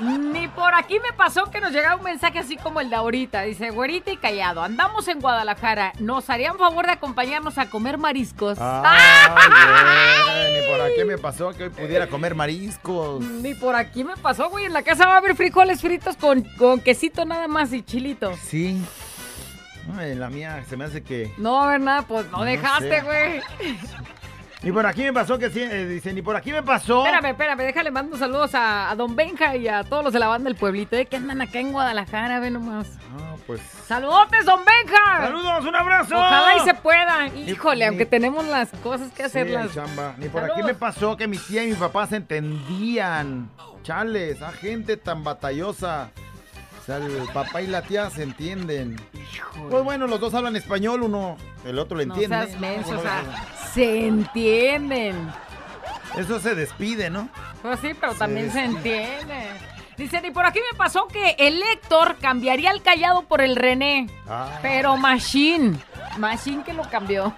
Ni 0.00 0.48
por 0.48 0.74
aquí 0.74 0.98
me 1.00 1.12
pasó 1.12 1.50
que 1.50 1.60
nos 1.60 1.72
llegaba 1.72 1.96
un 1.96 2.04
mensaje 2.04 2.38
así 2.38 2.56
como 2.56 2.80
el 2.80 2.88
de 2.90 2.96
ahorita. 2.96 3.42
Dice, 3.42 3.70
güerita 3.70 4.10
y 4.10 4.16
callado, 4.16 4.62
andamos 4.62 5.08
en 5.08 5.20
Guadalajara. 5.20 5.92
¿Nos 5.98 6.30
harían 6.30 6.56
favor 6.58 6.86
de 6.86 6.92
acompañarnos 6.92 7.58
a 7.58 7.68
comer 7.68 7.98
mariscos? 7.98 8.58
Ni 8.58 8.64
por 10.70 10.80
aquí 10.80 11.04
me 11.04 11.18
pasó 11.18 11.50
que 11.52 11.64
hoy 11.64 11.70
pudiera 11.70 12.06
comer 12.06 12.34
mariscos. 12.34 13.20
Ni 13.22 13.54
por 13.54 13.74
aquí 13.76 14.04
me 14.04 14.16
pasó, 14.16 14.48
güey. 14.48 14.64
En 14.66 14.72
la 14.72 14.82
casa 14.82 15.06
va 15.06 15.14
a 15.14 15.18
haber 15.18 15.36
frijoles 15.36 15.80
fritos 15.80 16.16
con, 16.16 16.42
con 16.56 16.80
quesito 16.80 17.24
nada 17.24 17.48
más 17.48 17.72
y 17.72 17.82
chilito. 17.82 18.32
Sí. 18.42 18.82
Ay, 19.98 20.14
la 20.14 20.28
mía 20.30 20.62
se 20.68 20.76
me 20.76 20.84
hace 20.84 21.02
que. 21.02 21.32
No 21.36 21.54
va 21.54 21.62
a 21.62 21.68
haber 21.68 21.80
nada, 21.80 22.02
pues 22.02 22.26
no, 22.30 22.38
No 22.38 22.44
dejaste, 22.44 23.00
güey. 23.00 23.40
Ni 24.62 24.70
por 24.72 24.84
aquí 24.84 25.02
me 25.04 25.12
pasó 25.14 25.38
que 25.38 25.48
sí, 25.48 25.60
eh, 25.62 25.86
dice, 25.86 26.12
ni 26.12 26.20
por 26.20 26.36
aquí 26.36 26.52
me 26.52 26.62
pasó. 26.62 26.98
Espérame, 27.06 27.30
espérame, 27.30 27.58
déjale 27.62 27.90
mando 27.90 28.18
saludos 28.18 28.54
a, 28.54 28.90
a 28.90 28.94
Don 28.94 29.16
Benja 29.16 29.56
y 29.56 29.66
a 29.68 29.84
todos 29.84 30.04
los 30.04 30.12
de 30.12 30.18
la 30.18 30.28
banda 30.28 30.48
del 30.50 30.56
pueblito, 30.58 30.96
eh, 30.96 31.06
que 31.06 31.16
andan 31.16 31.40
acá 31.40 31.60
en 31.60 31.72
Guadalajara, 31.72 32.40
ve 32.40 32.50
nomás. 32.50 32.86
Ah, 33.18 33.36
pues. 33.46 33.60
¡Saludotes, 33.86 34.44
Don 34.44 34.60
Benja! 34.64 35.22
¡Saludos, 35.22 35.64
un 35.64 35.74
abrazo! 35.76 36.14
Ojalá 36.14 36.56
y 36.56 36.60
se 36.60 36.74
pueda. 36.74 37.26
Híjole, 37.28 37.86
aunque 37.86 38.04
tenemos 38.04 38.44
las 38.46 38.68
cosas 38.82 39.08
que 39.12 39.22
Sí, 39.22 39.38
hacerlas. 39.38 39.72
chamba. 39.74 40.14
Ni 40.18 40.28
por 40.28 40.42
Saludos. 40.42 40.58
aquí 40.58 40.66
me 40.66 40.74
pasó 40.74 41.16
que 41.16 41.26
mi 41.26 41.38
tía 41.38 41.64
y 41.64 41.68
mi 41.70 41.74
papá 41.76 42.06
se 42.06 42.16
entendían. 42.16 43.48
Chales, 43.82 44.42
a 44.42 44.52
gente 44.52 44.98
tan 44.98 45.24
batallosa. 45.24 46.10
O 46.80 46.84
sea, 46.84 46.96
el 46.98 47.28
papá 47.32 47.62
y 47.62 47.66
la 47.66 47.80
tía 47.82 48.10
se 48.10 48.22
entienden. 48.24 48.96
Pues 49.70 49.84
bueno, 49.84 50.06
los 50.06 50.20
dos 50.20 50.34
hablan 50.34 50.54
español, 50.56 51.02
uno, 51.02 51.36
el 51.64 51.78
otro 51.78 51.96
le 51.96 52.06
no 52.06 52.14
entiende. 52.14 52.46
seas 52.46 52.60
menso, 52.60 52.98
o 52.98 53.02
sea, 53.02 53.22
se 53.74 54.06
entienden. 54.06 55.30
Eso 56.16 56.40
se 56.40 56.54
despide, 56.54 57.08
¿no? 57.10 57.28
Pues 57.62 57.78
sí, 57.80 57.90
pero 57.98 58.12
Se 58.12 58.18
también 58.18 58.50
se 58.52 58.64
entiende. 58.64 59.48
Dicen, 59.96 60.24
y 60.24 60.30
por 60.30 60.46
aquí 60.46 60.58
me 60.72 60.76
pasó 60.78 61.06
que 61.08 61.36
el 61.38 61.62
Héctor 61.62 62.16
cambiaría 62.20 62.70
el 62.70 62.82
callado 62.82 63.22
por 63.22 63.42
el 63.42 63.54
René. 63.54 64.08
Ah. 64.28 64.58
Pero 64.62 64.96
Machine. 64.96 65.78
Machine 66.16 66.64
que 66.64 66.72
lo 66.72 66.82
cambió. 66.84 67.34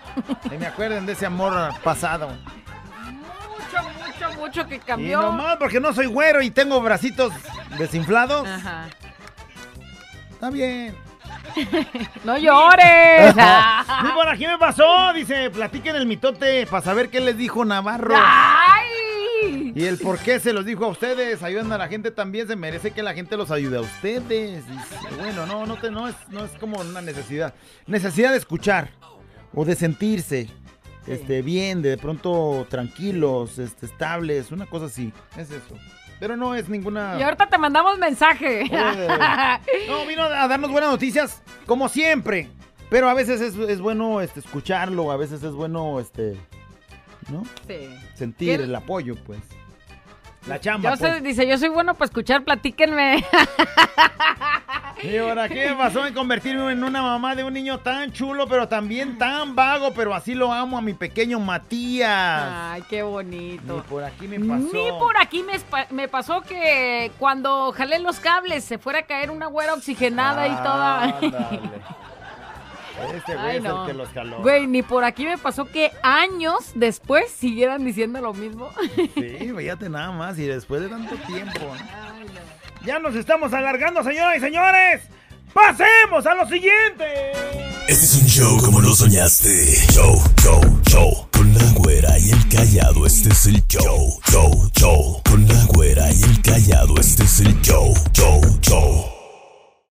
Que 0.49 0.57
me 0.59 0.67
acuerden 0.67 1.05
de 1.05 1.13
ese 1.13 1.27
amor 1.27 1.53
pasado. 1.83 2.29
Mucho, 2.29 3.89
mucho, 4.07 4.39
mucho 4.41 4.67
que 4.69 4.77
Y 4.77 4.79
cambió. 4.81 5.21
nomás 5.23 5.57
porque 5.57 5.81
no 5.81 5.93
soy 5.93 6.07
güero 6.07 6.41
y 6.41 6.51
tengo 6.51 6.81
bracitos 6.81 7.33
desinflados. 7.79 8.47
Ajá. 8.47 8.87
Está 10.31 10.51
bien. 10.51 10.95
No 12.25 12.39
llores. 12.39 13.35
y 13.35 14.09
por 14.15 14.29
aquí 14.29 14.47
me 14.47 14.59
pasó, 14.59 15.13
dice, 15.13 15.51
platiquen 15.51 15.97
el 15.97 16.07
mitote 16.07 16.67
para 16.67 16.83
saber 16.83 17.09
qué 17.09 17.21
les 17.21 17.37
dijo 17.37 17.65
Navarro. 17.65 18.15
¡Ay! 18.17 19.73
Y 19.75 19.85
el 19.87 19.99
por 19.99 20.19
qué 20.19 20.39
se 20.39 20.53
los 20.53 20.65
dijo 20.65 20.85
a 20.85 20.89
ustedes, 20.89 21.43
ayudan 21.43 21.73
a 21.73 21.79
la 21.79 21.89
gente 21.89 22.11
también, 22.11 22.47
se 22.47 22.57
merece 22.57 22.93
que 22.93 23.03
la 23.03 23.15
gente 23.15 23.37
los 23.37 23.51
ayude 23.51 23.79
a 23.79 23.81
ustedes. 23.81 24.67
Dice, 24.69 24.97
bueno, 25.17 25.47
no, 25.47 25.67
no, 25.67 25.77
te, 25.77 25.91
no, 25.91 26.09
es, 26.09 26.15
no 26.29 26.45
es 26.45 26.53
como 26.53 26.81
una 26.81 27.01
necesidad. 27.01 27.55
Necesidad 27.87 28.31
de 28.33 28.39
escuchar 28.39 28.91
o 29.55 29.65
de 29.65 29.75
sentirse 29.75 30.49
este, 31.07 31.43
bien, 31.43 31.83
de 31.83 31.97
pronto 31.97 32.67
tranquilos, 32.69 33.59
este, 33.59 33.87
estables, 33.87 34.53
una 34.53 34.67
cosa 34.67 34.87
así. 34.87 35.13
Es 35.37 35.51
eso. 35.51 35.77
Pero 36.23 36.37
no 36.37 36.55
es 36.55 36.69
ninguna... 36.69 37.17
Y 37.19 37.23
ahorita 37.25 37.49
te 37.49 37.59
mandamos 37.59 37.99
mensaje. 37.99 38.63
No, 39.89 40.07
vino 40.07 40.23
a 40.23 40.47
darnos 40.47 40.71
buenas 40.71 40.89
noticias, 40.89 41.43
como 41.67 41.89
siempre. 41.89 42.49
Pero 42.89 43.09
a 43.09 43.15
veces 43.15 43.41
es, 43.41 43.57
es 43.57 43.81
bueno 43.81 44.21
este, 44.21 44.39
escucharlo, 44.39 45.11
a 45.11 45.17
veces 45.17 45.43
es 45.43 45.53
bueno 45.53 45.99
este, 45.99 46.37
¿no? 47.29 47.43
Sí. 47.67 47.89
sentir 48.15 48.59
¿Qué? 48.59 48.65
el 48.65 48.75
apoyo, 48.77 49.17
pues. 49.27 49.41
La 50.47 50.61
chamba, 50.61 50.91
Yo 50.91 50.97
pues. 50.99 51.23
dice, 51.23 51.47
yo 51.47 51.57
soy 51.57 51.69
bueno 51.69 51.95
para 51.95 52.07
escuchar, 52.07 52.43
platíquenme. 52.43 53.25
Y 55.03 55.17
ahora, 55.17 55.49
¿qué 55.49 55.71
me 55.71 55.75
pasó 55.75 56.07
en 56.07 56.15
convertirme 56.15 56.71
en 56.71 56.85
una 56.85 57.03
mamá 57.03 57.35
de 57.35 57.43
un 57.43 57.53
niño 57.53 57.79
tan 57.79 58.13
chulo, 58.13 58.47
pero 58.47 58.69
también 58.69 59.19
tan 59.19 59.57
vago? 59.57 59.93
Pero 59.95 60.15
así 60.15 60.33
lo 60.35 60.53
amo 60.53 60.79
a 60.79 60.81
mi 60.81 60.95
pequeño 60.95 61.41
Matías. 61.41 62.53
Ay, 62.53 62.85
qué 62.89 63.03
bonito. 63.03 63.77
Ni 63.77 63.83
por 63.83 64.05
aquí 64.05 64.29
me 64.29 64.39
pasó. 64.39 64.71
Ni 64.73 64.91
por 64.93 65.17
aquí 65.17 65.45
me, 65.91 66.09
pasó 66.09 66.43
que 66.43 67.11
cuando 67.19 67.73
jalé 67.73 67.99
los 67.99 68.21
cables 68.21 68.63
se 68.63 68.79
fuera 68.79 69.01
a 69.01 69.03
caer 69.03 69.33
una 69.33 69.47
güera 69.47 69.75
oxigenada 69.75 70.47
y 70.47 70.55
toda. 70.63 71.91
Este 73.15 73.35
güey 73.35 73.47
Ay, 73.51 73.57
es 73.59 73.63
no. 73.63 73.83
el 73.85 73.91
que 73.91 73.97
los 73.97 74.09
jaló. 74.11 74.39
Güey, 74.43 74.67
ni 74.67 74.83
por 74.83 75.05
aquí 75.05 75.25
me 75.25 75.39
pasó 75.39 75.65
que 75.65 75.91
años 76.03 76.73
después 76.75 77.31
siguieran 77.31 77.85
diciendo 77.85 78.21
lo 78.21 78.35
mismo. 78.35 78.71
Sí, 79.15 79.53
fíjate 79.57 79.89
nada 79.89 80.13
más. 80.13 80.39
Y 80.39 80.47
después 80.47 80.83
de 80.83 80.89
tanto 80.89 81.15
tiempo. 81.27 81.61
¿no? 81.61 82.87
Ya 82.87 82.99
nos 82.99 83.15
estamos 83.15 83.53
alargando, 83.53 84.03
señoras 84.03 84.37
y 84.37 84.41
señores. 84.41 85.03
¡Pasemos 85.53 86.27
a 86.27 86.35
lo 86.35 86.47
siguiente! 86.47 87.33
Este 87.87 88.05
es 88.05 88.15
un 88.17 88.27
show 88.27 88.59
como 88.65 88.81
lo 88.81 88.95
soñaste. 88.95 89.51
Show, 89.93 90.23
show, 90.43 90.81
show. 90.89 91.29
Con 91.33 91.53
la 91.55 91.65
güera 91.75 92.19
y 92.19 92.31
el 92.31 92.49
callado, 92.49 93.05
este 93.07 93.29
es 93.29 93.47
el 93.47 93.63
show. 93.67 94.19
Show, 94.31 94.71
show. 94.75 95.21
Con 95.29 95.47
la 95.47 95.65
güera 95.67 96.11
y 96.11 96.23
el 96.23 96.41
callado, 96.43 96.95
este 96.99 97.25
es 97.25 97.41
el 97.41 97.61
show. 97.61 97.93
Show, 98.15 98.41